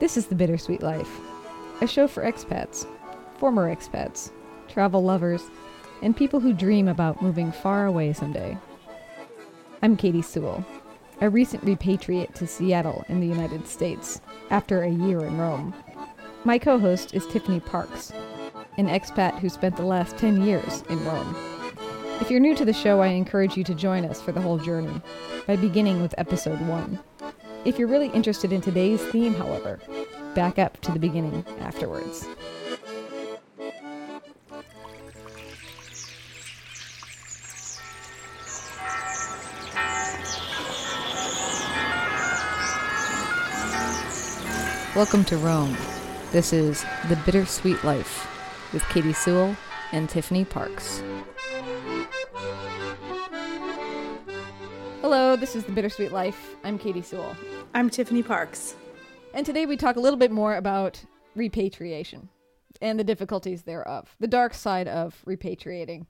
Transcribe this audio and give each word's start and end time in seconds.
This 0.00 0.16
is 0.16 0.28
The 0.28 0.34
Bittersweet 0.34 0.82
Life, 0.82 1.20
a 1.82 1.86
show 1.86 2.08
for 2.08 2.22
expats, 2.22 2.86
former 3.36 3.70
expats, 3.70 4.30
travel 4.66 5.04
lovers, 5.04 5.42
and 6.00 6.16
people 6.16 6.40
who 6.40 6.54
dream 6.54 6.88
about 6.88 7.20
moving 7.20 7.52
far 7.52 7.84
away 7.84 8.14
someday. 8.14 8.56
I'm 9.82 9.98
Katie 9.98 10.22
Sewall, 10.22 10.64
a 11.20 11.28
recent 11.28 11.66
repatriate 11.66 12.32
to 12.36 12.46
Seattle 12.46 13.04
in 13.10 13.20
the 13.20 13.26
United 13.26 13.68
States 13.68 14.22
after 14.48 14.82
a 14.82 14.88
year 14.88 15.22
in 15.22 15.36
Rome. 15.36 15.74
My 16.44 16.58
co 16.58 16.78
host 16.78 17.12
is 17.14 17.26
Tiffany 17.26 17.60
Parks, 17.60 18.10
an 18.78 18.88
expat 18.88 19.38
who 19.40 19.50
spent 19.50 19.76
the 19.76 19.82
last 19.82 20.16
10 20.16 20.40
years 20.40 20.82
in 20.88 21.04
Rome. 21.04 21.36
If 22.22 22.30
you're 22.30 22.40
new 22.40 22.56
to 22.56 22.64
the 22.64 22.72
show, 22.72 23.00
I 23.00 23.08
encourage 23.08 23.54
you 23.54 23.64
to 23.64 23.74
join 23.74 24.06
us 24.06 24.18
for 24.18 24.32
the 24.32 24.40
whole 24.40 24.56
journey 24.56 25.02
by 25.46 25.56
beginning 25.56 26.00
with 26.00 26.14
episode 26.16 26.60
1. 26.62 26.98
If 27.62 27.78
you're 27.78 27.88
really 27.88 28.08
interested 28.08 28.52
in 28.52 28.62
today's 28.62 29.02
theme, 29.02 29.34
however, 29.34 29.78
back 30.34 30.58
up 30.58 30.80
to 30.80 30.92
the 30.92 30.98
beginning 30.98 31.44
afterwards. 31.60 32.26
Welcome 44.96 45.24
to 45.26 45.36
Rome. 45.36 45.76
This 46.32 46.54
is 46.54 46.82
The 47.10 47.16
Bittersweet 47.26 47.84
Life 47.84 48.26
with 48.72 48.82
Katie 48.88 49.12
Sewall 49.12 49.54
and 49.92 50.08
Tiffany 50.08 50.46
Parks. 50.46 51.02
Hello, 55.02 55.36
this 55.36 55.54
is 55.54 55.64
The 55.64 55.72
Bittersweet 55.72 56.10
Life. 56.10 56.56
I'm 56.64 56.78
Katie 56.78 57.02
Sewall. 57.02 57.36
I'm 57.72 57.88
Tiffany 57.88 58.24
Parks. 58.24 58.74
And 59.32 59.46
today 59.46 59.64
we 59.64 59.76
talk 59.76 59.94
a 59.94 60.00
little 60.00 60.18
bit 60.18 60.32
more 60.32 60.56
about 60.56 61.00
repatriation 61.36 62.28
and 62.82 62.98
the 62.98 63.04
difficulties 63.04 63.62
thereof, 63.62 64.16
the 64.18 64.26
dark 64.26 64.54
side 64.54 64.88
of 64.88 65.22
repatriating. 65.24 66.06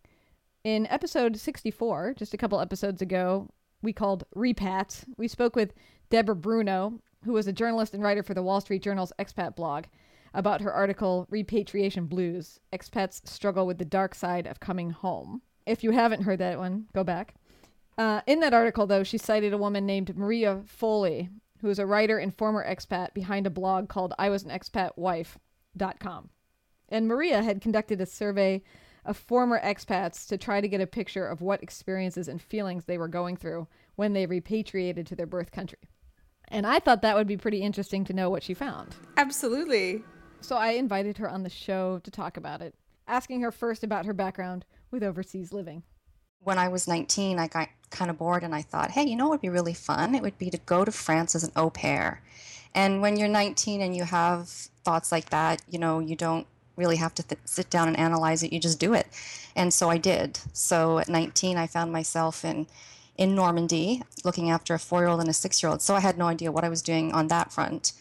In 0.65 0.87
episode 0.87 1.37
64, 1.37 2.15
just 2.17 2.33
a 2.33 2.39
couple 2.39 2.61
episodes 2.61 3.03
ago, 3.03 3.51
we 3.83 3.93
called 3.93 4.25
Repat, 4.35 5.05
we 5.19 5.29
spoke 5.29 5.55
with 5.55 5.75
Deborah 6.09 6.35
Bruno, 6.35 6.99
who 7.27 7.33
was 7.33 7.47
a 7.47 7.53
journalist 7.53 7.93
and 7.93 8.03
writer 8.03 8.23
for 8.23 8.33
the 8.33 8.43
Wall 8.43 8.63
Street 8.63 8.83
Journal's 8.83 9.13
expat 9.19 9.55
blog, 9.55 9.85
about 10.33 10.63
her 10.63 10.73
article 10.73 11.27
Repatriation 11.29 12.07
Blues 12.07 12.59
Expats 12.73 13.29
Struggle 13.29 13.67
with 13.67 13.77
the 13.77 13.85
Dark 13.85 14.15
Side 14.15 14.47
of 14.47 14.61
Coming 14.61 14.91
Home. 14.91 15.43
If 15.67 15.85
you 15.85 15.91
haven't 15.91 16.23
heard 16.23 16.39
that 16.39 16.59
one, 16.59 16.87
go 16.95 17.05
back. 17.05 17.35
Uh, 17.99 18.23
in 18.27 18.41
that 18.41 18.55
article, 18.55 18.87
though, 18.87 19.05
she 19.05 19.19
cited 19.19 19.53
a 19.53 19.59
woman 19.59 19.85
named 19.85 20.17
Maria 20.17 20.63
Foley, 20.65 21.29
who 21.61 21.69
is 21.69 21.79
a 21.79 21.87
writer 21.87 22.19
and 22.19 22.37
former 22.37 22.65
expat 22.67 23.15
behind 23.15 23.47
a 23.47 23.51
blog 23.51 23.89
called 23.89 24.15
I 24.19 24.31
Was 24.31 24.43
an 24.43 24.51
Expat 24.51 24.97
Wife.com. 24.97 26.31
And 26.89 27.07
Maria 27.07 27.43
had 27.43 27.61
conducted 27.61 28.01
a 28.01 28.07
survey 28.07 28.63
of 29.05 29.17
former 29.17 29.61
expats 29.61 30.27
to 30.29 30.37
try 30.37 30.61
to 30.61 30.69
get 30.69 30.81
a 30.81 30.87
picture 30.87 31.27
of 31.27 31.41
what 31.41 31.63
experiences 31.63 32.29
and 32.29 32.41
feelings 32.41 32.85
they 32.85 32.99
were 32.99 33.09
going 33.09 33.37
through 33.37 33.67
when 33.97 34.13
they 34.13 34.27
repatriated 34.27 35.07
to 35.07 35.17
their 35.17 35.27
birth 35.27 35.53
country. 35.53 35.91
And 36.49 36.67
I 36.67 36.81
thought 36.81 37.03
that 37.03 37.17
would 37.17 37.29
be 37.29 37.37
pretty 37.37 37.63
interesting 37.63 38.05
to 38.05 38.13
know 38.13 38.29
what 38.29 38.43
she 38.43 38.55
found. 38.55 38.95
Absolutely. 39.17 40.03
So 40.41 40.57
I 40.57 40.71
invited 40.71 41.19
her 41.19 41.31
on 41.31 41.43
the 41.43 41.51
show 41.51 42.01
to 42.03 42.11
talk 42.11 42.37
about 42.37 42.61
it, 42.61 42.75
asking 43.07 43.43
her 43.43 43.53
first 43.53 43.85
about 43.85 44.07
her 44.07 44.13
background 44.13 44.65
with 44.91 45.05
overseas 45.05 45.53
living. 45.53 45.85
When 46.43 46.59
I 46.59 46.69
was 46.69 46.89
19, 46.89 47.39
I 47.39 47.49
got 47.49 47.69
kind 47.91 48.11
of 48.11 48.19
bored 48.19 48.43
and 48.43 48.55
I 48.55 48.63
thought, 48.63 48.93
hey, 48.93 49.05
you 49.05 49.17
know 49.17 49.25
what 49.25 49.33
would 49.33 49.41
be 49.43 49.49
really 49.49 49.75
fun? 49.75 50.15
It 50.15 50.23
would 50.23 50.39
be 50.39 50.51
to 50.51 50.59
go 50.59 50.85
to 50.85 50.93
France 50.93 51.35
as 51.35 51.45
an 51.45 51.53
au 51.57 51.71
pair. 51.71 52.23
And 52.75 53.03
when 53.03 53.17
you're 53.17 53.29
19 53.29 53.81
and 53.81 53.97
you 53.97 54.05
have 54.05 54.49
thoughts 54.49 55.13
like 55.13 55.31
that, 55.31 55.61
you 55.69 55.79
know, 55.79 55.99
you 55.99 56.17
don't 56.17 56.47
really 56.77 56.97
have 56.97 57.15
to 57.15 57.23
th- 57.23 57.41
sit 57.45 57.69
down 57.69 57.89
and 57.89 57.99
analyze 57.99 58.43
it, 58.43 58.53
you 58.53 58.61
just 58.61 58.79
do 58.79 58.95
it. 58.95 59.07
And 59.55 59.75
so 59.75 59.91
I 59.91 59.99
did. 59.99 60.39
So 60.53 60.99
at 60.99 61.09
19, 61.09 61.57
I 61.57 61.67
found 61.67 61.93
myself 61.93 62.45
in 62.45 62.67
in 63.19 63.35
Normandy 63.35 64.03
looking 64.25 64.51
after 64.51 64.73
a 64.73 64.79
four 64.79 65.01
year 65.01 65.09
old 65.09 65.21
and 65.21 65.29
a 65.29 65.35
six 65.35 65.63
year 65.63 65.71
old. 65.71 65.83
So 65.83 65.95
I 65.95 66.01
had 66.01 66.17
no 66.17 66.27
idea 66.27 66.51
what 66.51 66.65
I 66.65 66.71
was 66.71 66.81
doing 66.81 67.13
on 67.13 67.29
that 67.29 67.53
front. 67.53 67.93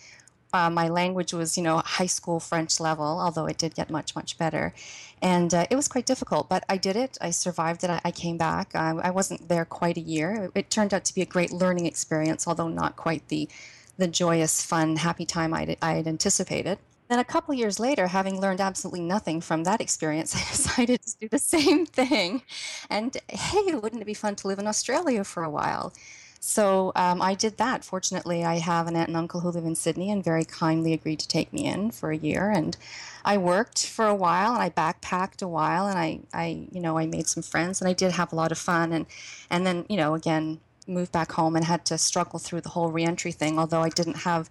Uh, 0.51 0.69
my 0.69 0.87
language 0.87 1.33
was, 1.33 1.57
you 1.57 1.63
know, 1.63 1.77
high 1.85 2.07
school 2.07 2.39
French 2.39 2.79
level, 2.79 3.05
although 3.05 3.45
it 3.45 3.57
did 3.57 3.75
get 3.75 3.89
much, 3.89 4.15
much 4.15 4.37
better. 4.37 4.73
And 5.21 5.53
uh, 5.53 5.67
it 5.69 5.75
was 5.75 5.87
quite 5.87 6.05
difficult, 6.05 6.49
but 6.49 6.63
I 6.69 6.77
did 6.77 6.95
it. 6.95 7.17
I 7.21 7.31
survived 7.31 7.83
it. 7.83 7.89
I, 7.89 8.01
I 8.05 8.11
came 8.11 8.37
back. 8.37 8.73
I, 8.73 8.91
I, 8.91 9.09
wasn't 9.11 9.47
there 9.49 9.65
quite 9.65 9.97
a 9.97 10.01
year. 10.01 10.51
It, 10.55 10.59
it, 10.59 10.69
turned 10.69 10.93
out 10.93 11.03
to 11.05 11.13
be 11.13 11.21
a 11.21 11.25
great 11.25 11.51
learning 11.51 11.85
experience, 11.85 12.47
although 12.47 12.69
not 12.69 12.95
quite 12.95 13.27
the, 13.27 13.49
the 13.97 14.07
joyous, 14.07 14.63
fun, 14.63 14.95
happy 14.95 15.25
time 15.25 15.53
I'd, 15.53 15.77
I 15.81 15.95
had 15.95 16.07
anticipated. 16.07 16.79
Then 17.09 17.19
a 17.19 17.25
couple 17.25 17.55
years 17.55 17.79
later, 17.79 18.07
having 18.07 18.39
learned 18.39 18.61
absolutely 18.61 19.01
nothing 19.01 19.41
from 19.41 19.63
that 19.63 19.81
experience, 19.81 20.35
I 20.35 20.39
decided 20.39 21.01
to 21.01 21.17
do 21.19 21.27
the 21.27 21.39
same 21.39 21.85
thing. 21.85 22.43
And 22.89 23.17
hey, 23.27 23.73
wouldn't 23.75 24.01
it 24.01 24.05
be 24.05 24.13
fun 24.13 24.35
to 24.37 24.47
live 24.47 24.59
in 24.59 24.67
Australia 24.67 25.23
for 25.23 25.43
a 25.43 25.49
while? 25.49 25.91
So 26.39 26.93
um, 26.95 27.21
I 27.21 27.33
did 27.33 27.57
that. 27.57 27.83
Fortunately, 27.83 28.45
I 28.45 28.59
have 28.59 28.87
an 28.87 28.95
aunt 28.95 29.09
and 29.09 29.17
uncle 29.17 29.41
who 29.41 29.49
live 29.49 29.65
in 29.65 29.75
Sydney 29.75 30.09
and 30.09 30.23
very 30.23 30.45
kindly 30.45 30.93
agreed 30.93 31.19
to 31.19 31.27
take 31.27 31.51
me 31.51 31.65
in 31.65 31.91
for 31.91 32.11
a 32.11 32.17
year. 32.17 32.49
And 32.49 32.77
I 33.25 33.37
worked 33.37 33.85
for 33.85 34.05
a 34.05 34.15
while 34.15 34.53
and 34.53 34.63
I 34.63 34.69
backpacked 34.69 35.41
a 35.41 35.47
while 35.47 35.87
and 35.87 35.99
I, 35.99 36.19
I, 36.33 36.67
you 36.71 36.79
know, 36.79 36.97
I 36.97 37.05
made 37.05 37.27
some 37.27 37.43
friends 37.43 37.81
and 37.81 37.89
I 37.89 37.93
did 37.93 38.13
have 38.13 38.31
a 38.31 38.35
lot 38.35 38.53
of 38.53 38.57
fun. 38.57 38.93
And, 38.93 39.05
and 39.49 39.67
then, 39.67 39.85
you 39.89 39.97
know, 39.97 40.13
again, 40.15 40.59
moved 40.87 41.11
back 41.11 41.33
home 41.33 41.55
and 41.55 41.65
had 41.65 41.83
to 41.85 41.97
struggle 41.97 42.39
through 42.39 42.61
the 42.61 42.69
whole 42.69 42.89
reentry 42.89 43.31
thing, 43.31 43.59
although 43.59 43.81
I 43.81 43.89
didn't 43.89 44.19
have 44.19 44.49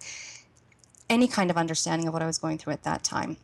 any 1.09 1.27
kind 1.27 1.49
of 1.49 1.57
understanding 1.57 2.07
of 2.07 2.13
what 2.13 2.21
I 2.21 2.27
was 2.27 2.37
going 2.37 2.59
through 2.59 2.73
at 2.73 2.83
that 2.83 3.03
time. 3.03 3.37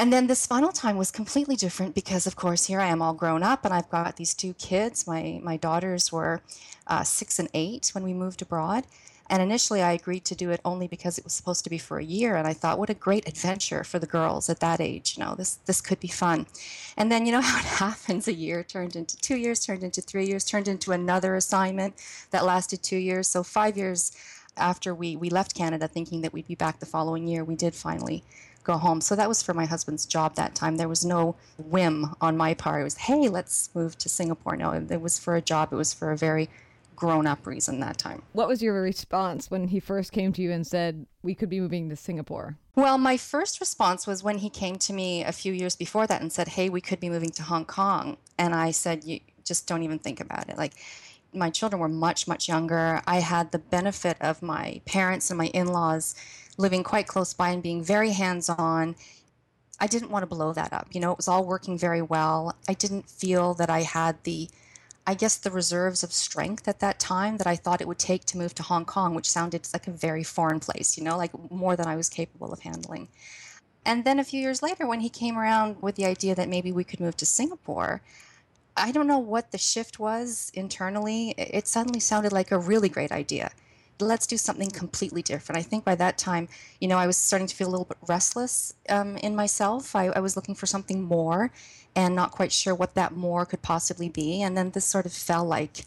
And 0.00 0.10
then 0.10 0.28
this 0.28 0.46
final 0.46 0.72
time 0.72 0.96
was 0.96 1.10
completely 1.10 1.56
different 1.56 1.94
because, 1.94 2.26
of 2.26 2.34
course, 2.34 2.64
here 2.64 2.80
I 2.80 2.86
am 2.86 3.02
all 3.02 3.12
grown 3.12 3.42
up 3.42 3.66
and 3.66 3.74
I've 3.74 3.90
got 3.90 4.16
these 4.16 4.32
two 4.32 4.54
kids. 4.54 5.06
My, 5.06 5.38
my 5.42 5.58
daughters 5.58 6.10
were 6.10 6.40
uh, 6.86 7.02
six 7.02 7.38
and 7.38 7.50
eight 7.52 7.90
when 7.92 8.02
we 8.02 8.14
moved 8.14 8.40
abroad. 8.40 8.86
And 9.28 9.42
initially, 9.42 9.82
I 9.82 9.92
agreed 9.92 10.24
to 10.24 10.34
do 10.34 10.48
it 10.52 10.62
only 10.64 10.88
because 10.88 11.18
it 11.18 11.24
was 11.24 11.34
supposed 11.34 11.64
to 11.64 11.70
be 11.70 11.76
for 11.76 11.98
a 11.98 12.02
year. 12.02 12.36
And 12.36 12.48
I 12.48 12.54
thought, 12.54 12.78
what 12.78 12.88
a 12.88 12.94
great 12.94 13.28
adventure 13.28 13.84
for 13.84 13.98
the 13.98 14.06
girls 14.06 14.48
at 14.48 14.60
that 14.60 14.80
age. 14.80 15.18
You 15.18 15.24
know, 15.24 15.34
this, 15.34 15.56
this 15.66 15.82
could 15.82 16.00
be 16.00 16.08
fun. 16.08 16.46
And 16.96 17.12
then, 17.12 17.26
you 17.26 17.32
know 17.32 17.40
how 17.42 17.58
it 17.58 17.66
happens 17.66 18.26
a 18.26 18.32
year 18.32 18.64
turned 18.64 18.96
into 18.96 19.18
two 19.18 19.36
years, 19.36 19.66
turned 19.66 19.84
into 19.84 20.00
three 20.00 20.24
years, 20.24 20.46
turned 20.46 20.66
into 20.66 20.92
another 20.92 21.34
assignment 21.34 21.92
that 22.30 22.46
lasted 22.46 22.82
two 22.82 22.96
years. 22.96 23.28
So, 23.28 23.42
five 23.42 23.76
years 23.76 24.16
after 24.56 24.94
we, 24.94 25.14
we 25.14 25.28
left 25.28 25.54
Canada 25.54 25.86
thinking 25.86 26.22
that 26.22 26.32
we'd 26.32 26.48
be 26.48 26.54
back 26.54 26.80
the 26.80 26.86
following 26.86 27.28
year, 27.28 27.44
we 27.44 27.54
did 27.54 27.74
finally 27.74 28.24
go 28.70 28.78
home. 28.78 29.00
So 29.00 29.16
that 29.16 29.28
was 29.28 29.42
for 29.42 29.54
my 29.54 29.66
husband's 29.66 30.06
job 30.06 30.36
that 30.36 30.54
time. 30.54 30.76
There 30.76 30.88
was 30.88 31.04
no 31.04 31.36
whim 31.58 32.14
on 32.20 32.36
my 32.36 32.54
part. 32.54 32.80
It 32.80 32.84
was, 32.84 32.96
hey, 32.96 33.28
let's 33.28 33.74
move 33.74 33.98
to 33.98 34.08
Singapore. 34.08 34.56
No, 34.56 34.72
it 34.72 35.00
was 35.00 35.18
for 35.18 35.36
a 35.36 35.42
job. 35.42 35.72
It 35.72 35.76
was 35.76 35.92
for 35.92 36.10
a 36.12 36.16
very 36.16 36.48
grown 36.94 37.26
up 37.26 37.46
reason 37.46 37.80
that 37.80 37.96
time. 37.96 38.22
What 38.32 38.46
was 38.46 38.62
your 38.62 38.80
response 38.82 39.50
when 39.50 39.68
he 39.68 39.80
first 39.80 40.12
came 40.12 40.32
to 40.34 40.42
you 40.42 40.52
and 40.52 40.66
said, 40.66 41.06
we 41.22 41.34
could 41.34 41.48
be 41.48 41.58
moving 41.58 41.88
to 41.88 41.96
Singapore? 41.96 42.58
Well, 42.74 42.98
my 42.98 43.16
first 43.16 43.58
response 43.58 44.06
was 44.06 44.22
when 44.22 44.38
he 44.38 44.50
came 44.50 44.76
to 44.76 44.92
me 44.92 45.24
a 45.24 45.32
few 45.32 45.52
years 45.52 45.76
before 45.76 46.06
that 46.06 46.20
and 46.20 46.30
said, 46.30 46.48
hey, 46.48 46.68
we 46.68 46.80
could 46.80 47.00
be 47.00 47.08
moving 47.08 47.30
to 47.30 47.42
Hong 47.42 47.64
Kong. 47.64 48.18
And 48.38 48.54
I 48.54 48.70
said, 48.70 49.04
you 49.04 49.20
just 49.44 49.66
don't 49.66 49.82
even 49.82 49.98
think 49.98 50.20
about 50.20 50.48
it. 50.48 50.58
Like, 50.58 50.74
my 51.32 51.48
children 51.48 51.80
were 51.80 51.88
much, 51.88 52.26
much 52.28 52.48
younger. 52.48 53.00
I 53.06 53.20
had 53.20 53.52
the 53.52 53.58
benefit 53.58 54.16
of 54.20 54.42
my 54.42 54.80
parents 54.84 55.30
and 55.30 55.38
my 55.38 55.46
in 55.46 55.68
laws 55.68 56.14
living 56.60 56.84
quite 56.84 57.06
close 57.06 57.32
by 57.32 57.50
and 57.50 57.62
being 57.62 57.82
very 57.82 58.10
hands 58.10 58.48
on. 58.48 58.94
I 59.80 59.86
didn't 59.86 60.10
want 60.10 60.22
to 60.22 60.26
blow 60.34 60.52
that 60.52 60.72
up. 60.72 60.88
You 60.92 61.00
know, 61.00 61.10
it 61.10 61.16
was 61.16 61.28
all 61.28 61.44
working 61.44 61.78
very 61.78 62.02
well. 62.02 62.54
I 62.68 62.74
didn't 62.74 63.08
feel 63.08 63.54
that 63.54 63.70
I 63.70 63.82
had 63.82 64.22
the, 64.24 64.50
I 65.06 65.14
guess, 65.14 65.36
the 65.36 65.50
reserves 65.50 66.02
of 66.02 66.12
strength 66.12 66.68
at 66.68 66.80
that 66.80 67.00
time 67.00 67.38
that 67.38 67.46
I 67.46 67.56
thought 67.56 67.80
it 67.80 67.88
would 67.88 67.98
take 67.98 68.26
to 68.26 68.38
move 68.38 68.54
to 68.56 68.62
Hong 68.62 68.84
Kong, 68.84 69.14
which 69.14 69.30
sounded 69.30 69.66
like 69.72 69.86
a 69.86 69.92
very 69.92 70.22
foreign 70.22 70.60
place, 70.60 70.98
you 70.98 71.04
know, 71.04 71.16
like 71.16 71.32
more 71.50 71.76
than 71.76 71.86
I 71.86 71.96
was 71.96 72.10
capable 72.10 72.52
of 72.52 72.60
handling. 72.60 73.08
And 73.86 74.04
then 74.04 74.18
a 74.18 74.24
few 74.24 74.40
years 74.40 74.62
later, 74.62 74.86
when 74.86 75.00
he 75.00 75.08
came 75.08 75.38
around 75.38 75.80
with 75.80 75.94
the 75.94 76.04
idea 76.04 76.34
that 76.34 76.50
maybe 76.50 76.70
we 76.70 76.84
could 76.84 77.00
move 77.00 77.16
to 77.16 77.26
Singapore, 77.26 78.02
I 78.76 78.92
don't 78.92 79.06
know 79.06 79.18
what 79.18 79.50
the 79.50 79.58
shift 79.58 79.98
was 79.98 80.52
internally. 80.54 81.34
It 81.38 81.66
suddenly 81.66 82.00
sounded 82.00 82.32
like 82.32 82.50
a 82.50 82.58
really 82.58 82.88
great 82.88 83.12
idea. 83.12 83.50
Let's 84.00 84.26
do 84.26 84.36
something 84.36 84.70
completely 84.70 85.22
different. 85.22 85.58
I 85.58 85.62
think 85.62 85.84
by 85.84 85.94
that 85.96 86.18
time, 86.18 86.48
you 86.80 86.88
know, 86.88 86.98
I 86.98 87.06
was 87.06 87.16
starting 87.16 87.46
to 87.46 87.54
feel 87.54 87.68
a 87.68 87.70
little 87.70 87.84
bit 87.84 87.98
restless 88.06 88.74
um, 88.88 89.16
in 89.18 89.36
myself. 89.36 89.94
I, 89.94 90.06
I 90.06 90.20
was 90.20 90.36
looking 90.36 90.54
for 90.54 90.66
something 90.66 91.02
more 91.02 91.52
and 91.94 92.14
not 92.14 92.30
quite 92.30 92.52
sure 92.52 92.74
what 92.74 92.94
that 92.94 93.12
more 93.12 93.44
could 93.46 93.62
possibly 93.62 94.08
be. 94.08 94.42
And 94.42 94.56
then 94.56 94.70
this 94.70 94.84
sort 94.84 95.06
of 95.06 95.12
felt 95.12 95.48
like, 95.48 95.84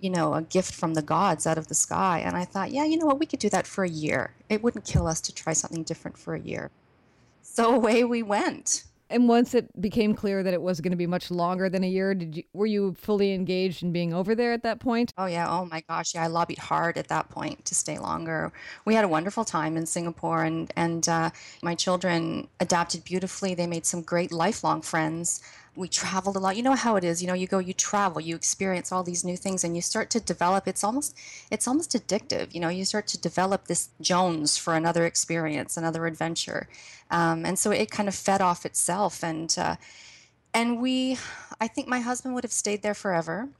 you 0.00 0.10
know, 0.10 0.34
a 0.34 0.42
gift 0.42 0.74
from 0.74 0.94
the 0.94 1.02
gods 1.02 1.46
out 1.46 1.58
of 1.58 1.68
the 1.68 1.74
sky. 1.74 2.20
And 2.24 2.36
I 2.36 2.44
thought, 2.44 2.70
yeah, 2.70 2.84
you 2.84 2.96
know 2.96 3.06
what, 3.06 3.18
we 3.18 3.26
could 3.26 3.38
do 3.38 3.50
that 3.50 3.66
for 3.66 3.84
a 3.84 3.88
year. 3.88 4.34
It 4.48 4.62
wouldn't 4.62 4.84
kill 4.84 5.06
us 5.06 5.20
to 5.22 5.34
try 5.34 5.52
something 5.52 5.82
different 5.82 6.18
for 6.18 6.34
a 6.34 6.40
year. 6.40 6.70
So 7.42 7.74
away 7.74 8.04
we 8.04 8.22
went. 8.22 8.84
And 9.08 9.28
once 9.28 9.54
it 9.54 9.80
became 9.80 10.14
clear 10.14 10.42
that 10.42 10.52
it 10.52 10.60
was 10.60 10.80
going 10.80 10.90
to 10.90 10.96
be 10.96 11.06
much 11.06 11.30
longer 11.30 11.68
than 11.68 11.84
a 11.84 11.88
year, 11.88 12.12
did 12.14 12.36
you 12.36 12.42
were 12.52 12.66
you 12.66 12.94
fully 12.94 13.32
engaged 13.34 13.82
in 13.82 13.92
being 13.92 14.12
over 14.12 14.34
there 14.34 14.52
at 14.52 14.64
that 14.64 14.80
point? 14.80 15.12
Oh 15.16 15.26
yeah, 15.26 15.48
oh 15.48 15.64
my 15.66 15.82
gosh, 15.88 16.14
yeah, 16.14 16.24
I 16.24 16.26
lobbied 16.26 16.58
hard 16.58 16.98
at 16.98 17.08
that 17.08 17.28
point 17.28 17.64
to 17.66 17.74
stay 17.74 17.98
longer. 17.98 18.52
We 18.84 18.94
had 18.94 19.04
a 19.04 19.08
wonderful 19.08 19.44
time 19.44 19.76
in 19.76 19.86
Singapore, 19.86 20.42
and 20.42 20.72
and 20.76 21.08
uh, 21.08 21.30
my 21.62 21.76
children 21.76 22.48
adapted 22.58 23.04
beautifully. 23.04 23.54
They 23.54 23.68
made 23.68 23.86
some 23.86 24.02
great 24.02 24.32
lifelong 24.32 24.82
friends 24.82 25.40
we 25.76 25.88
traveled 25.88 26.36
a 26.36 26.38
lot. 26.38 26.56
You 26.56 26.62
know 26.62 26.74
how 26.74 26.96
it 26.96 27.04
is. 27.04 27.22
You 27.22 27.28
know, 27.28 27.34
you 27.34 27.46
go, 27.46 27.58
you 27.58 27.72
travel, 27.72 28.20
you 28.20 28.34
experience 28.34 28.90
all 28.90 29.02
these 29.02 29.24
new 29.24 29.36
things, 29.36 29.64
and 29.64 29.76
you 29.76 29.82
start 29.82 30.10
to 30.10 30.20
develop. 30.20 30.66
It's 30.66 30.82
almost, 30.82 31.16
it's 31.50 31.68
almost 31.68 31.92
addictive. 31.92 32.54
You 32.54 32.60
know, 32.60 32.68
you 32.68 32.84
start 32.84 33.06
to 33.08 33.18
develop 33.18 33.66
this 33.66 33.90
Jones 34.00 34.56
for 34.56 34.74
another 34.74 35.04
experience, 35.04 35.76
another 35.76 36.06
adventure, 36.06 36.68
um, 37.10 37.44
and 37.44 37.58
so 37.58 37.70
it 37.70 37.90
kind 37.90 38.08
of 38.08 38.14
fed 38.14 38.40
off 38.40 38.64
itself. 38.66 39.22
And 39.22 39.54
uh, 39.58 39.76
and 40.54 40.80
we, 40.80 41.18
I 41.60 41.68
think 41.68 41.86
my 41.86 42.00
husband 42.00 42.34
would 42.34 42.44
have 42.44 42.52
stayed 42.52 42.82
there 42.82 42.94
forever. 42.94 43.50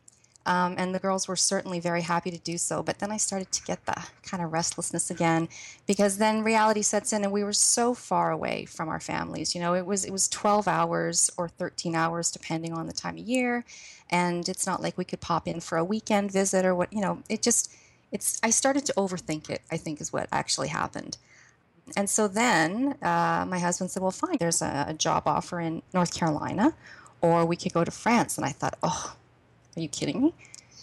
Um, 0.46 0.76
and 0.78 0.94
the 0.94 1.00
girls 1.00 1.26
were 1.26 1.36
certainly 1.36 1.80
very 1.80 2.02
happy 2.02 2.30
to 2.30 2.38
do 2.38 2.56
so. 2.56 2.80
But 2.80 3.00
then 3.00 3.10
I 3.10 3.16
started 3.16 3.50
to 3.50 3.62
get 3.64 3.84
the 3.84 4.00
kind 4.22 4.42
of 4.42 4.52
restlessness 4.52 5.10
again, 5.10 5.48
because 5.86 6.18
then 6.18 6.44
reality 6.44 6.82
sets 6.82 7.12
in, 7.12 7.24
and 7.24 7.32
we 7.32 7.42
were 7.42 7.52
so 7.52 7.94
far 7.94 8.30
away 8.30 8.64
from 8.64 8.88
our 8.88 9.00
families. 9.00 9.54
You 9.56 9.60
know, 9.60 9.74
it 9.74 9.84
was 9.84 10.04
it 10.04 10.12
was 10.12 10.28
12 10.28 10.68
hours 10.68 11.30
or 11.36 11.48
13 11.48 11.96
hours, 11.96 12.30
depending 12.30 12.72
on 12.72 12.86
the 12.86 12.92
time 12.92 13.18
of 13.18 13.24
year, 13.24 13.64
and 14.08 14.48
it's 14.48 14.66
not 14.66 14.80
like 14.80 14.96
we 14.96 15.04
could 15.04 15.20
pop 15.20 15.48
in 15.48 15.58
for 15.60 15.78
a 15.78 15.84
weekend 15.84 16.30
visit 16.30 16.64
or 16.64 16.74
what. 16.74 16.92
You 16.92 17.00
know, 17.00 17.22
it 17.28 17.42
just 17.42 17.74
it's. 18.12 18.38
I 18.42 18.50
started 18.50 18.86
to 18.86 18.92
overthink 18.96 19.50
it. 19.50 19.62
I 19.72 19.76
think 19.76 20.00
is 20.00 20.12
what 20.12 20.28
actually 20.30 20.68
happened. 20.68 21.18
And 21.96 22.08
so 22.10 22.28
then 22.28 22.96
uh, 23.02 23.44
my 23.48 23.58
husband 23.58 23.90
said, 23.90 24.00
"Well, 24.00 24.12
fine. 24.12 24.36
There's 24.38 24.62
a, 24.62 24.86
a 24.88 24.94
job 24.94 25.24
offer 25.26 25.58
in 25.58 25.82
North 25.92 26.14
Carolina, 26.14 26.72
or 27.20 27.44
we 27.44 27.56
could 27.56 27.72
go 27.72 27.82
to 27.82 27.90
France." 27.90 28.36
And 28.38 28.46
I 28.46 28.50
thought, 28.52 28.78
"Oh." 28.82 29.16
Are 29.76 29.80
you 29.80 29.88
kidding 29.88 30.22
me? 30.22 30.34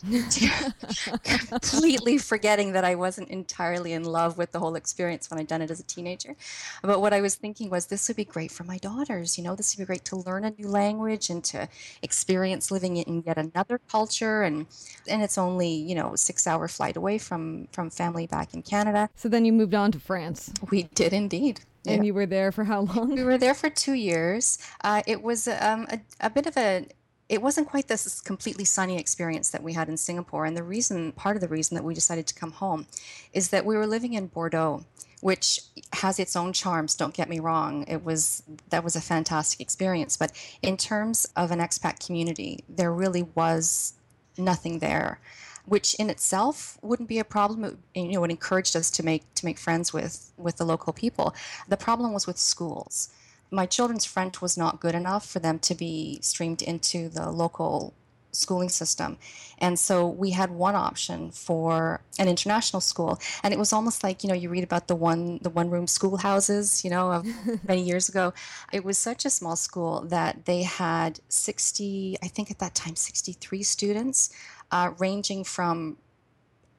completely 1.50 2.18
forgetting 2.18 2.74
that 2.74 2.84
I 2.84 2.95
wasn't 2.95 3.30
entirely 3.30 3.94
in 3.94 4.04
love 4.04 4.38
with 4.38 4.51
the 4.51 4.60
whole 4.60 4.75
experience 4.75 5.30
when 5.30 5.40
I'd 5.40 5.48
done 5.48 5.62
it 5.62 5.72
as 5.72 5.80
a 5.80 5.84
teenager. 5.84 6.36
But 6.81 7.00
what 7.00 7.13
I 7.13 7.22
was 7.22 7.36
thinking 7.36 7.69
was 7.69 7.86
this 7.86 8.07
would 8.10 8.18
be 8.18 8.25
great 8.25 8.51
for 8.51 8.66
my 8.66 8.78
daughters. 8.80 9.38
You 9.38 9.45
know, 9.45 9.56
this 9.56 9.75
would 9.75 9.84
be 9.84 9.86
great 9.86 10.04
to 10.06 10.18
learn 10.18 10.44
a 10.44 10.51
new 10.51 10.68
language 10.68 11.30
and 11.30 11.42
to 11.45 11.69
experience 12.01 12.69
living 12.69 12.98
in 12.98 13.24
yet 13.25 13.38
another 13.38 13.80
culture. 13.90 14.44
And 14.44 14.66
and 15.07 15.24
it's 15.24 15.38
only 15.38 15.69
you 15.69 15.96
know 15.96 16.16
six 16.16 16.48
hour 16.48 16.68
flight 16.68 16.98
away 16.98 17.18
from 17.18 17.68
from 17.72 17.89
family 17.89 18.28
back 18.28 18.54
in 18.54 18.62
Canada. 18.62 19.10
So 19.16 19.30
then 19.30 19.46
you 19.46 19.54
moved 19.54 19.74
on 19.74 19.92
to 19.94 20.00
France. 20.00 20.51
We 20.69 20.84
did 20.84 21.13
indeed. 21.13 21.62
And 21.86 21.98
yeah. 21.98 22.07
you 22.07 22.13
were 22.13 22.25
there 22.25 22.51
for 22.51 22.63
how 22.63 22.81
long? 22.81 23.16
We 23.16 23.24
were 23.24 23.38
there 23.38 23.54
for 23.54 23.69
two 23.69 23.94
years. 23.94 24.57
Uh, 24.84 25.01
it 25.06 25.22
was 25.22 25.50
um, 25.50 25.86
a, 25.89 26.00
a 26.22 26.30
bit 26.30 26.46
of 26.46 26.56
a 26.56 26.88
it 27.33 27.41
wasn't 27.41 27.68
quite 27.68 27.88
this 27.88 28.21
completely 28.21 28.63
sunny 28.63 29.00
experience 29.00 29.50
that 29.50 29.63
we 29.63 29.74
had 29.74 29.89
in 29.89 29.97
Singapore. 29.97 30.45
And 30.45 30.56
the 30.56 30.62
reason, 30.62 31.12
part 31.13 31.35
of 31.35 31.41
the 31.41 31.47
reason 31.47 31.74
that 31.74 31.83
we 31.83 31.95
decided 31.95 32.27
to 32.27 32.35
come 32.35 32.51
home, 32.51 32.85
is 33.33 33.50
that 33.50 33.65
we 33.65 33.75
were 33.75 33.88
living 33.88 34.13
in 34.13 34.27
Bordeaux, 34.27 34.85
which 35.19 35.62
has 35.94 36.19
its 36.19 36.35
own 36.35 36.53
charms. 36.53 36.95
Don't 36.95 37.15
get 37.15 37.30
me 37.30 37.39
wrong; 37.39 37.85
it 37.88 38.03
was 38.06 38.44
that 38.69 38.83
was 38.83 38.95
a 38.95 39.01
fantastic 39.01 39.59
experience. 39.59 40.15
But 40.15 40.31
in 40.62 40.77
terms 40.77 41.25
of 41.35 41.50
an 41.50 41.57
expat 41.57 42.06
community, 42.06 42.63
there 42.69 42.94
really 42.94 43.24
was 43.24 43.94
nothing 44.38 44.77
there, 44.77 45.19
which 45.65 45.95
in 45.95 46.12
itself 46.12 46.77
wouldn't 46.83 47.09
be 47.09 47.18
a 47.18 47.24
problem. 47.24 47.63
It, 47.63 47.77
you 47.95 48.12
know, 48.12 48.24
it 48.25 48.29
encouraged 48.29 48.75
us 48.75 48.91
to 48.91 49.01
make 49.03 49.24
to 49.33 49.45
make 49.45 49.57
friends 49.57 49.91
with 49.91 50.31
with 50.38 50.57
the 50.57 50.65
local 50.65 50.94
people. 50.94 51.33
The 51.68 51.77
problem 51.77 52.13
was 52.13 52.27
with 52.27 52.38
schools 52.38 53.09
my 53.53 53.67
children's 53.67 54.03
French 54.03 54.41
was 54.41 54.57
not 54.57 54.79
good 54.79 54.95
enough 54.95 55.25
for 55.25 55.39
them 55.39 55.59
to 55.59 55.75
be 55.75 56.19
streamed 56.21 56.61
into 56.61 57.07
the 57.07 57.29
local 57.29 57.94
schooling 58.31 58.69
system. 58.69 59.17
And 59.59 59.77
so 59.77 60.07
we 60.07 60.31
had 60.31 60.50
one 60.50 60.73
option 60.73 61.29
for 61.29 62.01
an 62.17 62.27
international 62.27 62.81
school. 62.81 63.19
And 63.44 63.53
it 63.53 63.59
was 63.59 63.71
almost 63.71 64.03
like, 64.03 64.23
you 64.23 64.27
know, 64.29 64.33
you 64.33 64.50
read 64.50 64.63
about 64.63 64.88
the 64.88 64.95
one 64.95 65.39
the 65.44 65.51
one 65.51 65.69
room 65.69 65.85
schoolhouses, 65.85 66.83
you 66.83 66.89
know, 66.89 67.11
of 67.11 67.27
many 67.67 67.83
years 67.83 68.09
ago. 68.09 68.33
It 68.71 68.83
was 68.83 68.97
such 68.97 69.23
a 69.23 69.29
small 69.29 69.55
school 69.55 70.01
that 70.07 70.45
they 70.45 70.63
had 70.63 71.19
60, 71.29 72.17
I 72.23 72.27
think 72.27 72.50
at 72.50 72.57
that 72.57 72.73
time 72.73 72.95
63 72.95 73.61
students, 73.61 74.31
uh, 74.71 74.91
ranging 74.97 75.44
from 75.44 75.97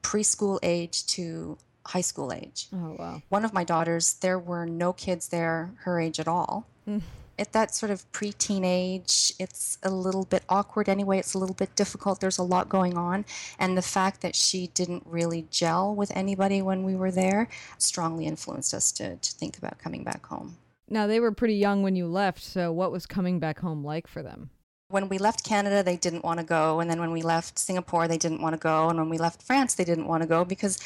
preschool 0.03 0.59
age 0.61 1.05
to 1.07 1.57
high 1.85 2.01
school 2.01 2.33
age. 2.33 2.67
Oh, 2.73 2.95
wow. 2.97 3.21
One 3.29 3.45
of 3.45 3.53
my 3.53 3.63
daughters, 3.63 4.13
there 4.15 4.39
were 4.39 4.65
no 4.65 4.93
kids 4.93 5.27
there 5.29 5.71
her 5.83 5.99
age 5.99 6.19
at 6.19 6.27
all. 6.27 6.67
Mm. 6.87 7.01
At 7.37 7.51
that 7.51 7.75
sort 7.75 7.91
of 7.91 8.09
pre 8.13 8.31
teenage, 8.31 9.33
it's 9.39 9.77
a 9.83 9.89
little 9.89 10.23
bit 10.23 10.43
awkward 10.47 10.87
anyway. 10.87 11.19
It's 11.19 11.33
a 11.33 11.37
little 11.37 11.55
bit 11.55 11.75
difficult. 11.75 12.21
There's 12.21 12.37
a 12.37 12.43
lot 12.43 12.69
going 12.69 12.97
on. 12.97 13.25
And 13.59 13.77
the 13.77 13.81
fact 13.81 14.21
that 14.21 14.35
she 14.35 14.67
didn't 14.67 15.03
really 15.05 15.45
gel 15.51 15.93
with 15.93 16.15
anybody 16.15 16.61
when 16.61 16.83
we 16.83 16.95
were 16.95 17.11
there 17.11 17.49
strongly 17.77 18.25
influenced 18.25 18.73
us 18.73 18.91
to, 18.93 19.17
to 19.17 19.31
think 19.33 19.57
about 19.57 19.79
coming 19.79 20.03
back 20.03 20.25
home. 20.25 20.57
Now, 20.87 21.07
they 21.07 21.19
were 21.19 21.31
pretty 21.31 21.55
young 21.55 21.83
when 21.83 21.95
you 21.95 22.07
left. 22.07 22.41
So, 22.41 22.71
what 22.71 22.91
was 22.91 23.05
coming 23.05 23.39
back 23.39 23.59
home 23.59 23.83
like 23.83 24.07
for 24.07 24.23
them? 24.23 24.49
when 24.89 25.09
we 25.09 25.17
left 25.17 25.43
Canada, 25.43 25.83
they 25.83 25.97
didn't 25.97 26.23
want 26.23 26.39
to 26.39 26.45
go. 26.45 26.79
And 26.79 26.89
then 26.89 26.99
when 26.99 27.11
we 27.11 27.21
left 27.21 27.57
Singapore, 27.57 28.07
they 28.07 28.17
didn't 28.17 28.41
want 28.41 28.53
to 28.53 28.59
go. 28.59 28.89
And 28.89 28.99
when 28.99 29.09
we 29.09 29.17
left 29.17 29.41
France, 29.41 29.73
they 29.75 29.83
didn't 29.83 30.07
want 30.07 30.21
to 30.23 30.27
go 30.27 30.45
because, 30.45 30.79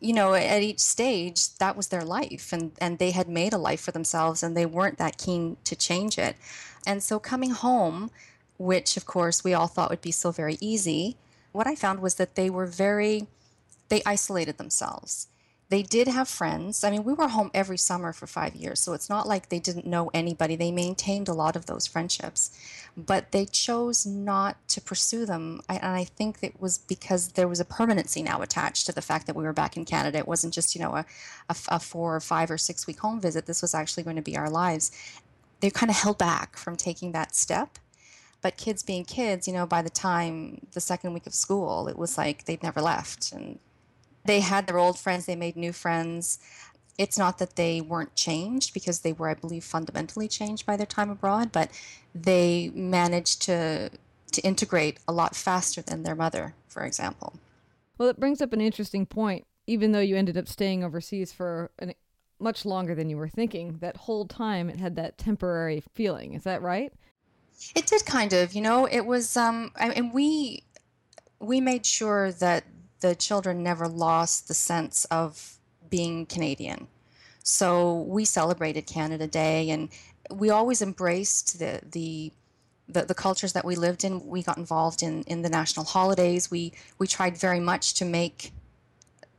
you 0.00 0.12
know, 0.12 0.34
at 0.34 0.62
each 0.62 0.80
stage, 0.80 1.54
that 1.58 1.76
was 1.76 1.88
their 1.88 2.04
life. 2.04 2.52
And, 2.52 2.72
and 2.80 2.98
they 2.98 3.10
had 3.10 3.28
made 3.28 3.52
a 3.52 3.58
life 3.58 3.80
for 3.80 3.92
themselves 3.92 4.42
and 4.42 4.56
they 4.56 4.66
weren't 4.66 4.98
that 4.98 5.18
keen 5.18 5.56
to 5.64 5.76
change 5.76 6.18
it. 6.18 6.36
And 6.86 7.02
so 7.02 7.18
coming 7.18 7.50
home, 7.50 8.10
which 8.58 8.96
of 8.96 9.06
course 9.06 9.44
we 9.44 9.54
all 9.54 9.66
thought 9.66 9.90
would 9.90 10.00
be 10.00 10.12
so 10.12 10.30
very 10.30 10.56
easy, 10.60 11.16
what 11.52 11.66
I 11.66 11.74
found 11.74 12.00
was 12.00 12.14
that 12.16 12.34
they 12.34 12.48
were 12.48 12.66
very, 12.66 13.26
they 13.88 14.02
isolated 14.06 14.58
themselves 14.58 15.28
they 15.70 15.84
did 15.84 16.08
have 16.08 16.28
friends. 16.28 16.82
I 16.82 16.90
mean, 16.90 17.04
we 17.04 17.12
were 17.12 17.28
home 17.28 17.52
every 17.54 17.78
summer 17.78 18.12
for 18.12 18.26
five 18.26 18.56
years, 18.56 18.80
so 18.80 18.92
it's 18.92 19.08
not 19.08 19.28
like 19.28 19.48
they 19.48 19.60
didn't 19.60 19.86
know 19.86 20.10
anybody. 20.12 20.56
They 20.56 20.72
maintained 20.72 21.28
a 21.28 21.32
lot 21.32 21.54
of 21.54 21.66
those 21.66 21.86
friendships, 21.86 22.50
but 22.96 23.30
they 23.30 23.46
chose 23.46 24.04
not 24.04 24.56
to 24.70 24.80
pursue 24.80 25.24
them. 25.24 25.60
I, 25.68 25.76
and 25.76 25.94
I 25.94 26.02
think 26.02 26.38
it 26.42 26.60
was 26.60 26.78
because 26.78 27.28
there 27.32 27.46
was 27.46 27.60
a 27.60 27.64
permanency 27.64 28.20
now 28.20 28.42
attached 28.42 28.86
to 28.86 28.92
the 28.92 29.00
fact 29.00 29.28
that 29.28 29.36
we 29.36 29.44
were 29.44 29.52
back 29.52 29.76
in 29.76 29.84
Canada. 29.84 30.18
It 30.18 30.26
wasn't 30.26 30.54
just, 30.54 30.74
you 30.74 30.80
know, 30.80 30.96
a, 30.96 31.06
a, 31.48 31.56
a 31.68 31.78
four 31.78 32.16
or 32.16 32.20
five 32.20 32.50
or 32.50 32.58
six 32.58 32.88
week 32.88 32.98
home 32.98 33.20
visit. 33.20 33.46
This 33.46 33.62
was 33.62 33.72
actually 33.72 34.02
going 34.02 34.16
to 34.16 34.22
be 34.22 34.36
our 34.36 34.50
lives. 34.50 34.90
They 35.60 35.70
kind 35.70 35.88
of 35.88 35.96
held 35.96 36.18
back 36.18 36.56
from 36.56 36.74
taking 36.76 37.12
that 37.12 37.36
step 37.36 37.78
but 38.42 38.56
kids 38.56 38.82
being 38.82 39.04
kids 39.04 39.46
you 39.46 39.52
know 39.52 39.66
by 39.66 39.82
the 39.82 39.90
time 39.90 40.66
the 40.72 40.80
second 40.80 41.12
week 41.12 41.26
of 41.26 41.34
school 41.34 41.88
it 41.88 41.98
was 41.98 42.16
like 42.16 42.46
they'd 42.46 42.62
never 42.62 42.80
left 42.80 43.32
and 43.32 43.58
they 44.24 44.40
had 44.40 44.66
their 44.66 44.78
old 44.78 44.98
friends, 44.98 45.26
they 45.26 45.36
made 45.36 45.56
new 45.56 45.72
friends. 45.72 46.38
It's 46.98 47.16
not 47.16 47.38
that 47.38 47.56
they 47.56 47.80
weren't 47.80 48.14
changed 48.14 48.74
because 48.74 49.00
they 49.00 49.12
were, 49.12 49.28
I 49.28 49.34
believe, 49.34 49.64
fundamentally 49.64 50.28
changed 50.28 50.66
by 50.66 50.76
their 50.76 50.86
time 50.86 51.10
abroad, 51.10 51.50
but 51.52 51.70
they 52.14 52.70
managed 52.74 53.42
to 53.42 53.90
to 54.32 54.40
integrate 54.42 55.00
a 55.08 55.12
lot 55.12 55.34
faster 55.34 55.82
than 55.82 56.04
their 56.04 56.14
mother, 56.14 56.54
for 56.68 56.84
example. 56.84 57.34
Well, 57.98 58.08
it 58.08 58.20
brings 58.20 58.40
up 58.40 58.52
an 58.52 58.60
interesting 58.60 59.04
point. 59.06 59.44
Even 59.66 59.92
though 59.92 60.00
you 60.00 60.16
ended 60.16 60.36
up 60.36 60.48
staying 60.48 60.84
overseas 60.84 61.32
for 61.32 61.70
an, 61.78 61.94
much 62.38 62.64
longer 62.64 62.94
than 62.94 63.10
you 63.10 63.16
were 63.16 63.28
thinking, 63.28 63.78
that 63.80 63.96
whole 63.96 64.26
time 64.26 64.70
it 64.70 64.78
had 64.78 64.96
that 64.96 65.18
temporary 65.18 65.82
feeling. 65.94 66.34
Is 66.34 66.44
that 66.44 66.62
right? 66.62 66.92
It 67.74 67.86
did 67.86 68.04
kind 68.06 68.32
of. 68.32 68.54
You 68.54 68.62
know, 68.62 68.86
it 68.86 69.04
was, 69.04 69.36
um, 69.36 69.72
I, 69.76 69.90
and 69.90 70.12
we 70.12 70.64
we 71.38 71.60
made 71.60 71.86
sure 71.86 72.32
that 72.32 72.64
the 73.00 73.14
children 73.14 73.62
never 73.62 73.88
lost 73.88 74.48
the 74.48 74.54
sense 74.54 75.04
of 75.06 75.58
being 75.88 76.26
Canadian. 76.26 76.86
So 77.42 78.02
we 78.02 78.24
celebrated 78.24 78.86
Canada 78.86 79.26
Day, 79.26 79.70
and 79.70 79.88
we 80.30 80.50
always 80.50 80.82
embraced 80.82 81.58
the 81.58 81.80
the 81.90 82.32
the, 82.88 83.02
the 83.02 83.14
cultures 83.14 83.52
that 83.52 83.64
we 83.64 83.76
lived 83.76 84.04
in. 84.04 84.26
We 84.26 84.42
got 84.42 84.58
involved 84.58 85.02
in 85.02 85.22
in 85.24 85.42
the 85.42 85.48
national 85.48 85.86
holidays. 85.86 86.50
We 86.50 86.72
we 86.98 87.06
tried 87.06 87.36
very 87.38 87.60
much 87.60 87.94
to 87.94 88.04
make 88.04 88.52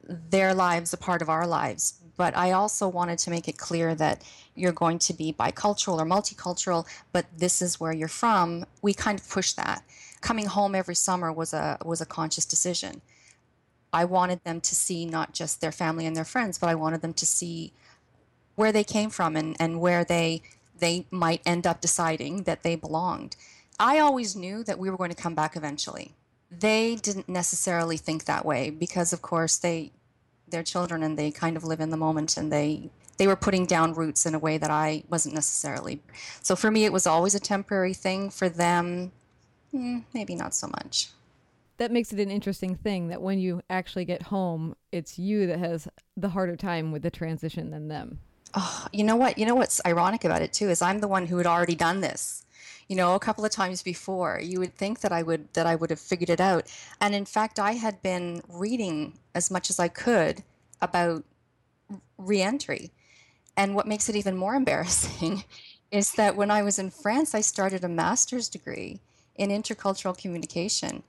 their 0.03 0.53
lives 0.53 0.91
a 0.93 0.97
part 0.97 1.21
of 1.21 1.29
our 1.29 1.47
lives. 1.47 1.93
But 2.17 2.35
I 2.35 2.51
also 2.51 2.87
wanted 2.87 3.17
to 3.19 3.29
make 3.29 3.47
it 3.47 3.57
clear 3.57 3.95
that 3.95 4.23
you're 4.55 4.73
going 4.73 4.99
to 4.99 5.13
be 5.13 5.33
bicultural 5.33 5.99
or 5.99 6.05
multicultural, 6.05 6.85
but 7.13 7.25
this 7.35 7.61
is 7.61 7.79
where 7.79 7.93
you're 7.93 8.07
from. 8.07 8.65
We 8.81 8.93
kind 8.93 9.17
of 9.19 9.27
pushed 9.29 9.55
that. 9.55 9.83
Coming 10.19 10.45
home 10.45 10.75
every 10.75 10.95
summer 10.95 11.31
was 11.31 11.53
a 11.53 11.77
was 11.85 12.01
a 12.01 12.05
conscious 12.05 12.45
decision 12.45 13.01
I 13.93 14.05
wanted 14.05 14.43
them 14.43 14.61
to 14.61 14.75
see 14.75 15.05
not 15.05 15.33
just 15.33 15.61
their 15.61 15.71
family 15.71 16.05
and 16.05 16.15
their 16.15 16.25
friends, 16.25 16.57
but 16.57 16.69
I 16.69 16.75
wanted 16.75 17.01
them 17.01 17.13
to 17.13 17.25
see 17.25 17.73
where 18.55 18.71
they 18.71 18.83
came 18.83 19.09
from 19.09 19.35
and, 19.35 19.55
and 19.59 19.79
where 19.79 20.03
they 20.03 20.41
they 20.79 21.05
might 21.11 21.41
end 21.45 21.67
up 21.67 21.79
deciding 21.79 22.43
that 22.43 22.63
they 22.63 22.75
belonged. 22.75 23.35
I 23.79 23.99
always 23.99 24.35
knew 24.35 24.63
that 24.63 24.79
we 24.79 24.89
were 24.89 24.97
going 24.97 25.11
to 25.11 25.15
come 25.15 25.35
back 25.35 25.55
eventually. 25.55 26.15
They 26.49 26.95
didn't 26.95 27.29
necessarily 27.29 27.97
think 27.97 28.25
that 28.25 28.45
way 28.45 28.71
because 28.71 29.13
of 29.13 29.21
course 29.21 29.57
they 29.57 29.91
their 30.47 30.63
children 30.63 31.03
and 31.03 31.17
they 31.17 31.31
kind 31.31 31.55
of 31.55 31.63
live 31.63 31.79
in 31.79 31.91
the 31.91 31.97
moment 31.97 32.35
and 32.35 32.51
they 32.51 32.89
they 33.17 33.27
were 33.27 33.35
putting 33.35 33.65
down 33.65 33.93
roots 33.93 34.25
in 34.25 34.33
a 34.33 34.39
way 34.39 34.57
that 34.57 34.71
I 34.71 35.03
wasn't 35.09 35.35
necessarily. 35.35 36.01
So 36.41 36.55
for 36.55 36.71
me, 36.71 36.85
it 36.85 36.93
was 36.93 37.05
always 37.05 37.35
a 37.35 37.39
temporary 37.39 37.93
thing. 37.93 38.31
For 38.31 38.49
them, 38.49 39.11
mm, 39.71 40.03
maybe 40.13 40.33
not 40.33 40.55
so 40.55 40.67
much. 40.67 41.09
That 41.81 41.91
makes 41.91 42.13
it 42.13 42.19
an 42.19 42.29
interesting 42.29 42.75
thing 42.75 43.07
that 43.07 43.23
when 43.23 43.39
you 43.39 43.63
actually 43.67 44.05
get 44.05 44.21
home, 44.21 44.75
it's 44.91 45.17
you 45.17 45.47
that 45.47 45.57
has 45.57 45.87
the 46.15 46.29
harder 46.29 46.55
time 46.55 46.91
with 46.91 47.01
the 47.01 47.09
transition 47.09 47.71
than 47.71 47.87
them. 47.87 48.19
Oh, 48.53 48.85
you 48.93 49.03
know 49.03 49.15
what? 49.15 49.39
You 49.39 49.47
know 49.47 49.55
what's 49.55 49.81
ironic 49.83 50.23
about 50.23 50.43
it 50.43 50.53
too 50.53 50.69
is 50.69 50.83
I'm 50.83 50.99
the 50.99 51.07
one 51.07 51.25
who 51.25 51.37
had 51.37 51.47
already 51.47 51.73
done 51.73 52.01
this. 52.01 52.45
You 52.87 52.95
know, 52.95 53.15
a 53.15 53.19
couple 53.19 53.43
of 53.45 53.49
times 53.49 53.81
before. 53.81 54.39
You 54.39 54.59
would 54.59 54.75
think 54.75 54.99
that 54.99 55.11
I 55.11 55.23
would 55.23 55.51
that 55.53 55.65
I 55.65 55.73
would 55.73 55.89
have 55.89 55.99
figured 55.99 56.29
it 56.29 56.39
out. 56.39 56.71
And 56.99 57.15
in 57.15 57.25
fact, 57.25 57.57
I 57.57 57.71
had 57.71 57.99
been 58.03 58.43
reading 58.47 59.17
as 59.33 59.49
much 59.49 59.71
as 59.71 59.79
I 59.79 59.87
could 59.87 60.43
about 60.83 61.23
reentry 62.19 62.91
and 63.57 63.73
what 63.73 63.87
makes 63.87 64.07
it 64.07 64.15
even 64.15 64.37
more 64.37 64.53
embarrassing 64.61 65.45
is 65.89 66.11
that 66.11 66.35
when 66.35 66.51
I 66.51 66.61
was 66.61 66.77
in 66.77 66.91
France, 66.91 67.33
I 67.33 67.41
started 67.41 67.83
a 67.83 67.89
master's 67.89 68.49
degree 68.49 68.99
in 69.35 69.49
intercultural 69.49 70.15
communication 70.15 71.01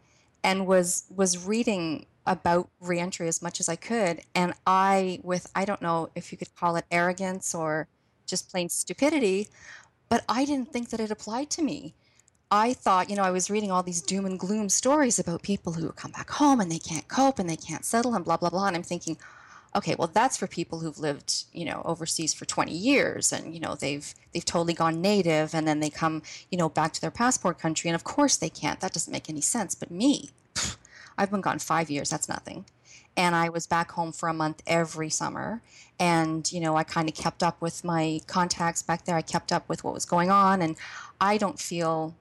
and 0.45 0.67
was 0.67 1.05
was 1.15 1.47
reading 1.47 2.07
about 2.27 2.69
reentry 2.81 3.29
as 3.29 3.43
much 3.43 3.61
as 3.61 3.69
I 3.69 3.77
could. 3.77 4.23
And 4.35 4.55
I, 4.67 5.21
with 5.23 5.51
I 5.55 5.65
don't 5.65 5.83
know 5.83 6.11
if 6.15 6.31
you 6.31 6.39
could 6.39 6.55
call 6.55 6.77
it 6.77 6.85
arrogance 6.91 7.55
or 7.55 7.89
just 8.27 8.51
plain 8.51 8.69
stupidity, 8.69 9.49
but 10.09 10.25
I 10.29 10.45
didn't 10.45 10.73
think 10.73 10.91
that 10.91 11.01
it 11.01 11.11
applied 11.11 11.51
to 11.51 11.63
me. 11.63 11.95
I 12.51 12.75
thought, 12.75 13.09
you 13.09 13.17
know, 13.17 13.23
I 13.23 13.31
was 13.31 13.51
reading 13.51 13.71
all 13.71 13.83
these 13.83 14.03
doom 14.03 14.27
and 14.27 14.39
gloom 14.39 14.69
stories 14.69 15.19
about 15.19 15.43
people 15.43 15.73
who 15.73 15.91
come 15.93 16.13
back 16.13 16.31
home 16.31 16.61
and 16.61 16.71
they 16.71 16.79
can't 16.79 17.09
cope 17.09 17.39
and 17.39 17.49
they 17.49 17.57
can't 17.57 17.85
settle 17.85 18.15
and 18.15 18.25
blah 18.25 18.37
blah 18.37 18.51
blah. 18.51 18.67
And 18.67 18.77
I'm 18.77 18.83
thinking, 18.83 19.17
okay, 19.75 19.95
well 19.99 20.09
that's 20.09 20.37
for 20.37 20.47
people 20.47 20.81
who've 20.81 20.99
lived, 20.99 21.45
you 21.53 21.65
know, 21.65 21.83
overseas 21.85 22.35
for 22.35 22.45
20 22.45 22.73
years 22.73 23.33
and 23.33 23.55
you 23.55 23.61
know 23.61 23.75
they've 23.75 24.15
they've 24.33 24.45
totally 24.45 24.75
gone 24.75 25.01
native 25.01 25.55
and 25.55 25.67
then 25.67 25.81
they 25.81 25.91
come, 25.91 26.23
you 26.51 26.59
know, 26.59 26.69
back 26.69 26.93
to 26.93 27.01
their 27.01 27.11
passport 27.11 27.59
country 27.59 27.89
and 27.89 27.95
of 27.95 28.05
course 28.05 28.37
they 28.37 28.51
can't. 28.51 28.81
That 28.81 28.93
doesn't 28.93 29.13
make 29.13 29.31
any 29.31 29.41
sense. 29.41 29.75
But 29.75 29.91
me, 29.91 30.31
I've 31.19 31.31
been 31.31 31.41
gone 31.41 31.59
5 31.59 31.91
years, 31.91 32.11
that's 32.11 32.29
nothing. 32.29 32.65
And 33.17 33.35
I 33.35 33.51
was 33.51 33.67
back 33.67 33.93
home 33.93 34.13
for 34.13 34.29
a 34.29 34.35
month 34.35 34.63
every 34.67 35.11
summer 35.11 35.63
and 35.99 36.51
you 36.53 36.61
know, 36.61 36.77
I 36.77 36.85
kind 36.85 37.09
of 37.09 37.15
kept 37.15 37.43
up 37.43 37.61
with 37.61 37.85
my 37.85 38.21
contacts 38.27 38.83
back 38.83 39.05
there. 39.05 39.17
I 39.17 39.23
kept 39.23 39.53
up 39.53 39.69
with 39.69 39.85
what 39.85 39.95
was 39.95 40.05
going 40.05 40.31
on 40.31 40.63
and 40.63 40.77
I 41.21 41.39
don't 41.39 41.59
feel 41.59 42.15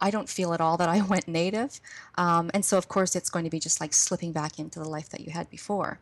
I 0.00 0.12
don't 0.12 0.28
feel 0.28 0.54
at 0.54 0.60
all 0.60 0.76
that 0.76 0.88
I 0.88 1.00
went 1.12 1.26
native. 1.26 1.80
Um, 2.16 2.50
and 2.54 2.64
so, 2.64 2.78
of 2.78 2.88
course, 2.88 3.16
it's 3.16 3.30
going 3.30 3.44
to 3.44 3.50
be 3.50 3.58
just 3.58 3.80
like 3.80 3.92
slipping 3.92 4.32
back 4.32 4.58
into 4.58 4.78
the 4.78 4.88
life 4.88 5.08
that 5.10 5.20
you 5.22 5.32
had 5.32 5.50
before 5.50 5.98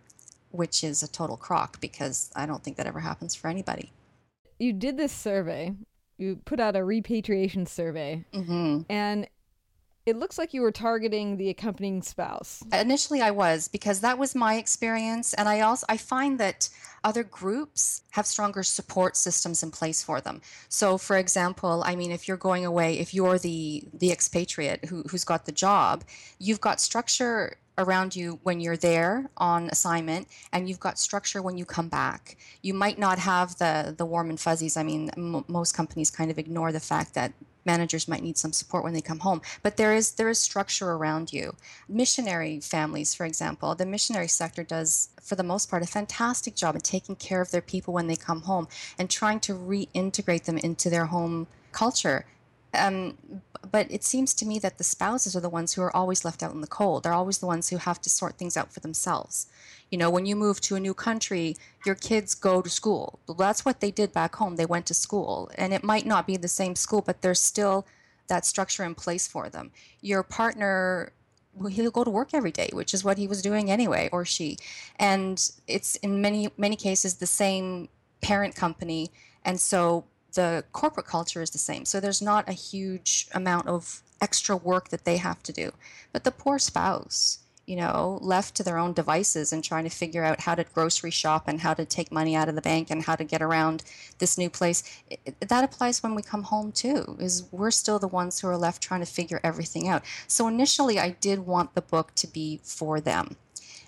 which 0.50 0.84
is 0.84 1.02
a 1.02 1.08
total 1.08 1.36
crock 1.36 1.80
because 1.80 2.30
I 2.34 2.46
don't 2.46 2.62
think 2.62 2.76
that 2.76 2.86
ever 2.86 3.00
happens 3.00 3.34
for 3.34 3.48
anybody. 3.48 3.92
You 4.58 4.72
did 4.72 4.96
this 4.96 5.12
survey. 5.12 5.74
You 6.18 6.36
put 6.44 6.60
out 6.60 6.76
a 6.76 6.84
repatriation 6.84 7.66
survey, 7.66 8.24
mm-hmm. 8.32 8.82
and 8.88 9.28
it 10.06 10.16
looks 10.16 10.38
like 10.38 10.54
you 10.54 10.62
were 10.62 10.70
targeting 10.70 11.36
the 11.36 11.50
accompanying 11.50 12.00
spouse. 12.00 12.62
Initially, 12.72 13.20
I 13.20 13.32
was 13.32 13.66
because 13.66 14.00
that 14.00 14.18
was 14.18 14.36
my 14.36 14.54
experience, 14.54 15.34
and 15.34 15.48
I 15.48 15.60
also 15.60 15.84
I 15.88 15.96
find 15.96 16.38
that 16.38 16.68
other 17.02 17.24
groups 17.24 18.02
have 18.12 18.24
stronger 18.24 18.62
support 18.62 19.16
systems 19.16 19.64
in 19.64 19.72
place 19.72 20.04
for 20.04 20.20
them. 20.20 20.40
So, 20.68 20.96
for 20.96 21.16
example, 21.16 21.82
I 21.84 21.96
mean, 21.96 22.12
if 22.12 22.28
you're 22.28 22.36
going 22.36 22.64
away, 22.64 22.98
if 22.98 23.12
you're 23.12 23.38
the 23.38 23.82
the 23.92 24.12
expatriate 24.12 24.84
who, 24.84 25.02
who's 25.02 25.24
got 25.24 25.44
the 25.44 25.52
job, 25.52 26.04
you've 26.38 26.60
got 26.60 26.80
structure 26.80 27.56
around 27.78 28.16
you 28.16 28.38
when 28.42 28.60
you're 28.60 28.76
there 28.76 29.30
on 29.36 29.68
assignment 29.68 30.28
and 30.52 30.68
you've 30.68 30.80
got 30.80 30.98
structure 30.98 31.42
when 31.42 31.58
you 31.58 31.64
come 31.64 31.88
back. 31.88 32.36
You 32.62 32.74
might 32.74 32.98
not 32.98 33.18
have 33.18 33.58
the 33.58 33.94
the 33.96 34.06
warm 34.06 34.30
and 34.30 34.40
fuzzies. 34.40 34.76
I 34.76 34.82
mean 34.82 35.10
m- 35.16 35.44
most 35.48 35.72
companies 35.72 36.10
kind 36.10 36.30
of 36.30 36.38
ignore 36.38 36.72
the 36.72 36.80
fact 36.80 37.14
that 37.14 37.32
managers 37.64 38.06
might 38.06 38.22
need 38.22 38.38
some 38.38 38.52
support 38.52 38.84
when 38.84 38.92
they 38.92 39.00
come 39.00 39.18
home 39.18 39.42
but 39.64 39.76
there 39.76 39.92
is 39.92 40.12
there 40.12 40.28
is 40.28 40.38
structure 40.38 40.92
around 40.92 41.32
you. 41.32 41.54
Missionary 41.88 42.60
families 42.60 43.14
for 43.14 43.26
example 43.26 43.74
the 43.74 43.86
missionary 43.86 44.28
sector 44.28 44.62
does 44.62 45.08
for 45.20 45.34
the 45.34 45.42
most 45.42 45.68
part 45.68 45.82
a 45.82 45.86
fantastic 45.86 46.54
job 46.54 46.76
at 46.76 46.84
taking 46.84 47.16
care 47.16 47.40
of 47.40 47.50
their 47.50 47.60
people 47.60 47.92
when 47.92 48.06
they 48.06 48.16
come 48.16 48.42
home 48.42 48.68
and 48.98 49.10
trying 49.10 49.40
to 49.40 49.52
reintegrate 49.54 50.44
them 50.44 50.58
into 50.58 50.88
their 50.88 51.06
home 51.06 51.46
culture 51.72 52.24
um, 52.76 53.16
but 53.70 53.90
it 53.90 54.04
seems 54.04 54.34
to 54.34 54.46
me 54.46 54.58
that 54.60 54.78
the 54.78 54.84
spouses 54.84 55.34
are 55.34 55.40
the 55.40 55.48
ones 55.48 55.74
who 55.74 55.82
are 55.82 55.94
always 55.94 56.24
left 56.24 56.42
out 56.42 56.54
in 56.54 56.60
the 56.60 56.66
cold. 56.66 57.02
They're 57.02 57.12
always 57.12 57.38
the 57.38 57.46
ones 57.46 57.68
who 57.68 57.78
have 57.78 58.00
to 58.02 58.10
sort 58.10 58.38
things 58.38 58.56
out 58.56 58.72
for 58.72 58.80
themselves. 58.80 59.46
You 59.90 59.98
know, 59.98 60.10
when 60.10 60.26
you 60.26 60.36
move 60.36 60.60
to 60.62 60.76
a 60.76 60.80
new 60.80 60.94
country, 60.94 61.56
your 61.84 61.94
kids 61.94 62.34
go 62.34 62.62
to 62.62 62.70
school. 62.70 63.18
That's 63.38 63.64
what 63.64 63.80
they 63.80 63.90
did 63.90 64.12
back 64.12 64.36
home. 64.36 64.56
They 64.56 64.66
went 64.66 64.86
to 64.86 64.94
school. 64.94 65.50
And 65.56 65.72
it 65.72 65.84
might 65.84 66.06
not 66.06 66.26
be 66.26 66.36
the 66.36 66.48
same 66.48 66.74
school, 66.74 67.02
but 67.02 67.22
there's 67.22 67.40
still 67.40 67.86
that 68.28 68.44
structure 68.44 68.84
in 68.84 68.94
place 68.94 69.28
for 69.28 69.48
them. 69.48 69.70
Your 70.00 70.22
partner 70.22 71.12
he'll 71.70 71.90
go 71.90 72.04
to 72.04 72.10
work 72.10 72.34
every 72.34 72.52
day, 72.52 72.68
which 72.72 72.92
is 72.92 73.02
what 73.02 73.18
he 73.18 73.26
was 73.26 73.40
doing 73.40 73.70
anyway, 73.70 74.08
or 74.12 74.24
she. 74.24 74.58
And 74.98 75.50
it's 75.66 75.96
in 75.96 76.20
many 76.20 76.50
many 76.56 76.76
cases 76.76 77.14
the 77.14 77.26
same 77.26 77.88
parent 78.20 78.54
company, 78.54 79.10
and 79.44 79.58
so 79.58 80.04
the 80.36 80.64
corporate 80.72 81.06
culture 81.06 81.42
is 81.42 81.50
the 81.50 81.58
same. 81.58 81.84
So 81.84 81.98
there's 81.98 82.22
not 82.22 82.48
a 82.48 82.52
huge 82.52 83.26
amount 83.34 83.66
of 83.66 84.02
extra 84.20 84.56
work 84.56 84.90
that 84.90 85.04
they 85.04 85.16
have 85.16 85.42
to 85.42 85.52
do. 85.52 85.72
But 86.12 86.24
the 86.24 86.30
poor 86.30 86.58
spouse, 86.58 87.40
you 87.66 87.74
know, 87.74 88.18
left 88.22 88.54
to 88.54 88.62
their 88.62 88.78
own 88.78 88.92
devices 88.92 89.52
and 89.52 89.64
trying 89.64 89.84
to 89.84 89.90
figure 89.90 90.22
out 90.22 90.42
how 90.42 90.54
to 90.54 90.64
grocery 90.64 91.10
shop 91.10 91.48
and 91.48 91.60
how 91.60 91.74
to 91.74 91.84
take 91.84 92.12
money 92.12 92.36
out 92.36 92.48
of 92.48 92.54
the 92.54 92.62
bank 92.62 92.90
and 92.90 93.02
how 93.02 93.16
to 93.16 93.24
get 93.24 93.42
around 93.42 93.82
this 94.18 94.38
new 94.38 94.48
place, 94.48 94.84
it, 95.10 95.34
that 95.40 95.64
applies 95.64 96.02
when 96.02 96.14
we 96.14 96.22
come 96.22 96.44
home 96.44 96.70
too. 96.70 97.16
Is 97.18 97.44
we're 97.50 97.72
still 97.72 97.98
the 97.98 98.06
ones 98.06 98.38
who 98.38 98.48
are 98.48 98.56
left 98.56 98.82
trying 98.82 99.00
to 99.00 99.06
figure 99.06 99.40
everything 99.42 99.88
out. 99.88 100.04
So 100.28 100.46
initially 100.46 101.00
I 101.00 101.10
did 101.10 101.40
want 101.40 101.74
the 101.74 101.82
book 101.82 102.14
to 102.16 102.26
be 102.26 102.60
for 102.62 103.00
them. 103.00 103.36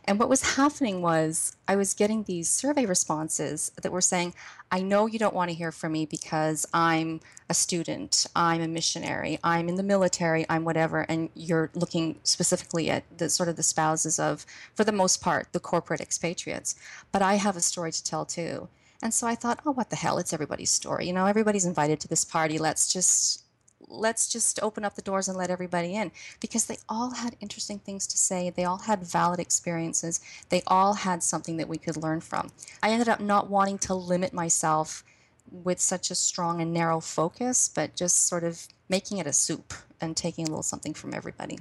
And 0.09 0.19
what 0.19 0.31
was 0.31 0.57
happening 0.57 1.03
was 1.03 1.55
I 1.69 1.77
was 1.77 1.93
getting 1.93 2.23
these 2.23 2.49
survey 2.49 2.87
responses 2.87 3.71
that 3.83 3.93
were 3.93 4.01
saying, 4.01 4.33
I 4.73 4.81
know 4.81 5.05
you 5.05 5.19
don't 5.19 5.35
want 5.35 5.51
to 5.51 5.55
hear 5.55 5.71
from 5.71 5.93
me 5.93 6.07
because 6.07 6.65
I'm 6.73 7.21
a 7.51 7.53
student, 7.53 8.27
I'm 8.35 8.63
a 8.63 8.69
missionary, 8.69 9.39
I'm 9.45 9.69
in 9.69 9.75
the 9.75 9.83
military, 9.83 10.47
I'm 10.49 10.65
whatever, 10.65 11.03
and 11.11 11.29
you're 11.35 11.69
looking 11.75 12.21
specifically 12.23 12.89
at 12.89 13.05
the 13.19 13.29
sort 13.29 13.51
of 13.51 13.57
the 13.57 13.63
spouses 13.63 14.19
of, 14.19 14.47
for 14.75 14.83
the 14.83 14.93
most 14.93 15.21
part, 15.21 15.53
the 15.53 15.61
corporate 15.61 16.01
expatriates. 16.01 16.75
But 17.13 17.21
I 17.21 17.35
have 17.35 17.55
a 17.55 17.61
story 17.61 17.93
to 17.93 18.03
tell 18.03 18.25
too. 18.25 18.69
And 19.03 19.13
so 19.13 19.27
I 19.27 19.35
thought, 19.35 19.61
oh, 19.67 19.73
what 19.73 19.91
the 19.91 19.97
hell? 19.97 20.17
It's 20.17 20.33
everybody's 20.33 20.71
story. 20.71 21.07
You 21.07 21.13
know, 21.13 21.27
everybody's 21.27 21.67
invited 21.67 22.01
to 22.01 22.09
this 22.09 22.25
party. 22.25 22.57
Let's 22.57 22.91
just 22.91 23.45
let's 23.89 24.29
just 24.29 24.63
open 24.63 24.85
up 24.85 24.95
the 24.95 25.03
doors 25.03 25.29
and 25.29 25.37
let 25.37 25.51
everybody 25.51 25.95
in 25.95 26.13
because 26.41 26.67
they 26.67 26.79
all 26.89 27.11
had 27.11 27.37
interesting 27.41 27.79
things 27.79 28.07
to 28.07 28.17
say. 28.17 28.51
They 28.51 28.65
all 28.65 28.79
had 28.79 29.03
valid 29.03 29.41
experiences. 29.41 30.21
They 30.49 30.63
all 30.67 30.95
had 30.95 31.23
something 31.23 31.57
that 31.57 31.69
we 31.69 31.79
could 31.79 31.97
learn 31.97 32.21
from. 32.21 32.51
I 32.83 32.91
ended 32.91 33.09
up 33.09 33.21
not 33.21 33.51
wanting 33.51 33.79
to 33.79 33.95
limit 33.95 34.33
myself 34.33 35.05
with 35.51 35.81
such 35.81 36.11
a 36.11 36.15
strong 36.15 36.61
and 36.61 36.73
narrow 36.73 37.01
focus, 37.01 37.71
but 37.75 37.97
just 37.97 38.27
sort 38.27 38.45
of 38.45 38.69
making 38.89 39.19
it 39.19 39.27
a 39.27 39.33
soup 39.33 39.73
and 40.01 40.17
taking 40.17 40.47
a 40.47 40.51
little 40.51 40.63
something 40.63 40.95
from 40.95 41.15
everybody. 41.15 41.59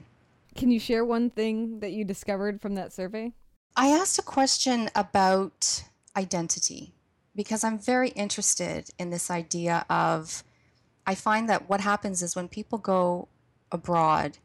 Can 0.55 0.72
you 0.72 0.79
share 0.79 1.05
one 1.05 1.29
thing 1.29 1.79
that 1.79 1.91
you 1.91 2.03
discovered 2.03 2.62
from 2.62 2.75
that 2.75 2.91
survey? 2.91 3.34
I 3.75 3.89
asked 3.89 4.17
a 4.17 4.24
question 4.24 4.89
about 4.96 5.84
identity 6.15 6.93
because 7.36 7.63
I'm 7.63 7.77
very 7.77 8.10
interested 8.10 8.89
in 8.98 9.12
this 9.12 9.29
idea 9.29 9.86
of 9.89 10.43
I 11.07 11.15
find 11.15 11.47
that 11.47 11.69
what 11.69 11.79
happens 11.79 12.21
is 12.21 12.35
when 12.35 12.49
people 12.49 12.77
go 12.77 13.29
abroad, 13.71 14.37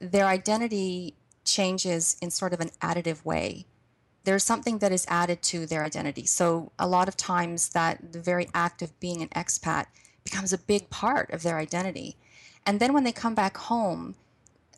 their 0.00 0.26
identity 0.26 1.14
changes 1.44 2.16
in 2.20 2.30
sort 2.30 2.52
of 2.52 2.60
an 2.60 2.70
additive 2.82 3.24
way. 3.24 3.66
There's 4.24 4.42
something 4.42 4.78
that 4.78 4.90
is 4.90 5.06
added 5.08 5.42
to 5.42 5.66
their 5.66 5.84
identity. 5.84 6.26
So 6.26 6.72
a 6.78 6.88
lot 6.88 7.06
of 7.06 7.16
times 7.16 7.68
that 7.70 8.12
the 8.12 8.20
very 8.20 8.48
act 8.52 8.82
of 8.82 8.98
being 8.98 9.22
an 9.22 9.28
expat 9.28 9.86
becomes 10.24 10.52
a 10.52 10.58
big 10.58 10.90
part 10.90 11.30
of 11.30 11.44
their 11.44 11.56
identity. 11.56 12.16
And 12.66 12.80
then 12.80 12.92
when 12.92 13.04
they 13.04 13.12
come 13.12 13.36
back 13.36 13.56
home, 13.56 14.16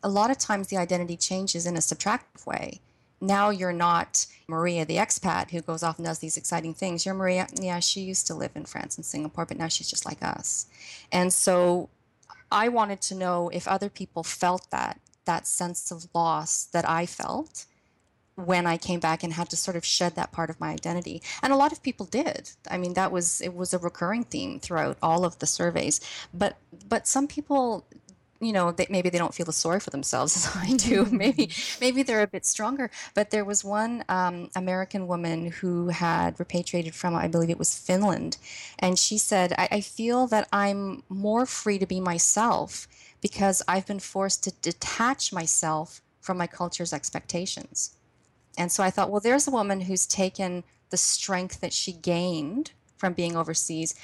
a 0.02 0.11
lot 0.11 0.30
of 0.30 0.38
times 0.38 0.68
the 0.68 0.76
identity 0.76 1.16
changes 1.16 1.64
in 1.66 1.76
a 1.76 1.80
subtractive 1.80 2.46
way 2.46 2.80
now 3.23 3.50
you're 3.50 3.73
not 3.73 4.26
Maria, 4.49 4.85
the 4.85 4.97
expat 4.97 5.50
who 5.50 5.62
goes 5.62 5.83
off 5.83 5.97
and 5.97 6.05
does 6.05 6.19
these 6.19 6.37
exciting 6.37 6.75
things. 6.75 7.07
You're 7.07 7.14
Maria, 7.14 7.47
yeah, 7.55 7.79
she 7.79 8.00
used 8.00 8.26
to 8.26 8.35
live 8.35 8.50
in 8.55 8.64
France 8.64 8.97
and 8.97 9.07
Singapore, 9.07 9.47
but 9.47 9.57
now 9.57 9.69
she's 9.69 9.88
just 9.88 10.05
like 10.05 10.23
us. 10.23 10.67
And 11.12 11.33
so 11.33 11.88
I 12.50 12.69
wanted 12.69 13.00
to 13.02 13.14
know 13.14 13.49
if 13.52 13.69
other 13.69 13.88
people 13.88 14.25
felt 14.25 14.71
that, 14.71 15.00
that 15.25 15.47
sense 15.47 15.91
of 15.93 16.09
loss 16.12 16.64
that 16.64 16.88
I 16.88 17.07
felt 17.07 17.64
when 18.35 18.67
I 18.67 18.76
came 18.76 18.99
back 18.99 19.23
and 19.23 19.35
had 19.35 19.50
to 19.50 19.57
sort 19.57 19.76
of 19.76 19.85
shed 19.85 20.17
that 20.17 20.33
part 20.33 20.50
of 20.50 20.59
my 20.59 20.71
identity. 20.71 21.23
And 21.43 21.52
a 21.52 21.57
lot 21.57 21.71
of 21.71 21.83
people 21.83 22.07
did. 22.07 22.50
I 22.71 22.79
mean, 22.79 22.95
that 22.95 23.12
was 23.12 23.41
it 23.41 23.55
was 23.55 23.73
a 23.75 23.79
recurring 23.79 24.25
theme 24.25 24.59
throughout 24.59 24.97
all 25.02 25.25
of 25.25 25.38
the 25.38 25.47
surveys. 25.47 26.00
But 26.33 26.57
but 26.88 27.07
some 27.07 27.29
people 27.29 27.85
you 28.42 28.52
know, 28.52 28.72
they, 28.72 28.87
maybe 28.90 29.08
they 29.08 29.18
don't 29.18 29.34
feel 29.34 29.49
as 29.49 29.56
sorry 29.56 29.80
for 29.80 29.90
themselves 29.90 30.37
as 30.37 30.56
I 30.56 30.76
do. 30.76 31.04
maybe 31.11 31.50
maybe 31.80 32.02
they're 32.02 32.22
a 32.22 32.26
bit 32.26 32.44
stronger. 32.44 32.90
But 33.14 33.30
there 33.30 33.44
was 33.44 33.64
one 33.64 34.04
um, 34.08 34.50
American 34.56 35.06
woman 35.06 35.50
who 35.50 35.88
had 35.88 36.38
repatriated 36.38 36.94
from, 36.94 37.14
I 37.14 37.28
believe 37.28 37.50
it 37.50 37.58
was 37.58 37.78
Finland, 37.78 38.37
and 38.78 38.99
she 38.99 39.18
said, 39.18 39.52
I, 39.56 39.68
I 39.70 39.80
feel 39.80 40.26
that 40.28 40.49
I'm 40.52 41.02
more 41.08 41.46
free 41.46 41.78
to 41.78 41.87
be 41.87 42.00
myself 42.00 42.88
because 43.20 43.62
I've 43.68 43.87
been 43.87 44.00
forced 44.00 44.42
to 44.44 44.52
detach 44.61 45.32
myself 45.32 46.02
from 46.20 46.37
my 46.37 46.46
culture's 46.46 46.92
expectations. 46.92 47.96
And 48.58 48.70
so 48.70 48.82
I 48.82 48.90
thought, 48.90 49.11
well, 49.11 49.20
there's 49.20 49.49
a 49.49 49.52
woman 49.52 49.82
who's 49.82 50.06
taken 50.06 50.64
the 50.90 50.96
strength 50.96 51.61
that 51.61 51.72
she 51.72 51.92
gained 51.92 52.72
from 52.96 53.14
being 53.14 53.37
overseas 53.37 53.94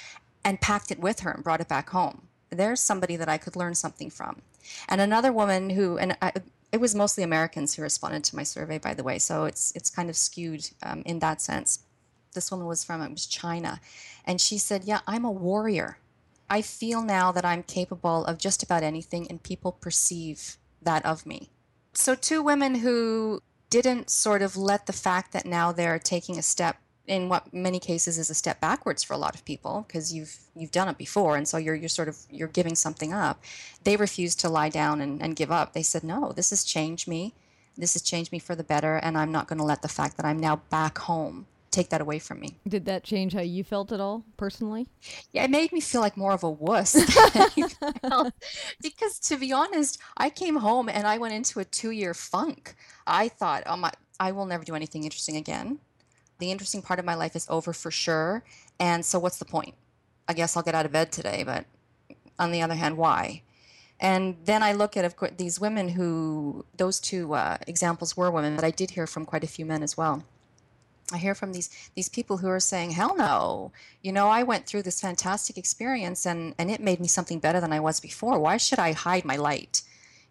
and 0.45 0.61
packed 0.61 0.91
it 0.91 0.99
with 0.99 1.21
her 1.21 1.31
and 1.31 1.45
brought 1.45 1.61
it 1.61 1.69
back 1.69 1.91
home. 1.91 2.28
There's 2.51 2.81
somebody 2.81 3.17
that 3.17 3.29
I 3.29 3.39
could 3.39 3.57
learn 3.57 3.75
something 3.75 4.11
from. 4.11 4.43
And 4.89 5.01
another 5.01 5.33
woman 5.33 5.71
who, 5.71 5.99
and 5.99 6.17
I, 6.21 6.33
it 6.73 6.81
was 6.81 6.95
mostly 6.95 7.25
Americans 7.25 7.75
who 7.75 7.83
responded 7.83 8.25
to 8.25 8.37
my 8.37 8.43
survey, 8.43 8.79
by 8.79 8.95
the 8.95 9.03
way, 9.03 9.19
so 9.19 9.45
it's 9.45 9.73
it's 9.75 9.91
kind 9.91 10.11
of 10.11 10.17
skewed 10.17 10.71
um, 10.83 11.03
in 11.07 11.19
that 11.21 11.41
sense. 11.41 11.81
This 12.35 12.51
woman 12.51 12.67
was 12.67 12.85
from 12.85 13.01
it 13.03 13.11
was 13.11 13.27
China, 13.27 13.81
and 14.25 14.41
she 14.41 14.59
said, 14.59 14.85
"Yeah, 14.85 15.01
I'm 15.07 15.25
a 15.25 15.31
warrior. 15.31 15.99
I 16.51 16.63
feel 16.63 17.03
now 17.03 17.33
that 17.33 17.45
I'm 17.45 17.63
capable 17.63 18.25
of 18.25 18.39
just 18.39 18.63
about 18.63 18.83
anything, 18.83 19.27
and 19.29 19.43
people 19.43 19.73
perceive 19.73 20.59
that 20.83 21.05
of 21.07 21.27
me." 21.27 21.51
So 21.95 22.15
two 22.15 22.43
women 22.43 22.77
who 22.77 23.43
didn't 23.71 24.11
sort 24.11 24.43
of 24.43 24.57
let 24.57 24.87
the 24.87 24.93
fact 24.93 25.33
that 25.33 25.47
now 25.47 25.73
they're 25.73 25.99
taking 25.99 26.39
a 26.39 26.43
step 26.43 26.77
in 27.09 27.29
what 27.29 27.53
many 27.53 27.81
cases 27.81 28.19
is 28.19 28.31
a 28.31 28.35
step 28.35 28.61
backwards 28.61 29.03
for 29.03 29.15
a 29.15 29.19
lot 29.19 29.35
of 29.35 29.45
people 29.45 29.85
because 29.87 30.13
you've 30.13 30.39
you've 30.55 30.71
done 30.71 30.89
it 30.89 30.99
before 30.99 31.37
and 31.37 31.49
so 31.49 31.57
you're 31.57 31.75
you're 31.75 31.89
sort 31.89 32.09
of 32.09 32.19
you're 32.31 32.49
giving 32.49 32.75
something 32.75 33.13
up. 33.13 33.43
They 33.85 33.97
refused 33.97 34.39
to 34.41 34.49
lie 34.49 34.69
down 34.69 35.01
and, 35.01 35.23
and 35.23 35.35
give 35.35 35.51
up. 35.51 35.73
They 35.73 35.83
said 35.83 36.05
no 36.05 36.33
this 36.33 36.51
has 36.51 36.65
changed 36.65 37.09
me. 37.09 37.35
This 37.77 37.95
has 37.95 38.03
changed 38.03 38.33
me 38.33 38.39
for 38.39 38.55
the 38.55 38.65
better 38.65 38.97
and 38.97 39.17
i'm 39.17 39.33
not 39.33 39.47
going 39.49 39.59
to 39.59 39.65
let 39.65 39.83
the 39.83 39.89
fact 39.89 40.17
that 40.17 40.27
i'm 40.27 40.39
now 40.39 40.57
back 40.69 40.99
home 40.99 41.47
take 41.71 41.91
that 41.91 42.01
away 42.01 42.19
from 42.19 42.41
me. 42.41 42.57
Did 42.67 42.87
that 42.87 43.05
change 43.05 43.35
how 43.35 43.43
you 43.43 43.63
felt 43.63 43.93
at 43.93 44.01
all 44.01 44.25
personally? 44.37 44.89
Yeah 45.33 45.45
it 45.45 45.51
made 45.51 45.73
me 45.73 45.81
feel 45.81 46.01
like 46.01 46.17
more 46.17 46.33
of 46.33 46.43
a 46.43 46.51
wuss 46.51 46.95
because 48.83 49.19
to 49.21 49.37
be 49.37 49.53
honest 49.53 49.99
i 50.17 50.29
came 50.29 50.57
home 50.57 50.89
and 50.89 51.07
i 51.07 51.19
went 51.19 51.35
into 51.35 51.61
a 51.61 51.65
two 51.65 51.91
year 51.91 52.15
funk. 52.15 52.75
I 53.07 53.29
thought 53.29 53.63
oh 53.67 53.77
my 53.77 53.93
i 54.21 54.33
will 54.33 54.47
never 54.47 54.65
do 54.65 54.75
anything 54.75 55.05
interesting 55.05 55.37
again 55.37 55.79
the 56.39 56.51
interesting 56.51 56.83
part 56.83 56.99
of 56.99 57.05
my 57.05 57.15
life 57.15 57.37
is 57.37 57.47
over 57.49 57.73
for 57.73 57.91
sure. 57.91 58.45
And 58.79 59.05
so, 59.05 59.19
what's 59.19 59.39
the 59.39 59.45
point? 59.45 59.75
I 60.29 60.35
guess 60.35 60.57
I'll 60.57 60.63
get 60.63 60.75
out 60.75 60.87
of 60.87 60.93
bed 60.93 61.11
today, 61.11 61.43
but 61.45 61.65
on 62.39 62.53
the 62.53 62.63
other 62.63 62.75
hand, 62.75 62.97
why? 62.97 63.43
And 64.01 64.37
then 64.45 64.63
I 64.63 64.73
look 64.73 64.97
at 64.97 65.05
of 65.05 65.17
course, 65.17 65.33
these 65.37 65.59
women 65.59 65.91
who, 65.91 66.65
those 66.77 67.01
two 67.01 67.35
uh, 67.35 67.59
examples 67.67 68.17
were 68.17 68.31
women, 68.31 68.55
but 68.55 68.65
I 68.65 68.71
did 68.71 68.91
hear 68.91 69.07
from 69.07 69.25
quite 69.25 69.43
a 69.43 69.49
few 69.49 69.67
men 69.67 69.83
as 69.83 69.97
well. 69.97 70.25
I 71.13 71.17
hear 71.17 71.35
from 71.35 71.53
these 71.53 71.71
these 71.95 72.09
people 72.09 72.37
who 72.37 72.49
are 72.49 72.61
saying, 72.61 72.91
"Hell 72.91 73.17
no! 73.17 73.73
You 74.03 74.13
know, 74.13 74.29
I 74.29 74.43
went 74.43 74.67
through 74.67 74.83
this 74.83 75.01
fantastic 75.01 75.57
experience, 75.57 76.27
and 76.27 76.55
and 76.59 76.71
it 76.71 76.81
made 76.81 77.01
me 77.01 77.09
something 77.09 77.39
better 77.39 77.61
than 77.61 77.73
I 77.73 77.81
was 77.81 77.99
before. 77.99 78.39
Why 78.39 78.59
should 78.59 78.79
I 78.79 78.93
hide 78.93 79.25
my 79.25 79.37
light? 79.37 79.83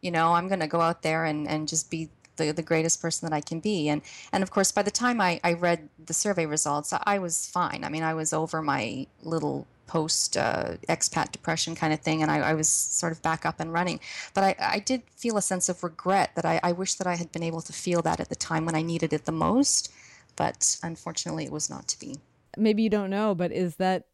You 0.01 0.11
know, 0.11 0.33
I'm 0.33 0.47
going 0.47 0.59
to 0.59 0.67
go 0.67 0.81
out 0.81 1.01
there 1.01 1.25
and 1.25 1.47
and 1.47 1.67
just 1.67 1.89
be 1.89 2.09
the, 2.38 2.51
the 2.51 2.62
greatest 2.62 3.01
person 3.01 3.29
that 3.29 3.36
I 3.36 3.41
can 3.41 3.60
be. 3.60 3.89
And 3.89 4.01
and 4.32 4.44
of 4.44 4.51
course, 4.51 4.72
by 4.72 4.84
the 4.84 4.91
time 4.91 5.20
I, 5.22 5.39
I 5.44 5.53
read 5.53 5.89
the 6.03 6.13
survey 6.13 6.46
results, 6.46 6.94
I 7.03 7.20
was 7.20 7.48
fine. 7.48 7.84
I 7.84 7.89
mean, 7.89 8.03
I 8.03 8.13
was 8.13 8.34
over 8.34 8.62
my 8.62 9.08
little 9.24 9.67
post 9.88 10.38
uh, 10.38 10.75
expat 10.89 11.32
depression 11.32 11.74
kind 11.74 11.94
of 11.94 12.01
thing, 12.01 12.22
and 12.22 12.29
I, 12.29 12.39
I, 12.39 12.53
was 12.53 12.67
sort 12.67 13.13
of 13.13 13.22
back 13.22 13.46
up 13.46 13.60
and 13.60 13.72
running. 13.72 14.01
But 14.34 14.44
I, 14.44 14.56
I 14.60 14.79
did 14.79 15.01
feel 15.15 15.38
a 15.38 15.41
sense 15.41 15.70
of 15.70 15.82
regret 15.82 16.32
that 16.36 16.46
I, 16.46 16.60
I 16.62 16.74
wish 16.74 16.96
that 16.96 17.08
I 17.08 17.15
had 17.15 17.32
been 17.32 17.41
able 17.41 17.62
to 17.62 17.74
feel 17.74 18.01
that 18.01 18.20
at 18.20 18.27
the 18.27 18.36
time 18.36 18.65
when 18.65 18.75
I 18.75 18.82
needed 18.82 19.13
it 19.13 19.24
the 19.25 19.32
most. 19.32 19.91
But 20.36 20.77
unfortunately, 20.84 21.46
it 21.46 21.51
was 21.51 21.70
not 21.70 21.88
to 21.88 22.00
be. 22.00 22.17
Maybe 22.58 22.84
you 22.84 22.89
don't 22.89 23.10
know, 23.10 23.34
but 23.34 23.51
is 23.51 23.77
that 23.77 24.08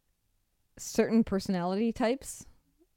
certain 0.77 1.23
personality 1.23 1.91
types 1.91 2.45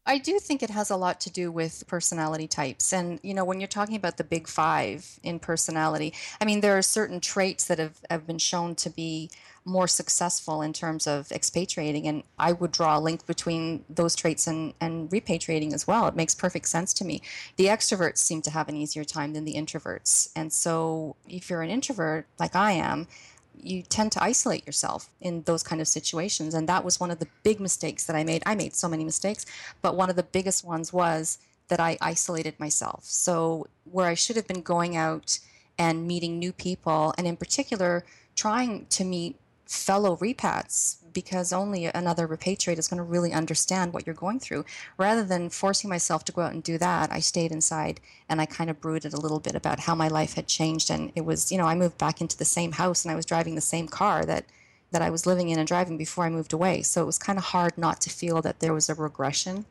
I 0.07 0.19
do 0.19 0.39
think 0.39 0.63
it 0.63 0.71
has 0.71 0.91
a 0.91 0.97
lot 0.97 1.21
to 1.23 1.31
do 1.31 1.51
with 1.51 1.85
personality 1.89 2.47
types. 2.47 2.93
And, 2.93 3.19
you 3.23 3.35
know, 3.35 3.45
when 3.45 3.61
you're 3.61 3.67
talking 3.67 3.97
about 3.97 4.17
the 4.17 4.25
big 4.25 4.47
five 4.47 5.19
in 5.25 5.41
personality, 5.41 6.15
I 6.41 6.45
mean, 6.45 6.61
there 6.61 6.79
are 6.79 6.83
certain 6.83 7.21
traits 7.21 7.67
that 7.67 7.81
have, 7.81 7.99
have 8.09 8.27
been 8.27 8.39
shown 8.39 8.77
to 8.77 8.91
be 8.91 9.31
more 9.65 9.89
successful 9.89 10.63
in 10.63 10.73
terms 10.73 11.09
of 11.09 11.33
expatriating. 11.33 12.07
And 12.07 12.23
I 12.39 12.53
would 12.53 12.71
draw 12.71 12.97
a 12.97 13.01
link 13.01 13.27
between 13.27 13.85
those 13.91 14.15
traits 14.15 14.47
and, 14.47 14.75
and 14.81 15.11
repatriating 15.11 15.73
as 15.73 15.89
well. 15.89 16.07
It 16.07 16.15
makes 16.15 16.37
perfect 16.37 16.69
sense 16.69 16.95
to 16.95 17.05
me. 17.05 17.21
The 17.57 17.67
extroverts 17.67 18.19
seem 18.19 18.43
to 18.43 18.51
have 18.51 18.69
an 18.69 18.77
easier 18.77 19.03
time 19.03 19.33
than 19.33 19.45
the 19.45 19.55
introverts. 19.55 20.31
And 20.37 20.53
so 20.53 21.17
if 21.29 21.51
you're 21.51 21.63
an 21.63 21.71
introvert, 21.71 22.27
like 22.39 22.55
I 22.55 22.73
am, 22.73 23.09
you 23.63 23.83
tend 23.83 24.13
to 24.13 24.23
isolate 24.23 24.67
yourself 24.67 25.11
in 25.21 25.43
those 25.43 25.63
kind 25.63 25.81
of 25.81 25.89
situations. 25.89 26.55
And 26.55 26.69
that 26.69 26.85
was 26.85 27.01
one 27.01 27.11
of 27.11 27.19
the 27.19 27.29
big 27.43 27.61
mistakes 27.61 28.05
that 28.05 28.17
I 28.17 28.25
made. 28.25 28.43
I 28.47 28.55
made 28.55 28.75
so 28.75 28.89
many 28.89 29.05
mistakes, 29.05 29.47
but 29.83 29.97
one 29.97 30.11
of 30.11 30.17
the 30.17 30.23
biggest 30.23 30.65
ones 30.65 30.93
was 30.93 31.39
that 31.69 31.81
I 31.81 31.99
isolated 32.01 32.59
myself. 32.61 33.05
So, 33.05 33.67
where 33.91 34.07
I 34.07 34.15
should 34.15 34.37
have 34.37 34.47
been 34.47 34.63
going 34.63 34.97
out 34.97 35.39
and 35.79 36.07
meeting 36.07 36.39
new 36.39 36.53
people, 36.53 37.15
and 37.19 37.27
in 37.27 37.37
particular, 37.37 38.05
trying 38.35 38.87
to 38.87 39.05
meet 39.05 39.37
fellow 39.67 40.17
repats 40.17 40.99
because 41.17 41.51
only 41.51 41.87
another 41.87 42.29
repatriate 42.29 42.77
is 42.77 42.89
going 42.89 42.99
to 42.99 43.03
really 43.03 43.33
understand 43.33 43.95
what 43.95 44.05
you're 44.05 44.15
going 44.15 44.39
through. 44.39 44.67
Rather 44.99 45.25
than 45.25 45.49
forcing 45.49 45.89
myself 45.89 46.27
to 46.27 46.31
go 46.31 46.43
out 46.43 46.53
and 46.53 46.63
do 46.63 46.77
that, 46.77 47.11
I 47.11 47.21
stayed 47.21 47.53
inside 47.53 48.01
and 48.29 48.39
I 48.39 48.45
kind 48.45 48.69
of 48.69 48.83
brooded 48.83 49.15
a 49.15 49.21
little 49.21 49.41
bit 49.41 49.55
about 49.55 49.81
how 49.81 49.95
my 49.95 50.09
life 50.09 50.35
had 50.35 50.47
changed. 50.47 50.91
And 50.91 51.13
it 51.15 51.25
was, 51.25 51.51
you 51.51 51.57
know, 51.57 51.65
I 51.65 51.75
moved 51.75 51.97
back 51.97 52.21
into 52.21 52.37
the 52.37 52.45
same 52.45 52.73
house 52.73 53.03
and 53.03 53.11
I 53.11 53.17
was 53.17 53.25
driving 53.25 53.55
the 53.55 53.63
same 53.63 53.89
car 53.89 54.27
that 54.27 54.45
that 54.91 55.01
I 55.01 55.09
was 55.09 55.25
living 55.25 55.49
in 55.49 55.59
and 55.59 55.67
driving 55.67 55.97
before 55.97 56.27
I 56.27 56.29
moved 56.29 56.53
away. 56.53 56.83
So 56.83 57.01
it 57.01 57.07
was 57.07 57.19
kind 57.19 57.39
of 57.39 57.47
hard 57.47 57.79
not 57.79 58.03
to 58.03 58.11
feel 58.11 58.43
that 58.43 58.61
there 58.61 58.75
was 58.75 58.91
a 58.91 58.95
regression 58.95 59.65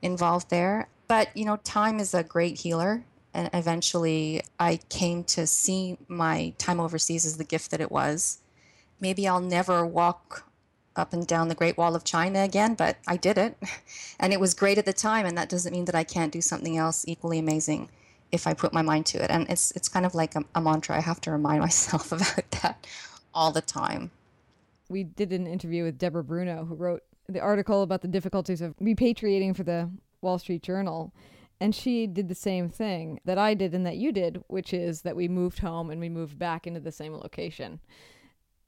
involved 0.00 0.48
there. 0.48 0.88
But, 1.08 1.28
you 1.36 1.44
know, 1.44 1.58
time 1.58 2.00
is 2.00 2.14
a 2.14 2.24
great 2.24 2.60
healer. 2.60 3.04
And 3.34 3.50
eventually 3.52 4.42
I 4.58 4.80
came 4.88 5.24
to 5.24 5.46
see 5.46 5.98
my 6.08 6.54
time 6.56 6.80
overseas 6.80 7.26
as 7.26 7.36
the 7.36 7.44
gift 7.44 7.70
that 7.70 7.82
it 7.82 7.92
was 7.92 8.38
maybe 9.00 9.26
I'll 9.28 9.40
never 9.40 9.84
walk 9.86 10.46
up 10.98 11.12
and 11.12 11.26
down 11.26 11.48
the 11.48 11.54
Great 11.54 11.76
Wall 11.76 11.94
of 11.94 12.04
China 12.04 12.40
again, 12.40 12.74
but 12.74 12.96
I 13.06 13.16
did 13.16 13.38
it. 13.38 13.56
And 14.18 14.32
it 14.32 14.40
was 14.40 14.54
great 14.54 14.78
at 14.78 14.86
the 14.86 14.94
time, 14.94 15.26
and 15.26 15.36
that 15.36 15.50
doesn't 15.50 15.74
mean 15.74 15.84
that 15.84 15.94
I 15.94 16.02
can't 16.02 16.32
do 16.32 16.40
something 16.40 16.78
else 16.78 17.04
equally 17.06 17.38
amazing 17.38 17.90
if 18.32 18.46
I 18.46 18.54
put 18.54 18.72
my 18.72 18.80
mind 18.80 19.04
to 19.06 19.22
it. 19.22 19.30
And 19.30 19.46
it's 19.50 19.72
it's 19.72 19.90
kind 19.90 20.06
of 20.06 20.14
like 20.14 20.34
a, 20.34 20.42
a 20.54 20.60
mantra. 20.60 20.96
I 20.96 21.00
have 21.00 21.20
to 21.22 21.30
remind 21.30 21.60
myself 21.68 22.12
about 22.12 22.50
that 22.62 22.86
all 23.34 23.52
the 23.52 23.60
time. 23.60 24.10
We 24.88 25.04
did 25.04 25.34
an 25.34 25.46
interview 25.46 25.84
with 25.84 25.98
Deborah 25.98 26.24
Bruno, 26.24 26.64
who 26.64 26.74
wrote 26.74 27.02
the 27.28 27.40
article 27.40 27.82
about 27.82 28.00
the 28.00 28.08
difficulties 28.08 28.62
of 28.62 28.74
repatriating 28.78 29.54
for 29.54 29.64
the 29.64 29.90
Wall 30.22 30.38
Street 30.38 30.62
Journal. 30.62 31.12
And 31.60 31.74
she 31.74 32.06
did 32.06 32.28
the 32.28 32.34
same 32.34 32.70
thing 32.70 33.20
that 33.26 33.36
I 33.36 33.52
did 33.52 33.74
and 33.74 33.84
that 33.84 33.98
you 33.98 34.12
did, 34.12 34.42
which 34.46 34.72
is 34.72 35.02
that 35.02 35.16
we 35.16 35.28
moved 35.28 35.58
home 35.58 35.90
and 35.90 36.00
we 36.00 36.08
moved 36.08 36.38
back 36.38 36.66
into 36.66 36.80
the 36.80 36.92
same 36.92 37.12
location 37.12 37.80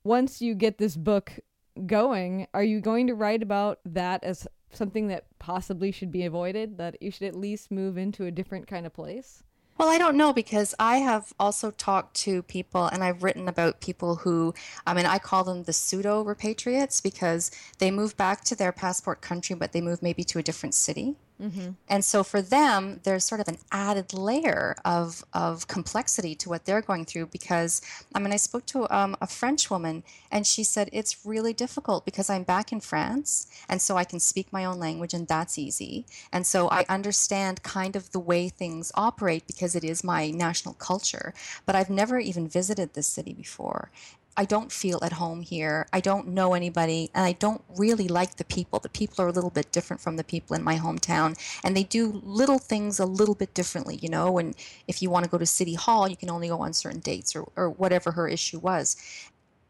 once 0.08 0.40
you 0.40 0.54
get 0.54 0.78
this 0.78 0.96
book 0.96 1.38
going, 1.86 2.46
are 2.54 2.62
you 2.62 2.80
going 2.80 3.06
to 3.06 3.14
write 3.14 3.42
about 3.42 3.80
that 3.84 4.24
as 4.24 4.46
something 4.72 5.08
that 5.08 5.24
possibly 5.38 5.92
should 5.92 6.12
be 6.12 6.24
avoided? 6.24 6.78
That 6.78 7.00
you 7.02 7.10
should 7.10 7.28
at 7.28 7.34
least 7.34 7.70
move 7.70 7.96
into 7.96 8.24
a 8.24 8.30
different 8.30 8.66
kind 8.66 8.86
of 8.86 8.92
place? 8.92 9.42
Well, 9.78 9.88
I 9.88 9.98
don't 9.98 10.16
know 10.16 10.32
because 10.32 10.74
I 10.80 10.96
have 10.96 11.32
also 11.38 11.70
talked 11.70 12.16
to 12.22 12.42
people 12.42 12.86
and 12.86 13.04
I've 13.04 13.22
written 13.22 13.46
about 13.46 13.80
people 13.80 14.16
who, 14.16 14.52
I 14.84 14.92
mean, 14.92 15.06
I 15.06 15.18
call 15.18 15.44
them 15.44 15.62
the 15.62 15.72
pseudo 15.72 16.24
repatriates 16.24 17.00
because 17.00 17.52
they 17.78 17.92
move 17.92 18.16
back 18.16 18.42
to 18.46 18.56
their 18.56 18.72
passport 18.72 19.20
country, 19.20 19.54
but 19.54 19.70
they 19.70 19.80
move 19.80 20.02
maybe 20.02 20.24
to 20.24 20.40
a 20.40 20.42
different 20.42 20.74
city. 20.74 21.14
Mm-hmm. 21.40 21.70
And 21.88 22.04
so 22.04 22.24
for 22.24 22.42
them, 22.42 23.00
there's 23.04 23.24
sort 23.24 23.40
of 23.40 23.48
an 23.48 23.58
added 23.70 24.12
layer 24.12 24.74
of, 24.84 25.24
of 25.32 25.68
complexity 25.68 26.34
to 26.36 26.48
what 26.48 26.64
they're 26.64 26.82
going 26.82 27.04
through 27.04 27.26
because, 27.26 27.80
I 28.14 28.18
mean, 28.18 28.32
I 28.32 28.36
spoke 28.36 28.66
to 28.66 28.92
um, 28.94 29.16
a 29.20 29.26
French 29.26 29.70
woman 29.70 30.02
and 30.32 30.46
she 30.46 30.64
said, 30.64 30.90
it's 30.92 31.24
really 31.24 31.52
difficult 31.52 32.04
because 32.04 32.28
I'm 32.28 32.42
back 32.42 32.72
in 32.72 32.80
France 32.80 33.46
and 33.68 33.80
so 33.80 33.96
I 33.96 34.04
can 34.04 34.18
speak 34.18 34.52
my 34.52 34.64
own 34.64 34.78
language 34.78 35.14
and 35.14 35.28
that's 35.28 35.58
easy. 35.58 36.06
And 36.32 36.46
so 36.46 36.68
I 36.70 36.84
understand 36.88 37.62
kind 37.62 37.94
of 37.94 38.10
the 38.10 38.20
way 38.20 38.48
things 38.48 38.90
operate 38.94 39.46
because 39.46 39.76
it 39.76 39.84
is 39.84 40.02
my 40.02 40.30
national 40.30 40.74
culture. 40.74 41.34
But 41.66 41.76
I've 41.76 41.90
never 41.90 42.18
even 42.18 42.48
visited 42.48 42.94
this 42.94 43.06
city 43.06 43.32
before. 43.32 43.90
I 44.38 44.44
don't 44.44 44.70
feel 44.70 45.00
at 45.02 45.14
home 45.14 45.42
here. 45.42 45.88
I 45.92 45.98
don't 45.98 46.28
know 46.28 46.54
anybody, 46.54 47.10
and 47.12 47.26
I 47.26 47.32
don't 47.32 47.60
really 47.76 48.06
like 48.06 48.36
the 48.36 48.44
people. 48.44 48.78
The 48.78 48.88
people 48.88 49.24
are 49.24 49.26
a 49.26 49.32
little 49.32 49.50
bit 49.50 49.72
different 49.72 50.00
from 50.00 50.16
the 50.16 50.22
people 50.22 50.54
in 50.54 50.62
my 50.62 50.76
hometown, 50.76 51.36
and 51.64 51.76
they 51.76 51.82
do 51.82 52.22
little 52.24 52.60
things 52.60 53.00
a 53.00 53.04
little 53.04 53.34
bit 53.34 53.52
differently, 53.52 53.96
you 53.96 54.08
know. 54.08 54.38
And 54.38 54.54
if 54.86 55.02
you 55.02 55.10
want 55.10 55.24
to 55.24 55.30
go 55.30 55.38
to 55.38 55.44
City 55.44 55.74
Hall, 55.74 56.08
you 56.08 56.16
can 56.16 56.30
only 56.30 56.46
go 56.46 56.60
on 56.60 56.72
certain 56.72 57.00
dates 57.00 57.34
or, 57.34 57.48
or 57.56 57.68
whatever 57.68 58.12
her 58.12 58.28
issue 58.28 58.60
was. 58.60 58.96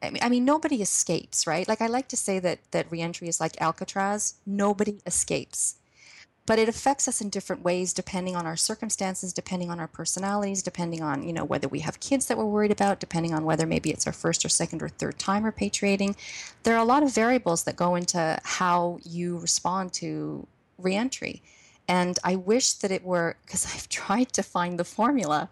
I 0.03 0.11
mean, 0.11 0.23
I 0.23 0.29
mean, 0.29 0.45
nobody 0.45 0.83
escapes, 0.83 1.47
right? 1.47 1.67
Like 1.67 1.81
I 1.81 1.87
like 1.87 2.09
to 2.09 2.17
say 2.17 2.39
that 2.41 2.59
that 2.73 2.93
reentry 2.93 3.27
is 3.27 3.41
like 3.41 3.59
Alcatraz. 3.63 4.35
Nobody 4.45 5.01
escapes 5.07 5.77
but 6.49 6.59
it 6.59 6.67
affects 6.67 7.07
us 7.07 7.21
in 7.21 7.29
different 7.29 7.63
ways 7.63 7.93
depending 7.93 8.35
on 8.35 8.47
our 8.47 8.57
circumstances, 8.57 9.35
depending 9.35 9.71
on 9.71 9.79
our 9.79 9.87
personalities, 9.87 10.63
depending 10.63 11.03
on, 11.03 11.23
you 11.23 11.31
know, 11.31 11.45
whether 11.45 11.69
we 11.69 11.81
have 11.81 12.01
kids 12.01 12.25
that 12.25 12.39
we're 12.39 12.47
worried 12.47 12.71
about, 12.71 12.99
depending 13.01 13.35
on 13.35 13.45
whether 13.45 13.67
maybe 13.67 13.91
it's 13.91 14.07
our 14.07 14.15
first 14.15 14.47
or 14.47 14.49
second 14.49 14.83
or 14.83 14.89
third 14.89 15.19
time 15.19 15.45
repatriating. 15.45 16.17
There 16.63 16.75
are 16.75 16.81
a 16.81 16.87
lot 16.87 17.03
of 17.03 17.15
variables 17.15 17.65
that 17.65 17.77
go 17.77 17.97
into 17.97 18.39
how 18.45 18.99
you 19.05 19.37
respond 19.37 19.93
to 20.01 20.47
reentry. 20.79 21.43
And 21.87 22.19
I 22.25 22.35
wish 22.37 22.73
that 22.73 22.91
it 22.91 23.05
were, 23.05 23.37
because 23.45 23.67
I've 23.75 23.91
tried 23.91 24.33
to 24.33 24.43
find 24.43 24.79
the 24.79 24.85
formula, 24.85 25.51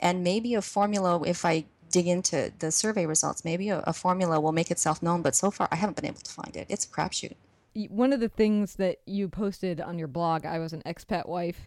and 0.00 0.24
maybe 0.24 0.54
a 0.54 0.62
formula, 0.62 1.20
if 1.26 1.44
I 1.44 1.66
dig 1.90 2.06
into 2.06 2.54
the 2.58 2.72
survey 2.72 3.04
results, 3.04 3.44
maybe 3.44 3.68
a, 3.68 3.80
a 3.80 3.92
formula 3.92 4.40
will 4.40 4.52
make 4.52 4.70
itself 4.70 5.02
known. 5.02 5.20
But 5.20 5.34
so 5.34 5.50
far, 5.50 5.68
I 5.70 5.76
haven't 5.76 5.96
been 5.96 6.06
able 6.06 6.22
to 6.22 6.32
find 6.32 6.56
it. 6.56 6.68
It's 6.70 6.86
a 6.86 6.88
crapshoot. 6.88 7.34
One 7.74 8.12
of 8.12 8.20
the 8.20 8.28
things 8.28 8.74
that 8.76 8.98
you 9.06 9.28
posted 9.28 9.80
on 9.80 9.98
your 9.98 10.08
blog, 10.08 10.44
I 10.44 10.58
was 10.58 10.72
an 10.72 10.82
expat 10.84 11.28
wife, 11.28 11.66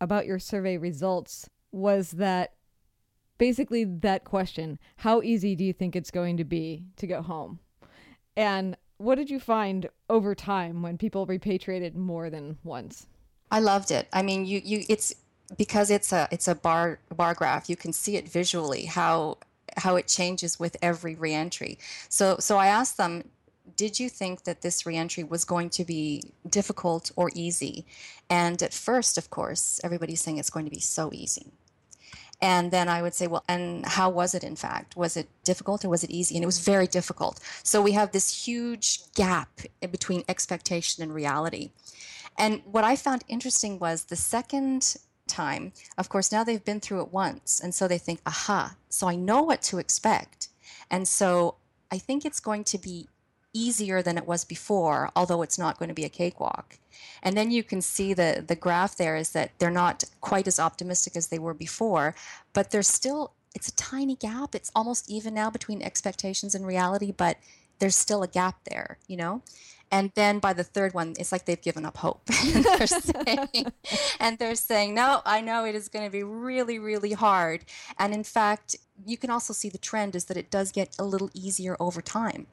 about 0.00 0.26
your 0.26 0.38
survey 0.38 0.76
results 0.76 1.48
was 1.72 2.12
that 2.12 2.52
basically 3.38 3.84
that 3.84 4.24
question 4.24 4.78
how 4.96 5.22
easy 5.22 5.56
do 5.56 5.64
you 5.64 5.72
think 5.72 5.96
it's 5.96 6.10
going 6.10 6.36
to 6.36 6.44
be 6.44 6.84
to 6.96 7.06
go 7.06 7.22
home? 7.22 7.58
And 8.36 8.76
what 8.98 9.16
did 9.16 9.30
you 9.30 9.40
find 9.40 9.88
over 10.08 10.34
time 10.34 10.82
when 10.82 10.98
people 10.98 11.26
repatriated 11.26 11.96
more 11.96 12.30
than 12.30 12.58
once? 12.62 13.06
I 13.50 13.60
loved 13.60 13.90
it. 13.90 14.08
I 14.12 14.22
mean, 14.22 14.44
you 14.46 14.60
you 14.64 14.84
it's 14.88 15.14
because 15.56 15.90
it's 15.90 16.12
a 16.12 16.28
it's 16.30 16.48
a 16.48 16.54
bar 16.54 16.98
bar 17.14 17.34
graph. 17.34 17.68
You 17.68 17.76
can 17.76 17.92
see 17.92 18.16
it 18.16 18.28
visually 18.28 18.86
how 18.86 19.38
how 19.76 19.96
it 19.96 20.06
changes 20.06 20.58
with 20.58 20.76
every 20.80 21.14
reentry. 21.14 21.78
So 22.08 22.36
so 22.38 22.56
I 22.56 22.68
asked 22.68 22.96
them, 22.96 23.30
did 23.76 23.98
you 23.98 24.08
think 24.08 24.44
that 24.44 24.62
this 24.62 24.86
reentry 24.86 25.24
was 25.24 25.44
going 25.44 25.70
to 25.70 25.84
be 25.84 26.32
difficult 26.48 27.10
or 27.16 27.30
easy? 27.34 27.86
And 28.28 28.62
at 28.62 28.74
first, 28.74 29.18
of 29.18 29.30
course, 29.30 29.80
everybody's 29.82 30.20
saying 30.20 30.38
it's 30.38 30.50
going 30.50 30.66
to 30.66 30.70
be 30.70 30.80
so 30.80 31.10
easy. 31.12 31.52
And 32.42 32.70
then 32.70 32.88
I 32.88 33.00
would 33.00 33.14
say, 33.14 33.26
well, 33.26 33.44
and 33.48 33.86
how 33.86 34.10
was 34.10 34.34
it 34.34 34.44
in 34.44 34.56
fact? 34.56 34.96
Was 34.96 35.16
it 35.16 35.28
difficult 35.44 35.84
or 35.84 35.88
was 35.88 36.04
it 36.04 36.10
easy? 36.10 36.34
And 36.34 36.42
it 36.42 36.46
was 36.46 36.58
very 36.58 36.86
difficult. 36.86 37.40
So 37.62 37.80
we 37.80 37.92
have 37.92 38.12
this 38.12 38.46
huge 38.46 39.12
gap 39.14 39.60
between 39.80 40.24
expectation 40.28 41.02
and 41.02 41.14
reality. 41.14 41.70
And 42.36 42.60
what 42.64 42.84
I 42.84 42.96
found 42.96 43.24
interesting 43.28 43.78
was 43.78 44.04
the 44.04 44.16
second 44.16 44.96
time, 45.26 45.72
of 45.96 46.08
course, 46.08 46.32
now 46.32 46.44
they've 46.44 46.64
been 46.64 46.80
through 46.80 47.02
it 47.02 47.12
once. 47.12 47.60
And 47.60 47.74
so 47.74 47.88
they 47.88 47.98
think, 47.98 48.20
aha, 48.26 48.76
so 48.88 49.08
I 49.08 49.16
know 49.16 49.42
what 49.42 49.62
to 49.62 49.78
expect. 49.78 50.48
And 50.90 51.08
so 51.08 51.54
I 51.90 51.98
think 51.98 52.24
it's 52.24 52.40
going 52.40 52.64
to 52.64 52.78
be 52.78 53.08
easier 53.54 54.02
than 54.02 54.18
it 54.18 54.26
was 54.26 54.44
before, 54.44 55.10
although 55.16 55.40
it's 55.40 55.58
not 55.58 55.78
going 55.78 55.88
to 55.88 55.94
be 55.94 56.04
a 56.04 56.10
cakewalk. 56.10 56.78
And 57.22 57.36
then 57.36 57.50
you 57.50 57.62
can 57.62 57.80
see 57.80 58.12
the, 58.12 58.44
the 58.46 58.56
graph 58.56 58.96
there 58.96 59.16
is 59.16 59.30
that 59.30 59.52
they're 59.58 59.70
not 59.70 60.04
quite 60.20 60.46
as 60.46 60.60
optimistic 60.60 61.16
as 61.16 61.28
they 61.28 61.38
were 61.38 61.54
before, 61.54 62.14
but 62.52 62.70
there's 62.70 62.88
still, 62.88 63.32
it's 63.54 63.68
a 63.68 63.76
tiny 63.76 64.16
gap. 64.16 64.54
It's 64.54 64.70
almost 64.74 65.10
even 65.10 65.32
now 65.32 65.48
between 65.48 65.80
expectations 65.80 66.54
and 66.54 66.66
reality, 66.66 67.12
but 67.12 67.38
there's 67.78 67.96
still 67.96 68.22
a 68.22 68.28
gap 68.28 68.56
there, 68.64 68.98
you 69.08 69.16
know? 69.16 69.42
And 69.90 70.10
then 70.14 70.38
by 70.38 70.52
the 70.52 70.64
third 70.64 70.92
one, 70.92 71.14
it's 71.18 71.30
like 71.30 71.44
they've 71.44 71.60
given 71.60 71.84
up 71.84 71.98
hope. 71.98 72.22
and, 72.44 72.64
they're 72.64 72.86
saying, 72.86 73.72
and 74.18 74.38
they're 74.38 74.54
saying, 74.54 74.94
no, 74.94 75.22
I 75.24 75.40
know 75.40 75.64
it 75.64 75.74
is 75.74 75.88
going 75.88 76.04
to 76.04 76.10
be 76.10 76.22
really, 76.22 76.78
really 76.78 77.12
hard. 77.12 77.64
And 77.98 78.12
in 78.12 78.24
fact, 78.24 78.76
you 79.06 79.16
can 79.16 79.30
also 79.30 79.52
see 79.52 79.68
the 79.68 79.78
trend 79.78 80.16
is 80.16 80.24
that 80.24 80.36
it 80.36 80.50
does 80.50 80.72
get 80.72 80.96
a 80.98 81.04
little 81.04 81.30
easier 81.32 81.76
over 81.78 82.02
time. 82.02 82.46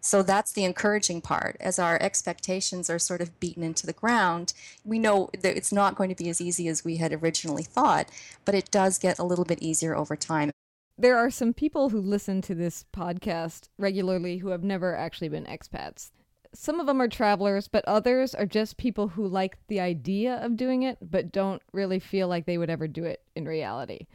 So 0.00 0.22
that's 0.22 0.52
the 0.52 0.64
encouraging 0.64 1.20
part. 1.20 1.56
As 1.60 1.78
our 1.78 2.00
expectations 2.00 2.88
are 2.88 2.98
sort 2.98 3.20
of 3.20 3.38
beaten 3.38 3.62
into 3.62 3.86
the 3.86 3.92
ground, 3.92 4.54
we 4.84 4.98
know 4.98 5.28
that 5.38 5.56
it's 5.56 5.72
not 5.72 5.94
going 5.94 6.08
to 6.08 6.16
be 6.16 6.30
as 6.30 6.40
easy 6.40 6.68
as 6.68 6.84
we 6.84 6.96
had 6.96 7.12
originally 7.12 7.62
thought, 7.62 8.08
but 8.44 8.54
it 8.54 8.70
does 8.70 8.98
get 8.98 9.18
a 9.18 9.24
little 9.24 9.44
bit 9.44 9.62
easier 9.62 9.94
over 9.94 10.16
time. 10.16 10.50
There 10.96 11.16
are 11.16 11.30
some 11.30 11.52
people 11.52 11.90
who 11.90 12.00
listen 12.00 12.42
to 12.42 12.54
this 12.54 12.84
podcast 12.94 13.68
regularly 13.78 14.38
who 14.38 14.48
have 14.48 14.64
never 14.64 14.96
actually 14.96 15.28
been 15.28 15.46
expats. 15.46 16.10
Some 16.54 16.80
of 16.80 16.86
them 16.86 17.00
are 17.00 17.08
travelers, 17.08 17.68
but 17.68 17.84
others 17.84 18.34
are 18.34 18.46
just 18.46 18.76
people 18.76 19.08
who 19.08 19.26
like 19.26 19.56
the 19.68 19.80
idea 19.80 20.34
of 20.44 20.56
doing 20.56 20.82
it, 20.82 20.98
but 21.00 21.30
don't 21.30 21.62
really 21.72 22.00
feel 22.00 22.26
like 22.26 22.44
they 22.44 22.58
would 22.58 22.70
ever 22.70 22.88
do 22.88 23.04
it 23.04 23.22
in 23.36 23.46
reality. 23.46 24.06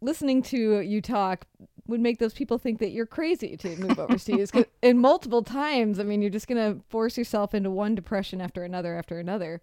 Listening 0.00 0.42
to 0.44 0.80
you 0.80 1.02
talk 1.02 1.46
would 1.90 2.00
make 2.00 2.18
those 2.18 2.32
people 2.32 2.58
think 2.58 2.78
that 2.78 2.90
you're 2.90 3.06
crazy 3.06 3.56
to 3.58 3.76
move 3.76 3.98
overseas. 3.98 4.50
and 4.82 5.00
multiple 5.00 5.42
times, 5.42 5.98
I 5.98 6.04
mean, 6.04 6.22
you're 6.22 6.30
just 6.30 6.48
going 6.48 6.74
to 6.74 6.82
force 6.88 7.18
yourself 7.18 7.54
into 7.54 7.70
one 7.70 7.94
depression 7.94 8.40
after 8.40 8.64
another 8.64 8.96
after 8.96 9.18
another. 9.18 9.60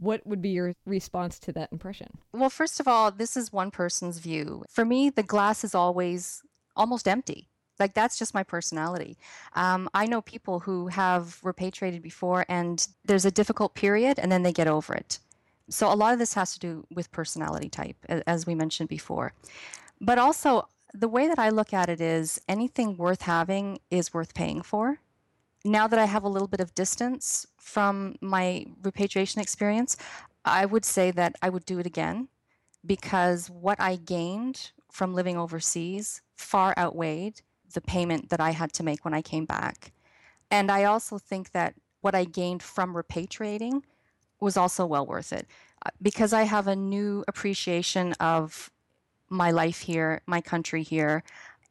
What 0.00 0.26
would 0.26 0.40
be 0.40 0.50
your 0.50 0.74
response 0.86 1.38
to 1.40 1.52
that 1.52 1.72
impression? 1.72 2.18
Well, 2.32 2.50
first 2.50 2.78
of 2.78 2.86
all, 2.86 3.10
this 3.10 3.36
is 3.36 3.52
one 3.52 3.70
person's 3.70 4.18
view. 4.18 4.64
For 4.70 4.84
me, 4.84 5.10
the 5.10 5.24
glass 5.24 5.64
is 5.64 5.74
always 5.74 6.42
almost 6.76 7.08
empty. 7.08 7.48
Like 7.78 7.94
that's 7.94 8.18
just 8.18 8.34
my 8.34 8.42
personality. 8.42 9.18
Um, 9.54 9.88
I 9.94 10.06
know 10.06 10.20
people 10.20 10.60
who 10.60 10.88
have 10.88 11.38
repatriated 11.42 12.02
before 12.02 12.44
and 12.48 12.86
there's 13.04 13.24
a 13.24 13.30
difficult 13.30 13.74
period 13.74 14.18
and 14.18 14.30
then 14.32 14.42
they 14.42 14.52
get 14.52 14.66
over 14.66 14.94
it. 14.94 15.18
So 15.70 15.92
a 15.92 15.94
lot 15.94 16.12
of 16.12 16.18
this 16.18 16.34
has 16.34 16.54
to 16.54 16.58
do 16.58 16.86
with 16.90 17.12
personality 17.12 17.68
type, 17.68 17.96
as 18.08 18.46
we 18.46 18.54
mentioned 18.54 18.88
before. 18.88 19.34
But 20.00 20.18
also, 20.18 20.68
the 20.94 21.08
way 21.08 21.28
that 21.28 21.38
I 21.38 21.50
look 21.50 21.72
at 21.72 21.88
it 21.88 22.00
is 22.00 22.40
anything 22.48 22.96
worth 22.96 23.22
having 23.22 23.78
is 23.90 24.14
worth 24.14 24.34
paying 24.34 24.62
for. 24.62 25.00
Now 25.64 25.86
that 25.86 25.98
I 25.98 26.04
have 26.06 26.24
a 26.24 26.28
little 26.28 26.48
bit 26.48 26.60
of 26.60 26.74
distance 26.74 27.46
from 27.58 28.16
my 28.20 28.66
repatriation 28.82 29.40
experience, 29.40 29.96
I 30.44 30.64
would 30.66 30.84
say 30.84 31.10
that 31.10 31.36
I 31.42 31.50
would 31.50 31.64
do 31.64 31.78
it 31.78 31.86
again 31.86 32.28
because 32.86 33.50
what 33.50 33.80
I 33.80 33.96
gained 33.96 34.70
from 34.90 35.14
living 35.14 35.36
overseas 35.36 36.22
far 36.36 36.74
outweighed 36.78 37.42
the 37.74 37.80
payment 37.80 38.30
that 38.30 38.40
I 38.40 38.50
had 38.50 38.72
to 38.74 38.82
make 38.82 39.04
when 39.04 39.14
I 39.14 39.20
came 39.20 39.44
back. 39.44 39.92
And 40.50 40.70
I 40.70 40.84
also 40.84 41.18
think 41.18 41.52
that 41.52 41.74
what 42.00 42.14
I 42.14 42.24
gained 42.24 42.62
from 42.62 42.94
repatriating 42.94 43.82
was 44.40 44.56
also 44.56 44.86
well 44.86 45.04
worth 45.04 45.32
it 45.32 45.46
uh, 45.84 45.90
because 46.00 46.32
I 46.32 46.44
have 46.44 46.66
a 46.66 46.76
new 46.76 47.24
appreciation 47.28 48.14
of 48.14 48.70
my 49.28 49.50
life 49.50 49.80
here, 49.80 50.22
my 50.26 50.40
country 50.40 50.82
here. 50.82 51.22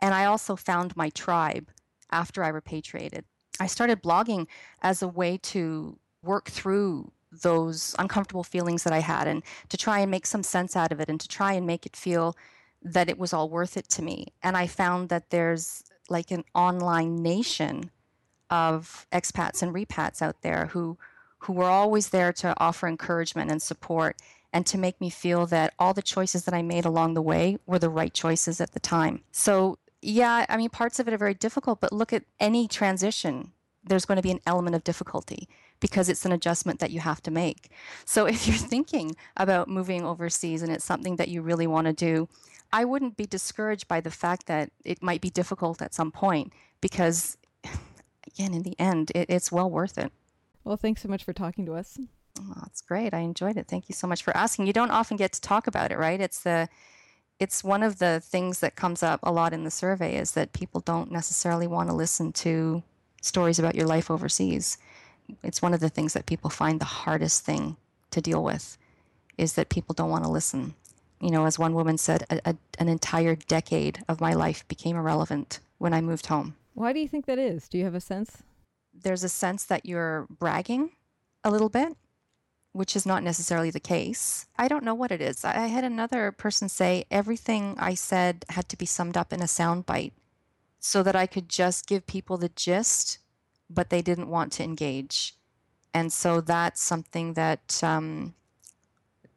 And 0.01 0.13
I 0.13 0.25
also 0.25 0.55
found 0.55 0.95
my 0.95 1.09
tribe 1.09 1.69
after 2.11 2.43
I 2.43 2.49
repatriated. 2.49 3.25
I 3.59 3.67
started 3.67 4.03
blogging 4.03 4.47
as 4.81 5.01
a 5.01 5.07
way 5.07 5.37
to 5.37 5.97
work 6.21 6.49
through 6.49 7.11
those 7.31 7.95
uncomfortable 7.99 8.43
feelings 8.43 8.83
that 8.83 8.93
I 8.93 8.99
had 8.99 9.27
and 9.27 9.43
to 9.69 9.77
try 9.77 9.99
and 9.99 10.11
make 10.11 10.25
some 10.25 10.43
sense 10.43 10.75
out 10.75 10.91
of 10.91 10.99
it 10.99 11.09
and 11.09 11.19
to 11.19 11.27
try 11.27 11.53
and 11.53 11.65
make 11.65 11.85
it 11.85 11.95
feel 11.95 12.35
that 12.81 13.09
it 13.09 13.17
was 13.17 13.33
all 13.33 13.49
worth 13.49 13.75
it 13.75 13.89
to 13.89 14.01
me. 14.01 14.27
And 14.43 14.55
I 14.55 14.67
found 14.67 15.09
that 15.09 15.29
there's 15.29 15.83
like 16.09 16.31
an 16.31 16.43
online 16.55 17.15
nation 17.17 17.91
of 18.49 19.05
expats 19.11 19.61
and 19.61 19.73
repats 19.73 20.21
out 20.21 20.41
there 20.41 20.67
who 20.67 20.97
who 21.39 21.53
were 21.53 21.65
always 21.65 22.09
there 22.09 22.33
to 22.33 22.53
offer 22.57 22.87
encouragement 22.87 23.51
and 23.51 23.61
support 23.61 24.17
and 24.53 24.65
to 24.65 24.77
make 24.77 24.99
me 25.01 25.09
feel 25.09 25.45
that 25.47 25.73
all 25.77 25.93
the 25.93 26.01
choices 26.01 26.45
that 26.45 26.53
I 26.53 26.61
made 26.61 26.85
along 26.85 27.13
the 27.13 27.21
way 27.21 27.57
were 27.65 27.79
the 27.79 27.89
right 27.89 28.13
choices 28.13 28.61
at 28.61 28.71
the 28.71 28.79
time. 28.79 29.21
So, 29.31 29.77
yeah, 30.01 30.45
I 30.49 30.57
mean, 30.57 30.69
parts 30.69 30.99
of 30.99 31.07
it 31.07 31.13
are 31.13 31.17
very 31.17 31.33
difficult, 31.33 31.81
but 31.81 31.91
look 31.91 32.13
at 32.13 32.23
any 32.39 32.67
transition. 32.67 33.51
There's 33.83 34.05
going 34.05 34.15
to 34.17 34.21
be 34.21 34.31
an 34.31 34.41
element 34.45 34.75
of 34.75 34.83
difficulty 34.83 35.47
because 35.79 36.09
it's 36.09 36.25
an 36.25 36.31
adjustment 36.31 36.79
that 36.79 36.91
you 36.91 36.99
have 36.99 37.21
to 37.23 37.31
make. 37.31 37.69
So, 38.05 38.25
if 38.33 38.47
you're 38.47 38.57
thinking 38.57 39.15
about 39.35 39.67
moving 39.67 40.05
overseas 40.05 40.61
and 40.61 40.71
it's 40.71 40.85
something 40.85 41.17
that 41.17 41.27
you 41.27 41.41
really 41.41 41.67
want 41.67 41.87
to 41.87 41.93
do, 41.93 42.29
I 42.71 42.85
wouldn't 42.85 43.17
be 43.17 43.25
discouraged 43.25 43.87
by 43.87 44.01
the 44.01 44.11
fact 44.11 44.47
that 44.47 44.71
it 44.83 45.01
might 45.01 45.21
be 45.21 45.29
difficult 45.29 45.81
at 45.81 45.93
some 45.93 46.11
point 46.11 46.51
because, 46.81 47.37
again, 47.63 48.53
in 48.53 48.63
the 48.63 48.75
end, 48.79 49.11
it, 49.15 49.29
it's 49.29 49.51
well 49.51 49.69
worth 49.69 49.97
it. 49.97 50.11
Well, 50.63 50.77
thanks 50.77 51.01
so 51.01 51.07
much 51.07 51.23
for 51.23 51.31
talking 51.31 51.65
to 51.65 51.75
us. 51.75 51.97
Oh, 52.39 52.53
that's 52.61 52.81
great. 52.81 53.13
I 53.13 53.19
enjoyed 53.19 53.57
it. 53.57 53.67
Thank 53.67 53.89
you 53.89 53.95
so 53.95 54.07
much 54.07 54.23
for 54.23 54.35
asking. 54.35 54.67
You 54.67 54.73
don't 54.73 54.91
often 54.91 55.17
get 55.17 55.33
to 55.33 55.41
talk 55.41 55.67
about 55.67 55.91
it, 55.91 55.97
right? 55.97 56.19
It's 56.19 56.41
the 56.41 56.69
it's 57.39 57.63
one 57.63 57.83
of 57.83 57.99
the 57.99 58.19
things 58.19 58.59
that 58.61 58.75
comes 58.75 59.03
up 59.03 59.19
a 59.21 59.31
lot 59.31 59.53
in 59.53 59.63
the 59.63 59.71
survey 59.71 60.15
is 60.15 60.31
that 60.31 60.53
people 60.53 60.81
don't 60.81 61.11
necessarily 61.11 61.67
want 61.67 61.89
to 61.89 61.95
listen 61.95 62.31
to 62.33 62.81
stories 63.21 63.59
about 63.59 63.75
your 63.75 63.85
life 63.85 64.09
overseas. 64.09 64.77
It's 65.43 65.61
one 65.61 65.73
of 65.73 65.79
the 65.79 65.89
things 65.89 66.13
that 66.13 66.25
people 66.25 66.49
find 66.49 66.79
the 66.79 66.85
hardest 66.85 67.45
thing 67.45 67.77
to 68.11 68.21
deal 68.21 68.43
with 68.43 68.77
is 69.37 69.53
that 69.53 69.69
people 69.69 69.93
don't 69.93 70.09
want 70.09 70.23
to 70.23 70.31
listen. 70.31 70.73
You 71.21 71.29
know, 71.29 71.45
as 71.45 71.59
one 71.59 71.73
woman 71.73 71.97
said, 71.97 72.23
a, 72.29 72.39
a, 72.45 72.55
an 72.79 72.89
entire 72.89 73.35
decade 73.35 74.03
of 74.07 74.21
my 74.21 74.33
life 74.33 74.67
became 74.67 74.95
irrelevant 74.95 75.59
when 75.77 75.93
I 75.93 76.01
moved 76.01 76.27
home. 76.27 76.55
Why 76.73 76.93
do 76.93 76.99
you 76.99 77.07
think 77.07 77.25
that 77.25 77.39
is? 77.39 77.67
Do 77.67 77.77
you 77.77 77.85
have 77.85 77.95
a 77.95 78.01
sense? 78.01 78.43
There's 78.93 79.23
a 79.23 79.29
sense 79.29 79.63
that 79.65 79.85
you're 79.85 80.27
bragging 80.29 80.91
a 81.43 81.51
little 81.51 81.69
bit 81.69 81.95
which 82.77 82.95
is 82.95 83.05
not 83.05 83.23
necessarily 83.23 83.71
the 83.71 83.79
case. 83.95 84.45
I 84.57 84.67
don't 84.67 84.83
know 84.83 84.93
what 85.01 85.11
it 85.11 85.21
is. 85.21 85.43
I 85.43 85.67
had 85.67 85.83
another 85.83 86.31
person 86.31 86.69
say 86.69 87.05
everything 87.09 87.75
I 87.79 87.95
said 87.95 88.45
had 88.49 88.69
to 88.69 88.77
be 88.77 88.85
summed 88.85 89.17
up 89.17 89.33
in 89.33 89.41
a 89.41 89.45
soundbite 89.59 90.13
so 90.79 91.03
that 91.03 91.15
I 91.15 91.25
could 91.27 91.49
just 91.49 91.87
give 91.87 92.05
people 92.15 92.37
the 92.37 92.49
gist, 92.49 93.17
but 93.69 93.89
they 93.89 94.01
didn't 94.01 94.29
want 94.29 94.51
to 94.53 94.63
engage. 94.63 95.35
and 95.93 96.13
so 96.13 96.41
that's 96.41 96.81
something 96.81 97.33
that 97.33 97.83
um, 97.83 98.33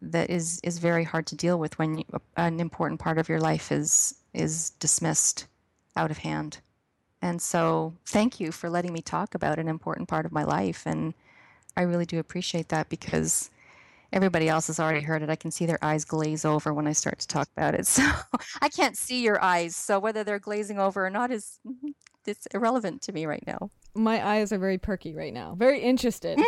that 0.03 0.31
is 0.31 0.61
is 0.62 0.79
very 0.79 1.05
hard 1.05 1.26
to 1.26 1.37
deal 1.37 1.59
with 1.59 1.79
when 1.79 1.98
you, 1.98 2.05
an 2.37 2.61
important 2.61 3.00
part 3.00 3.18
of 3.18 3.29
your 3.29 3.40
life 3.40 3.72
is 3.72 4.14
is 4.35 4.70
dismissed 4.85 5.46
out 5.96 6.11
of 6.11 6.18
hand. 6.18 6.59
And 7.22 7.42
so, 7.42 7.94
thank 8.07 8.40
you 8.40 8.53
for 8.53 8.70
letting 8.70 8.92
me 8.92 9.03
talk 9.03 9.35
about 9.35 9.59
an 9.59 9.68
important 9.68 10.09
part 10.09 10.26
of 10.26 10.33
my 10.33 10.44
life, 10.44 10.87
and 10.87 11.14
I 11.81 11.85
really 11.85 12.05
do 12.05 12.19
appreciate 12.19 12.69
that 12.69 12.90
because 12.90 13.51
everybody 14.12 14.51
else 14.51 14.66
has 14.66 14.79
already 14.79 15.01
heard 15.01 15.23
it. 15.23 15.31
I 15.31 15.37
can 15.37 15.51
see 15.51 15.64
their 15.64 15.83
eyes 15.83 16.05
glaze 16.05 16.45
over 16.45 16.75
when 16.75 16.87
I 16.87 16.93
start 16.93 17.21
to 17.21 17.27
talk 17.27 17.49
about 17.57 17.75
it. 17.75 17.87
So 17.87 18.03
I 18.61 18.69
can't 18.69 18.99
see 18.99 19.23
your 19.23 19.43
eyes. 19.43 19.75
So 19.77 19.99
whether 19.99 20.23
they're 20.23 20.38
glazing 20.38 20.79
over 20.79 21.07
or 21.07 21.09
not 21.09 21.31
is 21.31 21.59
it's 22.27 22.47
irrelevant 22.53 23.01
to 23.03 23.12
me 23.12 23.25
right 23.25 23.43
now. 23.47 23.71
My 23.95 24.23
eyes 24.25 24.53
are 24.53 24.59
very 24.59 24.77
perky 24.77 25.14
right 25.14 25.33
now. 25.33 25.55
Very 25.57 25.81
interested. 25.81 26.38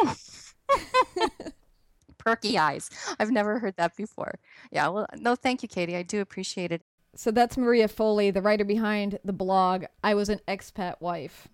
perky 2.18 2.58
eyes. 2.58 2.90
I've 3.18 3.30
never 3.30 3.58
heard 3.58 3.76
that 3.78 3.96
before. 3.96 4.38
Yeah, 4.70 4.88
well, 4.88 5.06
no, 5.16 5.34
thank 5.34 5.62
you, 5.62 5.68
Katie. 5.68 5.96
I 5.96 6.02
do 6.02 6.20
appreciate 6.20 6.72
it. 6.72 6.82
So 7.16 7.30
that's 7.30 7.56
Maria 7.56 7.88
Foley, 7.88 8.30
the 8.30 8.42
writer 8.42 8.66
behind 8.66 9.18
the 9.24 9.32
blog 9.32 9.86
I 10.04 10.14
Was 10.14 10.28
an 10.28 10.40
Expat 10.46 11.00
Wife. 11.00 11.48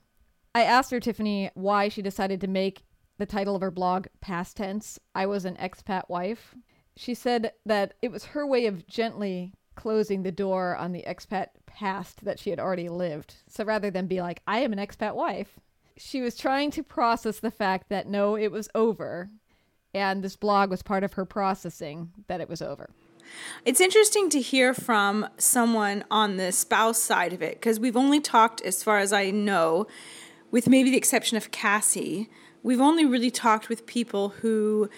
I 0.53 0.65
asked 0.65 0.91
her, 0.91 0.99
Tiffany, 0.99 1.51
why 1.55 1.89
she 1.89 2.03
decided 2.03 2.41
to 2.41 2.49
make 2.49 2.83
the 3.19 3.27
title 3.27 3.55
of 3.55 3.61
her 3.61 3.71
blog 3.71 4.07
past 4.21 4.57
tense 4.57 4.99
I 5.15 5.27
Was 5.27 5.45
an 5.45 5.57
Expat 5.57 6.09
Wife. 6.09 6.55
She 6.97 7.15
said 7.15 7.53
that 7.67 7.95
it 8.01 8.11
was 8.11 8.27
her 8.27 8.47
way 8.47 8.67
of 8.67 8.87
gently 8.87 9.53
closing 9.75 10.23
the 10.23 10.33
door 10.33 10.77
on 10.77 10.93
the 10.93 11.05
expat 11.07 11.49
past 11.67 12.25
that 12.25 12.39
she 12.39 12.51
had 12.51 12.59
already 12.59 12.89
lived. 12.89 13.37
So 13.49 13.65
rather 13.65 13.91
than 13.91 14.09
be 14.09 14.21
like, 14.21 14.43
I 14.47 14.59
am 14.61 14.73
an 14.73 14.79
expat 14.79 15.15
wife, 15.15 15.61
she 15.97 16.21
was 16.21 16.37
trying 16.37 16.73
to 16.73 16.83
process 16.83 17.39
the 17.39 17.51
fact 17.51 17.89
that 17.89 18.09
no, 18.09 18.37
it 18.37 18.51
was 18.51 18.69
over. 18.75 19.31
And 19.95 20.23
this 20.23 20.37
blog 20.37 20.71
was 20.71 20.83
part 20.83 21.05
of 21.05 21.13
her 21.15 21.25
processing 21.25 22.11
that 22.27 22.41
it 22.41 22.49
was 22.49 22.61
over. 22.61 22.91
It's 23.65 23.81
interesting 23.81 24.31
to 24.31 24.41
hear 24.41 24.75
from 24.75 25.29
someone 25.39 26.05
on 26.11 26.37
the 26.37 26.51
spouse 26.51 27.01
side 27.01 27.33
of 27.33 27.43
it 27.43 27.55
because 27.55 27.79
we've 27.79 27.97
only 27.97 28.21
talked, 28.21 28.61
as 28.63 28.83
far 28.83 28.99
as 28.99 29.13
I 29.13 29.31
know, 29.31 29.87
with 30.51 30.69
maybe 30.69 30.91
the 30.91 30.97
exception 30.97 31.37
of 31.37 31.51
Cassie, 31.51 32.31
we've 32.63 32.81
only 32.81 33.05
really 33.05 33.31
talked 33.31 33.69
with 33.69 33.87
people 33.87 34.31
who 34.41 34.89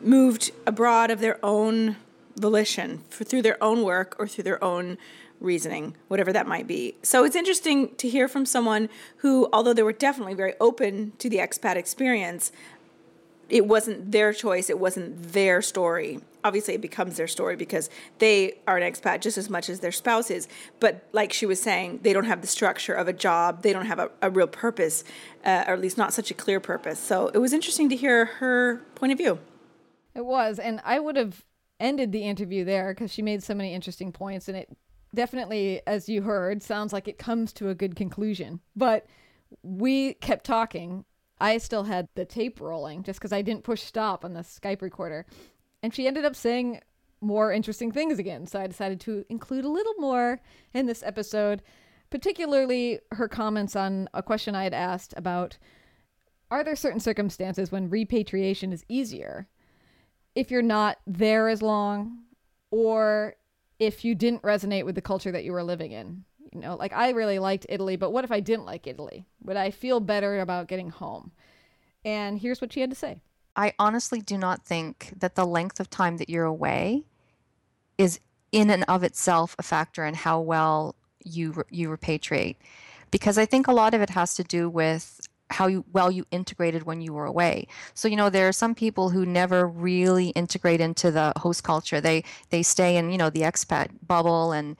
moved 0.00 0.50
abroad 0.66 1.10
of 1.10 1.20
their 1.20 1.44
own 1.44 1.96
volition 2.36 3.02
for, 3.08 3.24
through 3.24 3.42
their 3.42 3.62
own 3.62 3.82
work 3.82 4.16
or 4.18 4.26
through 4.26 4.44
their 4.44 4.62
own 4.62 4.98
reasoning, 5.40 5.96
whatever 6.08 6.32
that 6.32 6.46
might 6.46 6.66
be. 6.66 6.96
So 7.02 7.24
it's 7.24 7.36
interesting 7.36 7.94
to 7.96 8.08
hear 8.08 8.28
from 8.28 8.46
someone 8.46 8.88
who, 9.18 9.48
although 9.52 9.72
they 9.72 9.82
were 9.82 9.92
definitely 9.92 10.34
very 10.34 10.54
open 10.60 11.12
to 11.18 11.28
the 11.28 11.38
expat 11.38 11.76
experience, 11.76 12.50
it 13.48 13.66
wasn't 13.66 14.12
their 14.12 14.32
choice, 14.32 14.70
it 14.70 14.78
wasn't 14.78 15.32
their 15.32 15.60
story. 15.60 16.20
Obviously, 16.44 16.74
it 16.74 16.80
becomes 16.80 17.16
their 17.16 17.26
story 17.26 17.56
because 17.56 17.90
they 18.18 18.58
are 18.68 18.76
an 18.76 18.92
expat 18.92 19.20
just 19.20 19.38
as 19.38 19.50
much 19.50 19.68
as 19.68 19.80
their 19.80 19.90
spouse 19.90 20.30
is. 20.30 20.46
But 20.78 21.08
like 21.12 21.32
she 21.32 21.46
was 21.46 21.60
saying, 21.60 22.00
they 22.02 22.12
don't 22.12 22.26
have 22.26 22.42
the 22.42 22.46
structure 22.46 22.92
of 22.92 23.08
a 23.08 23.12
job, 23.12 23.62
they 23.62 23.72
don't 23.72 23.86
have 23.86 23.98
a, 23.98 24.10
a 24.22 24.30
real 24.30 24.46
purpose, 24.46 25.04
uh, 25.44 25.64
or 25.66 25.72
at 25.72 25.80
least 25.80 25.98
not 25.98 26.12
such 26.12 26.30
a 26.30 26.34
clear 26.34 26.60
purpose. 26.60 27.00
So 27.00 27.28
it 27.28 27.38
was 27.38 27.52
interesting 27.52 27.88
to 27.88 27.96
hear 27.96 28.26
her 28.26 28.82
point 28.94 29.12
of 29.12 29.18
view. 29.18 29.38
It 30.14 30.24
was. 30.24 30.58
And 30.58 30.80
I 30.84 31.00
would 31.00 31.16
have 31.16 31.44
ended 31.80 32.12
the 32.12 32.22
interview 32.22 32.64
there 32.64 32.94
because 32.94 33.10
she 33.12 33.22
made 33.22 33.42
so 33.42 33.54
many 33.54 33.74
interesting 33.74 34.12
points. 34.12 34.46
And 34.46 34.56
it 34.56 34.68
definitely, 35.14 35.80
as 35.86 36.08
you 36.08 36.22
heard, 36.22 36.62
sounds 36.62 36.92
like 36.92 37.08
it 37.08 37.18
comes 37.18 37.52
to 37.54 37.70
a 37.70 37.74
good 37.74 37.96
conclusion. 37.96 38.60
But 38.76 39.06
we 39.62 40.14
kept 40.14 40.44
talking 40.44 41.04
I 41.40 41.58
still 41.58 41.84
had 41.84 42.08
the 42.14 42.24
tape 42.24 42.60
rolling 42.60 43.02
just 43.02 43.18
because 43.18 43.32
I 43.32 43.42
didn't 43.42 43.64
push 43.64 43.82
stop 43.82 44.24
on 44.24 44.34
the 44.34 44.40
Skype 44.40 44.82
recorder. 44.82 45.26
And 45.84 45.92
she 45.94 46.06
ended 46.06 46.24
up 46.24 46.34
saying 46.34 46.80
more 47.20 47.52
interesting 47.52 47.92
things 47.92 48.18
again. 48.18 48.46
So 48.46 48.58
I 48.58 48.66
decided 48.66 49.00
to 49.00 49.26
include 49.28 49.66
a 49.66 49.68
little 49.68 49.92
more 49.98 50.40
in 50.72 50.86
this 50.86 51.02
episode, 51.02 51.60
particularly 52.08 53.00
her 53.10 53.28
comments 53.28 53.76
on 53.76 54.08
a 54.14 54.22
question 54.22 54.54
I 54.54 54.64
had 54.64 54.72
asked 54.72 55.12
about 55.14 55.58
are 56.50 56.64
there 56.64 56.74
certain 56.74 57.00
circumstances 57.00 57.70
when 57.70 57.90
repatriation 57.90 58.72
is 58.72 58.82
easier 58.88 59.46
if 60.34 60.50
you're 60.50 60.62
not 60.62 61.00
there 61.06 61.50
as 61.50 61.60
long 61.60 62.22
or 62.70 63.34
if 63.78 64.06
you 64.06 64.14
didn't 64.14 64.40
resonate 64.40 64.86
with 64.86 64.94
the 64.94 65.02
culture 65.02 65.32
that 65.32 65.44
you 65.44 65.52
were 65.52 65.62
living 65.62 65.92
in? 65.92 66.24
You 66.50 66.60
know, 66.60 66.76
like 66.76 66.94
I 66.94 67.10
really 67.10 67.38
liked 67.38 67.66
Italy, 67.68 67.96
but 67.96 68.10
what 68.10 68.24
if 68.24 68.32
I 68.32 68.40
didn't 68.40 68.64
like 68.64 68.86
Italy? 68.86 69.26
Would 69.42 69.58
I 69.58 69.70
feel 69.70 70.00
better 70.00 70.40
about 70.40 70.66
getting 70.66 70.88
home? 70.88 71.32
And 72.06 72.38
here's 72.38 72.62
what 72.62 72.72
she 72.72 72.80
had 72.80 72.88
to 72.88 72.96
say. 72.96 73.18
I 73.56 73.72
honestly 73.78 74.20
do 74.20 74.36
not 74.36 74.64
think 74.64 75.12
that 75.16 75.34
the 75.34 75.46
length 75.46 75.80
of 75.80 75.90
time 75.90 76.16
that 76.16 76.28
you're 76.28 76.44
away 76.44 77.04
is 77.98 78.20
in 78.52 78.70
and 78.70 78.84
of 78.88 79.02
itself 79.02 79.54
a 79.58 79.62
factor 79.62 80.04
in 80.04 80.14
how 80.14 80.40
well 80.40 80.94
you 81.24 81.64
you 81.70 81.88
repatriate 81.88 82.56
because 83.10 83.38
I 83.38 83.46
think 83.46 83.66
a 83.66 83.72
lot 83.72 83.94
of 83.94 84.00
it 84.00 84.10
has 84.10 84.34
to 84.36 84.44
do 84.44 84.68
with 84.68 85.20
how 85.50 85.66
you, 85.66 85.84
well 85.92 86.10
you 86.10 86.26
integrated 86.30 86.84
when 86.84 87.00
you 87.00 87.12
were 87.12 87.26
away. 87.26 87.68
So 87.94 88.08
you 88.08 88.16
know 88.16 88.30
there 88.30 88.48
are 88.48 88.52
some 88.52 88.74
people 88.74 89.10
who 89.10 89.24
never 89.24 89.66
really 89.66 90.28
integrate 90.30 90.80
into 90.80 91.10
the 91.10 91.32
host 91.36 91.62
culture. 91.62 92.00
They 92.00 92.24
they 92.50 92.62
stay 92.62 92.96
in 92.96 93.10
you 93.10 93.18
know 93.18 93.30
the 93.30 93.42
expat 93.42 93.88
bubble 94.06 94.52
and 94.52 94.76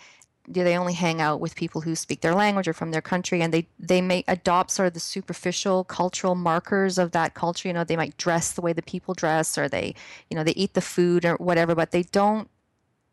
do 0.50 0.62
they 0.62 0.76
only 0.76 0.92
hang 0.92 1.20
out 1.20 1.40
with 1.40 1.56
people 1.56 1.80
who 1.80 1.94
speak 1.94 2.20
their 2.20 2.34
language 2.34 2.68
or 2.68 2.72
from 2.72 2.90
their 2.90 3.00
country? 3.00 3.40
And 3.40 3.52
they 3.52 3.66
they 3.78 4.00
may 4.00 4.24
adopt 4.28 4.70
sort 4.70 4.88
of 4.88 4.94
the 4.94 5.00
superficial 5.00 5.84
cultural 5.84 6.34
markers 6.34 6.98
of 6.98 7.12
that 7.12 7.34
culture. 7.34 7.68
You 7.68 7.74
know 7.74 7.84
they 7.84 7.96
might 7.96 8.16
dress 8.16 8.52
the 8.52 8.60
way 8.60 8.72
the 8.72 8.82
people 8.82 9.14
dress 9.14 9.56
or 9.56 9.68
they 9.68 9.94
you 10.30 10.36
know 10.36 10.44
they 10.44 10.52
eat 10.52 10.74
the 10.74 10.80
food 10.80 11.24
or 11.24 11.36
whatever 11.36 11.74
but 11.74 11.90
they 11.92 12.02
don't 12.02 12.48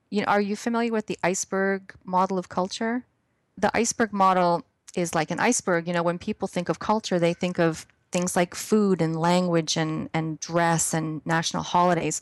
you 0.09 0.21
know 0.21 0.27
are 0.27 0.41
you 0.41 0.55
familiar 0.55 0.91
with 0.91 1.07
the 1.07 1.17
iceberg 1.23 1.93
model 2.03 2.37
of 2.37 2.49
culture? 2.49 3.05
The 3.57 3.75
iceberg 3.75 4.11
model 4.11 4.65
is 4.95 5.15
like 5.15 5.31
an 5.31 5.39
iceberg. 5.39 5.87
You 5.87 5.93
know 5.93 6.03
when 6.03 6.19
people 6.19 6.47
think 6.47 6.69
of 6.69 6.79
culture 6.79 7.19
they 7.19 7.33
think 7.33 7.59
of 7.59 7.85
things 8.11 8.35
like 8.35 8.53
food 8.55 9.01
and 9.01 9.15
language 9.15 9.77
and 9.77 10.09
and 10.13 10.39
dress 10.39 10.93
and 10.93 11.25
national 11.25 11.63
holidays 11.63 12.19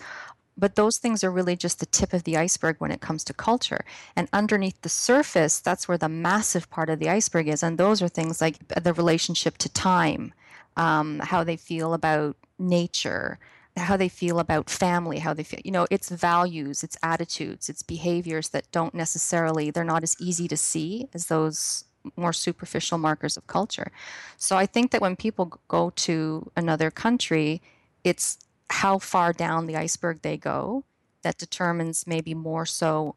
but 0.60 0.76
those 0.76 0.98
things 0.98 1.24
are 1.24 1.32
really 1.32 1.56
just 1.56 1.80
the 1.80 1.86
tip 1.86 2.14
of 2.14 2.24
the 2.24 2.38
iceberg 2.38 2.76
when 2.80 2.92
it 2.92 3.02
comes 3.02 3.24
to 3.26 3.34
culture. 3.34 3.86
And 4.16 4.28
underneath 4.34 4.82
the 4.82 4.90
surface, 4.90 5.60
that's 5.60 5.88
where 5.88 5.98
the 5.98 6.10
massive 6.10 6.70
part 6.70 6.90
of 6.90 7.00
the 7.00 7.10
iceberg 7.10 7.48
is. 7.48 7.64
And 7.64 7.78
those 7.78 8.02
are 8.02 8.10
things 8.10 8.42
like 8.42 8.68
the 8.68 8.94
relationship 8.94 9.58
to 9.60 9.70
time, 9.70 10.34
um, 10.78 11.20
how 11.20 11.44
they 11.44 11.58
feel 11.58 11.94
about 11.94 12.36
nature, 12.58 13.40
how 13.78 13.96
they 13.98 14.10
feel 14.10 14.40
about 14.40 14.70
family, 14.70 15.20
how 15.20 15.34
they 15.34 15.44
feel, 15.44 15.62
you 15.64 15.72
know, 15.72 15.88
it's 15.90 16.10
values, 16.10 16.84
it's 16.84 16.98
attitudes, 17.02 17.70
it's 17.70 17.84
behaviors 17.84 18.50
that 18.50 18.70
don't 18.72 18.94
necessarily, 18.94 19.72
they're 19.72 19.84
not 19.84 20.04
as 20.04 20.16
easy 20.20 20.48
to 20.48 20.58
see 20.58 21.08
as 21.14 21.28
those 21.28 21.86
more 22.16 22.34
superficial 22.34 22.98
markers 22.98 23.38
of 23.38 23.48
culture. 23.48 23.92
So 24.38 24.58
I 24.58 24.66
think 24.66 24.92
that 24.92 25.02
when 25.02 25.16
people 25.16 25.60
go 25.68 25.92
to 25.92 26.52
another 26.56 26.92
country, 26.92 27.62
it's 28.04 28.38
how 28.70 29.00
far 29.00 29.34
down 29.34 29.66
the 29.66 29.76
iceberg 29.76 30.22
they 30.22 30.38
go 30.38 30.84
that 31.24 31.38
determines 31.38 32.08
maybe 32.08 32.34
more 32.34 32.66
so 32.66 33.16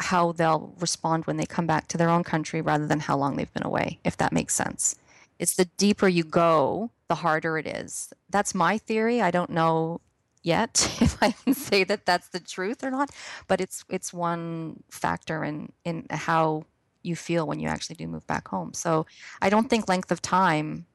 how 0.00 0.32
they'll 0.32 0.74
respond 0.78 1.26
when 1.26 1.36
they 1.36 1.46
come 1.46 1.66
back 1.66 1.88
to 1.88 1.98
their 1.98 2.10
own 2.10 2.22
country 2.22 2.60
rather 2.60 2.86
than 2.86 3.00
how 3.00 3.16
long 3.16 3.36
they've 3.36 3.52
been 3.52 3.64
away, 3.64 3.98
if 4.04 4.16
that 4.16 4.32
makes 4.32 4.54
sense. 4.54 4.96
It's 5.38 5.56
the 5.56 5.64
deeper 5.76 6.08
you 6.08 6.24
go, 6.24 6.90
the 7.08 7.16
harder 7.16 7.58
it 7.58 7.66
is. 7.66 8.12
That's 8.28 8.54
my 8.54 8.78
theory. 8.78 9.20
I 9.20 9.30
don't 9.30 9.50
know 9.50 10.00
yet 10.42 10.96
if 11.00 11.22
I 11.22 11.32
can 11.32 11.54
say 11.54 11.84
that 11.84 12.06
that's 12.06 12.28
the 12.28 12.40
truth 12.40 12.84
or 12.84 12.90
not, 12.90 13.10
but 13.48 13.60
it's 13.60 13.84
it's 13.88 14.12
one 14.12 14.82
factor 14.90 15.44
in 15.44 15.72
in 15.84 16.06
how 16.10 16.64
you 17.02 17.16
feel 17.16 17.46
when 17.46 17.60
you 17.60 17.68
actually 17.68 17.96
do 17.96 18.06
move 18.06 18.26
back 18.26 18.48
home. 18.48 18.74
So 18.74 19.06
I 19.40 19.48
don't 19.48 19.70
think 19.70 19.88
length 19.88 20.10
of 20.10 20.20
time 20.20 20.86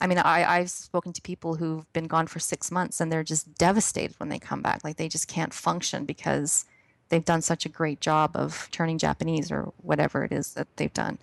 I 0.00 0.06
mean, 0.06 0.18
I, 0.18 0.44
I've 0.58 0.70
spoken 0.70 1.12
to 1.12 1.22
people 1.22 1.54
who've 1.54 1.90
been 1.92 2.06
gone 2.06 2.26
for 2.26 2.38
six 2.38 2.70
months 2.70 3.00
and 3.00 3.10
they're 3.10 3.22
just 3.22 3.54
devastated 3.56 4.18
when 4.18 4.28
they 4.28 4.38
come 4.38 4.60
back. 4.60 4.82
Like 4.84 4.96
they 4.96 5.08
just 5.08 5.28
can't 5.28 5.54
function 5.54 6.04
because 6.04 6.64
they've 7.08 7.24
done 7.24 7.42
such 7.42 7.64
a 7.64 7.68
great 7.68 8.00
job 8.00 8.32
of 8.34 8.68
turning 8.70 8.98
Japanese 8.98 9.50
or 9.50 9.72
whatever 9.78 10.24
it 10.24 10.32
is 10.32 10.54
that 10.54 10.68
they've 10.76 10.92
done. 10.92 11.18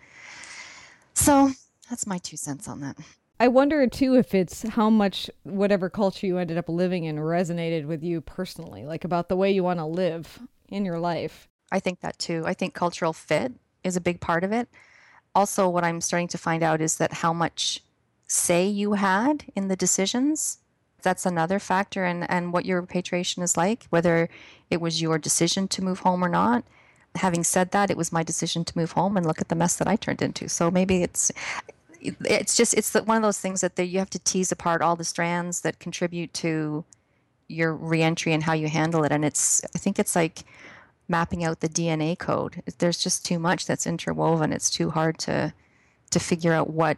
So 1.13 1.51
that's 1.89 2.07
my 2.07 2.17
two 2.17 2.38
cents 2.38 2.67
on 2.67 2.79
that. 2.81 2.97
I 3.39 3.47
wonder 3.47 3.88
too 3.88 4.15
if 4.15 4.36
it's 4.36 4.62
how 4.62 4.89
much 4.89 5.29
whatever 5.43 5.89
culture 5.89 6.27
you 6.27 6.38
ended 6.38 6.57
up 6.57 6.69
living 6.69 7.05
in 7.05 7.17
resonated 7.17 7.86
with 7.86 8.03
you 8.03 8.21
personally, 8.21 8.86
like 8.86 9.03
about 9.03 9.29
the 9.29 9.36
way 9.36 9.51
you 9.51 9.63
want 9.63 9.79
to 9.79 9.86
live 9.86 10.39
in 10.69 10.86
your 10.86 10.99
life. 10.99 11.47
I 11.71 11.79
think 11.79 12.01
that 12.01 12.19
too. 12.19 12.43
I 12.45 12.53
think 12.53 12.73
cultural 12.73 13.13
fit 13.13 13.53
is 13.84 13.95
a 13.95 14.01
big 14.01 14.21
part 14.21 14.43
of 14.43 14.51
it. 14.51 14.69
Also, 15.34 15.67
what 15.67 15.84
I'm 15.84 16.01
starting 16.01 16.27
to 16.29 16.38
find 16.38 16.62
out 16.62 16.81
is 16.81 16.97
that 16.97 17.13
how 17.13 17.34
much 17.34 17.81
say 18.32 18.65
you 18.65 18.94
had 18.94 19.44
in 19.56 19.67
the 19.67 19.76
decisions. 19.76 20.60
That's 21.02 21.26
another 21.26 21.60
factor, 21.60 22.06
and, 22.06 22.30
and 22.30 22.54
what 22.54 22.65
your 22.65 22.80
repatriation 22.80 23.44
is 23.44 23.58
like, 23.58 23.86
whether 23.89 24.30
it 24.70 24.80
was 24.80 25.02
your 25.02 25.17
decision 25.17 25.67
to 25.70 25.84
move 25.84 26.00
home 26.00 26.24
or 26.24 26.30
not. 26.30 26.63
Having 27.15 27.44
said 27.44 27.72
that, 27.72 27.89
it 27.91 27.98
was 27.98 28.13
my 28.13 28.24
decision 28.24 28.63
to 28.63 28.78
move 28.78 28.94
home, 28.94 29.17
and 29.17 29.26
look 29.26 29.41
at 29.41 29.50
the 29.50 29.56
mess 29.56 29.76
that 29.76 29.88
I 29.88 29.98
turned 29.98 30.22
into. 30.22 30.48
So 30.48 30.72
maybe 30.72 31.04
it's 31.04 31.32
it's 32.02 32.56
just 32.56 32.74
it's 32.74 32.94
one 32.94 33.17
of 33.17 33.24
those 33.24 33.39
things 33.39 33.62
that 33.62 33.78
you 33.78 34.00
have 34.00 34.10
to 34.12 34.20
tease 34.20 34.52
apart 34.52 34.82
all 34.82 34.96
the 34.96 35.04
strands 35.04 35.62
that 35.62 35.80
contribute 35.80 36.34
to 36.34 36.84
your 37.48 37.76
reentry 37.76 38.34
and 38.34 38.44
how 38.44 38.54
you 38.54 38.67
handle 38.67 39.04
it 39.04 39.12
and 39.12 39.24
it's 39.24 39.62
i 39.76 39.78
think 39.78 40.00
it's 40.00 40.15
like 40.15 40.44
mapping 41.08 41.44
out 41.44 41.60
the 41.60 41.70
dna 41.70 42.17
code 42.17 42.63
there's 42.80 42.98
just 42.98 43.24
too 43.24 43.38
much 43.38 43.67
that's 43.67 43.86
interwoven 43.86 44.52
it's 44.52 44.72
too 44.72 44.89
hard 44.89 45.20
to 45.20 45.54
to 46.10 46.20
figure 46.20 46.54
out 46.54 46.72
what 46.72 46.98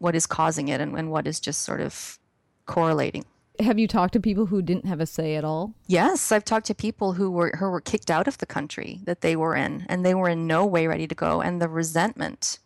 what 0.00 0.16
is 0.16 0.26
causing 0.26 0.68
it 0.68 0.80
and, 0.80 0.98
and 0.98 1.10
what 1.10 1.26
is 1.26 1.38
just 1.38 1.62
sort 1.62 1.80
of 1.80 2.18
correlating 2.66 3.24
have 3.62 3.78
you 3.78 3.86
talked 3.86 4.12
to 4.14 4.20
people 4.20 4.46
who 4.46 4.62
didn't 4.62 4.86
have 4.86 5.00
a 5.00 5.06
say 5.06 5.36
at 5.36 5.44
all? 5.44 5.74
Yes, 5.86 6.32
I've 6.32 6.44
talked 6.44 6.66
to 6.66 6.74
people 6.74 7.12
who 7.14 7.30
were 7.30 7.52
who 7.58 7.68
were 7.68 7.80
kicked 7.80 8.10
out 8.10 8.28
of 8.28 8.38
the 8.38 8.46
country 8.46 9.00
that 9.04 9.20
they 9.20 9.36
were 9.36 9.54
in, 9.54 9.86
and 9.88 10.04
they 10.04 10.14
were 10.14 10.28
in 10.28 10.46
no 10.46 10.66
way 10.66 10.86
ready 10.86 11.06
to 11.06 11.14
go. 11.14 11.40
And 11.40 11.60
the 11.60 11.68
resentment 11.68 12.58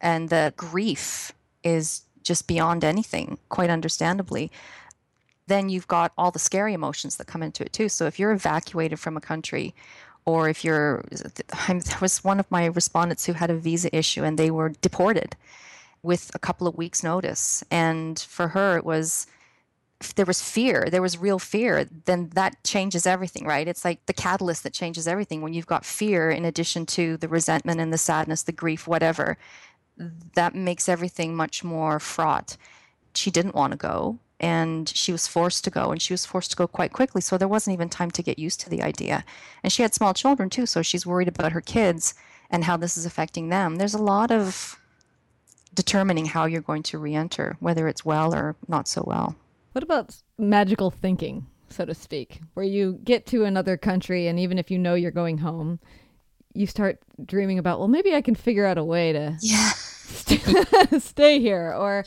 and 0.00 0.28
the 0.28 0.52
grief 0.56 1.32
is 1.62 2.02
just 2.22 2.46
beyond 2.46 2.84
anything, 2.84 3.38
quite 3.48 3.70
understandably. 3.70 4.50
Then 5.46 5.68
you've 5.68 5.88
got 5.88 6.12
all 6.16 6.30
the 6.30 6.38
scary 6.38 6.72
emotions 6.72 7.16
that 7.16 7.26
come 7.26 7.42
into 7.42 7.64
it 7.64 7.72
too. 7.72 7.88
So 7.88 8.06
if 8.06 8.18
you're 8.18 8.32
evacuated 8.32 8.98
from 8.98 9.16
a 9.16 9.20
country, 9.20 9.74
or 10.24 10.48
if 10.48 10.64
you're, 10.64 11.04
there 11.68 11.98
was 12.00 12.24
one 12.24 12.40
of 12.40 12.50
my 12.50 12.66
respondents 12.66 13.26
who 13.26 13.34
had 13.34 13.50
a 13.50 13.56
visa 13.56 13.94
issue 13.94 14.24
and 14.24 14.38
they 14.38 14.50
were 14.50 14.70
deported 14.80 15.36
with 16.04 16.30
a 16.34 16.38
couple 16.38 16.66
of 16.66 16.76
weeks' 16.76 17.02
notice, 17.02 17.64
and 17.70 18.18
for 18.18 18.48
her 18.48 18.76
it 18.76 18.84
was 18.84 19.26
there 20.16 20.26
was 20.26 20.42
fear, 20.42 20.86
there 20.90 21.00
was 21.00 21.16
real 21.16 21.38
fear, 21.38 21.88
then 22.04 22.28
that 22.34 22.62
changes 22.62 23.06
everything, 23.06 23.46
right? 23.46 23.66
It's 23.66 23.84
like 23.84 24.04
the 24.06 24.12
catalyst 24.12 24.62
that 24.64 24.72
changes 24.74 25.08
everything. 25.08 25.40
When 25.40 25.54
you've 25.54 25.66
got 25.66 25.84
fear 25.84 26.30
in 26.30 26.44
addition 26.44 26.84
to 26.86 27.16
the 27.16 27.28
resentment 27.28 27.80
and 27.80 27.92
the 27.92 27.98
sadness, 27.98 28.42
the 28.42 28.52
grief, 28.52 28.86
whatever, 28.86 29.38
that 30.34 30.54
makes 30.54 30.88
everything 30.88 31.34
much 31.34 31.64
more 31.64 31.98
fraught. 32.00 32.56
She 33.14 33.30
didn't 33.30 33.54
want 33.54 33.70
to 33.70 33.78
go 33.78 34.18
and 34.40 34.88
she 34.88 35.12
was 35.12 35.26
forced 35.26 35.64
to 35.64 35.70
go 35.70 35.90
and 35.90 36.02
she 36.02 36.12
was 36.12 36.26
forced 36.26 36.50
to 36.50 36.56
go 36.56 36.66
quite 36.66 36.92
quickly 36.92 37.20
so 37.20 37.38
there 37.38 37.48
wasn't 37.48 37.72
even 37.72 37.88
time 37.88 38.10
to 38.10 38.22
get 38.22 38.38
used 38.38 38.60
to 38.60 38.68
the 38.68 38.82
idea 38.82 39.24
and 39.62 39.72
she 39.72 39.82
had 39.82 39.94
small 39.94 40.12
children 40.12 40.50
too 40.50 40.66
so 40.66 40.82
she's 40.82 41.06
worried 41.06 41.28
about 41.28 41.52
her 41.52 41.60
kids 41.60 42.14
and 42.50 42.64
how 42.64 42.76
this 42.76 42.96
is 42.96 43.06
affecting 43.06 43.48
them 43.48 43.76
there's 43.76 43.94
a 43.94 44.02
lot 44.02 44.30
of 44.32 44.78
determining 45.74 46.26
how 46.26 46.44
you're 46.46 46.60
going 46.60 46.82
to 46.82 46.98
re-enter 46.98 47.56
whether 47.60 47.88
it's 47.88 48.04
well 48.04 48.34
or 48.34 48.56
not 48.68 48.88
so 48.88 49.02
well 49.06 49.36
what 49.74 49.82
about 49.82 50.14
magical 50.38 50.92
thinking, 50.92 51.48
so 51.68 51.84
to 51.84 51.94
speak, 51.94 52.40
where 52.54 52.64
you 52.64 53.00
get 53.02 53.26
to 53.26 53.44
another 53.44 53.76
country 53.76 54.28
and 54.28 54.38
even 54.38 54.56
if 54.56 54.70
you 54.70 54.78
know 54.78 54.94
you're 54.94 55.10
going 55.10 55.38
home, 55.38 55.80
you 56.54 56.68
start 56.68 57.00
dreaming 57.26 57.58
about, 57.58 57.80
well, 57.80 57.88
maybe 57.88 58.14
I 58.14 58.20
can 58.20 58.36
figure 58.36 58.66
out 58.66 58.78
a 58.78 58.84
way 58.84 59.12
to 59.12 59.36
yeah. 59.40 59.70
stay 61.00 61.40
here 61.40 61.74
or 61.76 62.04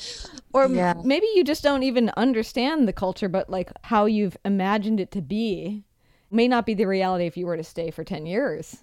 or 0.53 0.67
yeah. 0.67 0.93
maybe 1.03 1.27
you 1.35 1.43
just 1.43 1.61
don't 1.61 1.83
even 1.83 2.09
understand 2.15 2.87
the 2.87 2.93
culture 2.93 3.27
but 3.27 3.49
like 3.49 3.71
how 3.81 4.05
you've 4.05 4.37
imagined 4.45 4.99
it 4.99 5.11
to 5.11 5.21
be 5.21 5.83
may 6.29 6.47
not 6.47 6.65
be 6.65 6.73
the 6.73 6.85
reality 6.85 7.25
if 7.25 7.35
you 7.35 7.45
were 7.45 7.57
to 7.57 7.63
stay 7.63 7.89
for 7.89 8.03
10 8.03 8.25
years 8.27 8.77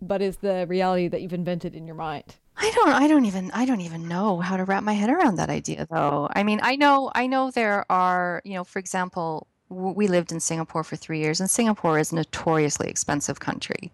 but 0.00 0.22
is 0.22 0.38
the 0.38 0.66
reality 0.68 1.08
that 1.08 1.22
you've 1.22 1.32
invented 1.32 1.74
in 1.74 1.86
your 1.86 1.96
mind 1.96 2.36
I 2.58 2.70
don't 2.74 2.88
I 2.88 3.06
don't 3.06 3.26
even 3.26 3.50
I 3.52 3.66
don't 3.66 3.82
even 3.82 4.08
know 4.08 4.40
how 4.40 4.56
to 4.56 4.64
wrap 4.64 4.82
my 4.82 4.94
head 4.94 5.10
around 5.10 5.36
that 5.36 5.50
idea 5.50 5.86
though. 5.90 6.28
I 6.34 6.42
mean, 6.42 6.60
I 6.62 6.76
know 6.76 7.10
I 7.14 7.26
know 7.26 7.50
there 7.50 7.84
are, 7.90 8.40
you 8.44 8.54
know, 8.54 8.64
for 8.64 8.78
example, 8.78 9.46
we 9.68 10.08
lived 10.08 10.32
in 10.32 10.40
Singapore 10.40 10.84
for 10.84 10.96
3 10.96 11.18
years 11.18 11.40
and 11.40 11.50
Singapore 11.50 11.98
is 11.98 12.12
a 12.12 12.14
notoriously 12.14 12.88
expensive 12.88 13.40
country. 13.40 13.92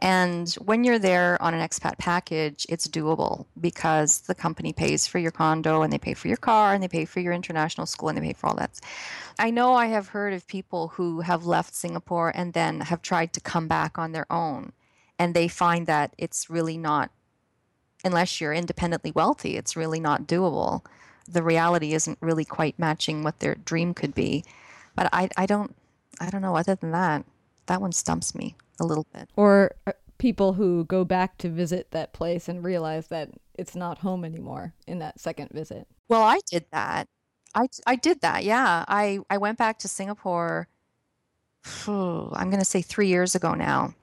And 0.00 0.48
when 0.64 0.84
you're 0.84 1.00
there 1.00 1.42
on 1.42 1.54
an 1.54 1.68
expat 1.68 1.98
package, 1.98 2.64
it's 2.68 2.86
doable 2.86 3.46
because 3.60 4.20
the 4.20 4.34
company 4.34 4.72
pays 4.72 5.08
for 5.08 5.18
your 5.18 5.32
condo 5.32 5.82
and 5.82 5.92
they 5.92 5.98
pay 5.98 6.14
for 6.14 6.28
your 6.28 6.36
car 6.36 6.72
and 6.72 6.82
they 6.82 6.88
pay 6.88 7.04
for 7.04 7.18
your 7.18 7.32
international 7.32 7.84
school 7.84 8.08
and 8.08 8.16
they 8.16 8.22
pay 8.22 8.32
for 8.32 8.46
all 8.46 8.54
that. 8.54 8.78
I 9.40 9.50
know 9.50 9.74
I 9.74 9.86
have 9.86 10.08
heard 10.08 10.34
of 10.34 10.46
people 10.46 10.88
who 10.88 11.20
have 11.22 11.46
left 11.46 11.74
Singapore 11.74 12.30
and 12.34 12.52
then 12.52 12.80
have 12.80 13.02
tried 13.02 13.32
to 13.32 13.40
come 13.40 13.66
back 13.66 13.98
on 13.98 14.12
their 14.12 14.32
own 14.32 14.72
and 15.18 15.34
they 15.34 15.48
find 15.48 15.86
that 15.86 16.14
it's 16.18 16.48
really 16.48 16.78
not 16.78 17.10
unless 18.04 18.40
you're 18.40 18.52
independently 18.52 19.10
wealthy, 19.10 19.56
it's 19.56 19.76
really 19.76 20.00
not 20.00 20.26
doable. 20.26 20.84
The 21.26 21.42
reality 21.42 21.94
isn't 21.94 22.18
really 22.20 22.44
quite 22.44 22.78
matching 22.78 23.22
what 23.22 23.40
their 23.40 23.54
dream 23.56 23.94
could 23.94 24.14
be. 24.14 24.44
But 24.94 25.08
I, 25.12 25.28
I 25.36 25.46
don't, 25.46 25.74
I 26.20 26.30
don't 26.30 26.42
know. 26.42 26.56
Other 26.56 26.74
than 26.74 26.92
that, 26.92 27.24
that 27.66 27.80
one 27.80 27.92
stumps 27.92 28.34
me 28.34 28.56
a 28.80 28.84
little 28.84 29.06
bit. 29.12 29.28
Or 29.36 29.72
uh, 29.86 29.92
people 30.18 30.54
who 30.54 30.84
go 30.84 31.04
back 31.04 31.38
to 31.38 31.48
visit 31.48 31.90
that 31.90 32.12
place 32.12 32.48
and 32.48 32.64
realize 32.64 33.08
that 33.08 33.30
it's 33.54 33.76
not 33.76 33.98
home 33.98 34.24
anymore 34.24 34.74
in 34.86 35.00
that 35.00 35.20
second 35.20 35.50
visit. 35.50 35.86
Well, 36.08 36.22
I 36.22 36.40
did 36.50 36.64
that. 36.72 37.08
I, 37.54 37.68
I 37.86 37.96
did 37.96 38.20
that. 38.22 38.44
Yeah. 38.44 38.84
I, 38.88 39.18
I 39.28 39.38
went 39.38 39.58
back 39.58 39.78
to 39.80 39.88
Singapore. 39.88 40.68
I'm 41.86 42.50
going 42.50 42.58
to 42.58 42.64
say 42.64 42.82
three 42.82 43.08
years 43.08 43.34
ago 43.34 43.54
now. 43.54 43.94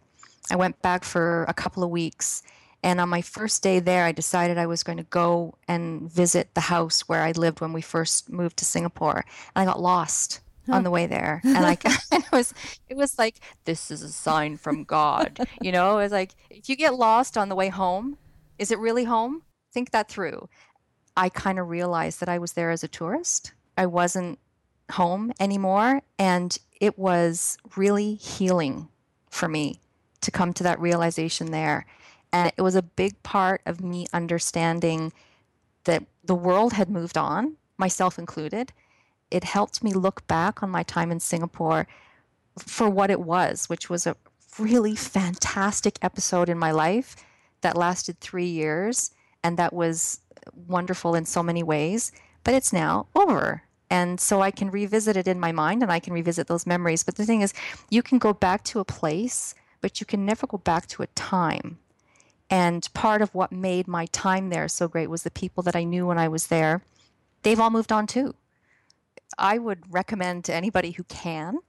I 0.52 0.56
went 0.56 0.82
back 0.82 1.04
for 1.04 1.46
a 1.48 1.54
couple 1.54 1.84
of 1.84 1.90
weeks 1.90 2.44
and 2.86 3.02
on 3.02 3.10
my 3.10 3.24
first 3.24 3.64
day 3.64 3.80
there, 3.80 4.06
I 4.06 4.12
decided 4.12 4.60
I 4.60 4.68
was 4.68 4.84
going 4.84 5.00
to 5.00 5.06
go 5.06 5.56
and 5.68 6.08
visit 6.08 6.54
the 6.54 6.62
house 6.62 7.02
where 7.10 7.24
I 7.24 7.32
lived 7.32 7.60
when 7.60 7.74
we 7.74 7.82
first 7.82 8.30
moved 8.30 8.58
to 8.58 8.66
Singapore. 8.66 9.26
And 9.56 9.64
I 9.64 9.66
got 9.66 9.82
lost 9.82 10.42
on 10.70 10.84
the 10.84 10.92
way 10.92 11.08
there. 11.08 11.42
And 11.46 11.64
like 11.64 11.84
it 12.12 12.32
was 12.32 12.54
it 12.88 12.96
was 12.96 13.18
like 13.18 13.40
this 13.66 13.90
is 13.90 14.04
a 14.04 14.10
sign 14.10 14.58
from 14.58 14.84
God. 14.84 15.48
You 15.62 15.72
know, 15.72 15.98
it 15.98 16.04
was 16.04 16.12
like 16.12 16.36
if 16.52 16.70
you 16.70 16.76
get 16.76 16.94
lost 16.94 17.40
on 17.40 17.50
the 17.50 17.56
way 17.56 17.70
home, 17.70 18.20
is 18.60 18.70
it 18.70 18.78
really 18.78 19.06
home? 19.06 19.42
Think 19.74 19.90
that 19.90 20.08
through. 20.08 20.48
I 21.18 21.30
kind 21.30 21.58
of 21.58 21.70
realized 21.70 22.20
that 22.20 22.30
I 22.30 22.38
was 22.38 22.54
there 22.54 22.70
as 22.70 22.84
a 22.84 22.88
tourist. 22.88 23.54
I 23.80 23.88
wasn't 23.88 24.38
home 24.92 25.34
anymore 25.40 26.04
and 26.20 26.56
it 26.80 27.00
was 27.00 27.58
really 27.76 28.14
healing 28.14 28.90
for 29.32 29.48
me 29.48 29.80
to 30.26 30.32
come 30.32 30.54
to 30.54 30.64
that 30.64 30.80
realization 30.80 31.52
there 31.52 31.86
and 32.36 32.52
it 32.58 32.62
was 32.62 32.76
a 32.76 32.82
big 32.82 33.24
part 33.24 33.62
of 33.66 33.82
me 33.82 34.08
understanding 34.12 35.14
that 35.86 36.04
the 36.22 36.36
world 36.36 36.74
had 36.74 36.90
moved 36.90 37.18
on, 37.18 37.56
myself 37.78 38.20
included. 38.20 38.74
It 39.32 39.46
helped 39.46 39.82
me 39.82 39.94
look 39.94 40.28
back 40.28 40.62
on 40.62 40.70
my 40.70 40.84
time 40.84 41.12
in 41.12 41.22
Singapore 41.22 41.88
for 42.60 42.90
what 42.90 43.10
it 43.10 43.22
was, 43.22 43.70
which 43.70 43.90
was 43.90 44.06
a 44.06 44.18
really 44.60 44.96
fantastic 44.96 45.98
episode 46.02 46.50
in 46.50 46.60
my 46.60 46.72
life 46.72 47.16
that 47.62 47.78
lasted 47.78 48.20
three 48.20 48.48
years 48.48 49.12
and 49.42 49.56
that 49.56 49.72
was 49.72 50.20
wonderful 50.68 51.16
in 51.16 51.24
so 51.24 51.42
many 51.42 51.64
ways. 51.64 52.12
But 52.44 52.54
it's 52.54 52.74
now 52.74 53.08
over. 53.16 53.64
And 53.90 54.20
so 54.20 54.42
I 54.42 54.52
can 54.52 54.72
revisit 54.72 55.16
it 55.16 55.28
in 55.28 55.40
my 55.40 55.54
mind 55.54 55.84
and 55.84 55.92
I 55.92 56.00
can 56.00 56.12
revisit 56.12 56.48
those 56.48 56.68
memories. 56.68 57.04
But 57.04 57.16
the 57.16 57.26
thing 57.26 57.40
is, 57.40 57.54
you 57.90 58.04
can 58.04 58.18
go 58.18 58.34
back 58.34 58.66
to 58.66 58.82
a 58.82 58.86
place, 58.86 59.56
but 59.86 60.00
you 60.00 60.06
can 60.08 60.26
never 60.26 60.48
go 60.48 60.58
back 60.58 60.88
to 60.88 61.04
a 61.04 61.08
time. 61.14 61.78
And 62.50 62.92
part 62.96 63.22
of 63.22 63.36
what 63.36 63.52
made 63.52 63.88
my 63.88 64.08
time 64.08 64.50
there 64.50 64.68
so 64.68 64.88
great 64.88 65.12
was 65.12 65.22
the 65.22 65.30
people 65.30 65.62
that 65.62 65.76
I 65.76 65.84
knew 65.84 66.08
when 66.08 66.18
I 66.18 66.28
was 66.28 66.48
there. 66.48 66.82
They've 67.44 67.60
all 67.60 67.70
moved 67.70 67.92
on 67.92 68.08
too. 68.08 68.34
I 69.38 69.60
would 69.60 69.94
recommend 69.94 70.44
to 70.46 70.56
anybody 70.56 70.90
who 70.90 71.04
can 71.04 71.60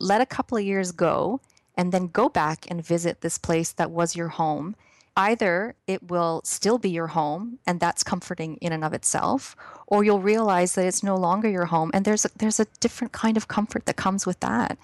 let 0.00 0.20
a 0.20 0.26
couple 0.26 0.58
of 0.58 0.64
years 0.64 0.90
go 0.90 1.40
and 1.76 1.92
then 1.92 2.08
go 2.08 2.28
back 2.28 2.66
and 2.68 2.84
visit 2.84 3.20
this 3.20 3.38
place 3.38 3.70
that 3.70 3.92
was 3.92 4.16
your 4.16 4.30
home. 4.30 4.74
Either 5.16 5.76
it 5.86 6.10
will 6.10 6.40
still 6.42 6.78
be 6.78 6.90
your 6.90 7.14
home 7.18 7.60
and 7.64 7.78
that's 7.78 8.02
comforting 8.02 8.56
in 8.56 8.72
and 8.72 8.82
of 8.82 8.92
itself, 8.92 9.54
or 9.86 10.02
you'll 10.02 10.18
realize 10.18 10.74
that 10.74 10.86
it's 10.86 11.04
no 11.04 11.14
longer 11.14 11.48
your 11.48 11.66
home 11.66 11.92
and 11.94 12.04
there's 12.04 12.24
a, 12.24 12.30
there's 12.34 12.58
a 12.58 12.66
different 12.80 13.12
kind 13.12 13.36
of 13.36 13.46
comfort 13.46 13.86
that 13.86 13.94
comes 13.94 14.26
with 14.26 14.40
that. 14.40 14.76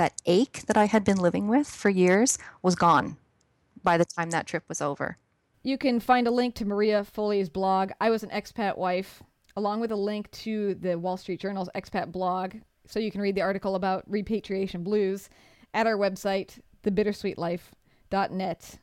That 0.00 0.22
ache 0.24 0.62
that 0.66 0.78
I 0.78 0.86
had 0.86 1.04
been 1.04 1.18
living 1.18 1.46
with 1.46 1.68
for 1.68 1.90
years 1.90 2.38
was 2.62 2.74
gone 2.74 3.18
by 3.82 3.98
the 3.98 4.06
time 4.06 4.30
that 4.30 4.46
trip 4.46 4.64
was 4.66 4.80
over. 4.80 5.18
You 5.62 5.76
can 5.76 6.00
find 6.00 6.26
a 6.26 6.30
link 6.30 6.54
to 6.54 6.64
Maria 6.64 7.04
Foley's 7.04 7.50
blog, 7.50 7.90
I 8.00 8.08
Was 8.08 8.22
an 8.22 8.30
Expat 8.30 8.78
Wife, 8.78 9.22
along 9.56 9.80
with 9.80 9.92
a 9.92 9.96
link 9.96 10.30
to 10.30 10.74
the 10.76 10.98
Wall 10.98 11.18
Street 11.18 11.38
Journal's 11.38 11.68
expat 11.74 12.10
blog, 12.12 12.54
so 12.86 12.98
you 12.98 13.10
can 13.10 13.20
read 13.20 13.34
the 13.34 13.42
article 13.42 13.74
about 13.74 14.04
repatriation 14.06 14.82
blues 14.82 15.28
at 15.74 15.86
our 15.86 15.98
website, 15.98 16.60
thebittersweetlife.net. 16.82 18.78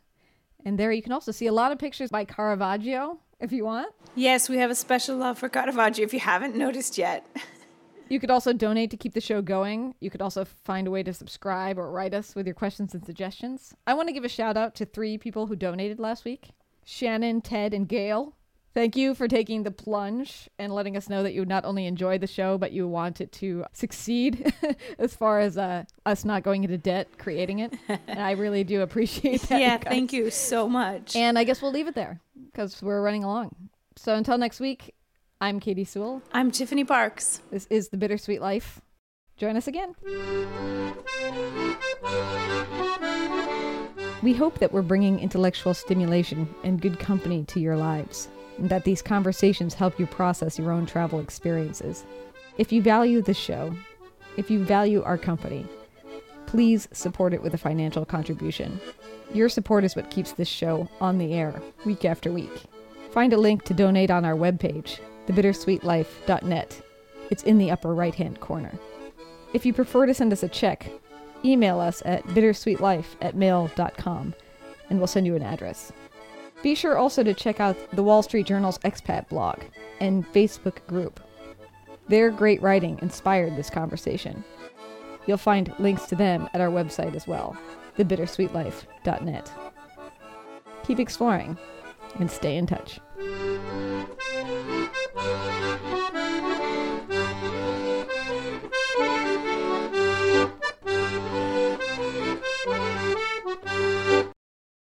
And 0.65 0.77
there 0.77 0.91
you 0.91 1.01
can 1.01 1.13
also 1.13 1.31
see 1.31 1.47
a 1.47 1.51
lot 1.51 1.71
of 1.71 1.79
pictures 1.79 2.11
by 2.11 2.25
Caravaggio 2.25 3.17
if 3.39 3.51
you 3.51 3.65
want. 3.65 3.91
Yes, 4.13 4.49
we 4.49 4.57
have 4.59 4.69
a 4.69 4.75
special 4.75 5.17
love 5.17 5.39
for 5.39 5.49
Caravaggio 5.49 6.05
if 6.05 6.13
you 6.13 6.19
haven't 6.19 6.55
noticed 6.55 6.95
yet. 6.99 7.25
You 8.09 8.19
could 8.19 8.31
also 8.31 8.53
donate 8.53 8.91
to 8.91 8.97
keep 8.97 9.13
the 9.13 9.21
show 9.21 9.41
going. 9.41 9.95
You 9.99 10.09
could 10.09 10.21
also 10.21 10.45
find 10.45 10.87
a 10.87 10.91
way 10.91 11.03
to 11.03 11.13
subscribe 11.13 11.77
or 11.77 11.91
write 11.91 12.13
us 12.13 12.35
with 12.35 12.45
your 12.45 12.55
questions 12.55 12.93
and 12.93 13.05
suggestions. 13.05 13.75
I 13.85 13.93
want 13.93 14.07
to 14.09 14.13
give 14.13 14.23
a 14.23 14.29
shout 14.29 14.57
out 14.57 14.75
to 14.75 14.85
three 14.85 15.17
people 15.17 15.47
who 15.47 15.55
donated 15.55 15.99
last 15.99 16.25
week 16.25 16.51
Shannon, 16.85 17.41
Ted, 17.41 17.73
and 17.73 17.87
Gail. 17.87 18.33
Thank 18.73 18.95
you 18.95 19.15
for 19.15 19.27
taking 19.27 19.63
the 19.63 19.71
plunge 19.71 20.47
and 20.59 20.71
letting 20.71 20.95
us 20.95 21.09
know 21.09 21.23
that 21.23 21.33
you 21.33 21.43
not 21.45 21.65
only 21.65 21.87
enjoy 21.87 22.19
the 22.19 22.27
show, 22.27 22.59
but 22.59 22.71
you 22.71 22.87
want 22.87 23.19
it 23.19 23.31
to 23.33 23.65
succeed 23.73 24.53
as 24.99 25.15
far 25.15 25.39
as 25.39 25.57
uh, 25.57 25.83
us 26.05 26.23
not 26.23 26.43
going 26.43 26.63
into 26.63 26.77
debt 26.77 27.07
creating 27.17 27.59
it. 27.59 27.73
And 27.87 28.19
I 28.19 28.31
really 28.33 28.63
do 28.63 28.83
appreciate 28.83 29.41
that. 29.43 29.59
yeah, 29.59 29.77
thank 29.77 30.13
you 30.13 30.29
so 30.29 30.69
much. 30.69 31.15
And 31.15 31.39
I 31.39 31.43
guess 31.43 31.61
we'll 31.61 31.71
leave 31.71 31.87
it 31.87 31.95
there 31.95 32.21
because 32.51 32.79
we're 32.81 33.01
running 33.01 33.23
along. 33.23 33.55
So 33.95 34.13
until 34.13 34.37
next 34.37 34.59
week, 34.59 34.93
I'm 35.39 35.59
Katie 35.59 35.83
Sewall. 35.83 36.23
I'm 36.31 36.49
Tiffany 36.49 36.83
Parks. 36.83 37.41
This 37.51 37.67
is 37.69 37.89
The 37.89 37.97
Bittersweet 37.97 38.41
Life. 38.41 38.81
Join 39.37 39.55
us 39.55 39.67
again. 39.67 39.93
We 44.23 44.33
hope 44.33 44.57
that 44.57 44.73
we're 44.73 44.81
bringing 44.81 45.19
intellectual 45.19 45.75
stimulation 45.75 46.49
and 46.63 46.81
good 46.81 46.97
company 46.97 47.43
to 47.49 47.59
your 47.59 47.77
lives, 47.77 48.29
and 48.57 48.67
that 48.69 48.83
these 48.83 49.03
conversations 49.03 49.75
help 49.75 49.99
you 49.99 50.07
process 50.07 50.57
your 50.57 50.71
own 50.71 50.87
travel 50.87 51.19
experiences. 51.19 52.03
If 52.57 52.71
you 52.71 52.81
value 52.81 53.21
the 53.21 53.35
show, 53.35 53.75
if 54.37 54.49
you 54.49 54.65
value 54.65 55.03
our 55.03 55.19
company, 55.19 55.67
please 56.47 56.87
support 56.93 57.35
it 57.35 57.43
with 57.43 57.53
a 57.53 57.59
financial 57.59 58.05
contribution. 58.05 58.81
Your 59.35 59.49
support 59.49 59.83
is 59.83 59.95
what 59.95 60.09
keeps 60.09 60.31
this 60.31 60.47
show 60.47 60.89
on 60.99 61.19
the 61.19 61.33
air 61.35 61.61
week 61.85 62.05
after 62.05 62.31
week. 62.31 62.63
Find 63.11 63.33
a 63.33 63.37
link 63.37 63.65
to 63.65 63.75
donate 63.75 64.09
on 64.09 64.25
our 64.25 64.35
webpage, 64.35 64.99
thebittersweetlife.net. 65.27 66.81
It's 67.29 67.43
in 67.43 67.57
the 67.57 67.71
upper 67.71 67.93
right 67.93 68.15
hand 68.15 68.39
corner. 68.39 68.77
If 69.53 69.65
you 69.65 69.73
prefer 69.73 70.05
to 70.05 70.13
send 70.13 70.33
us 70.33 70.43
a 70.43 70.49
check, 70.49 70.89
email 71.43 71.79
us 71.79 72.01
at 72.05 72.23
bittersweetlife 72.27 73.05
at 73.21 73.35
mail.com 73.35 74.33
and 74.89 74.99
we'll 74.99 75.07
send 75.07 75.25
you 75.25 75.35
an 75.35 75.43
address. 75.43 75.91
Be 76.63 76.75
sure 76.75 76.97
also 76.97 77.23
to 77.23 77.33
check 77.33 77.59
out 77.59 77.77
the 77.91 78.03
Wall 78.03 78.23
Street 78.23 78.47
Journal's 78.47 78.79
expat 78.79 79.29
blog 79.29 79.59
and 79.99 80.25
Facebook 80.33 80.85
group. 80.87 81.19
Their 82.07 82.31
great 82.31 82.61
writing 82.61 82.97
inspired 83.01 83.55
this 83.55 83.69
conversation. 83.69 84.43
You'll 85.25 85.37
find 85.37 85.73
links 85.77 86.05
to 86.07 86.15
them 86.15 86.49
at 86.53 86.61
our 86.61 86.69
website 86.69 87.15
as 87.15 87.27
well, 87.27 87.55
thebittersweetlife.net. 87.97 89.51
Keep 90.85 90.99
exploring 90.99 91.57
and 92.19 92.31
stay 92.31 92.55
in 92.55 92.65
touch. 92.65 92.99
Música 94.17 95.96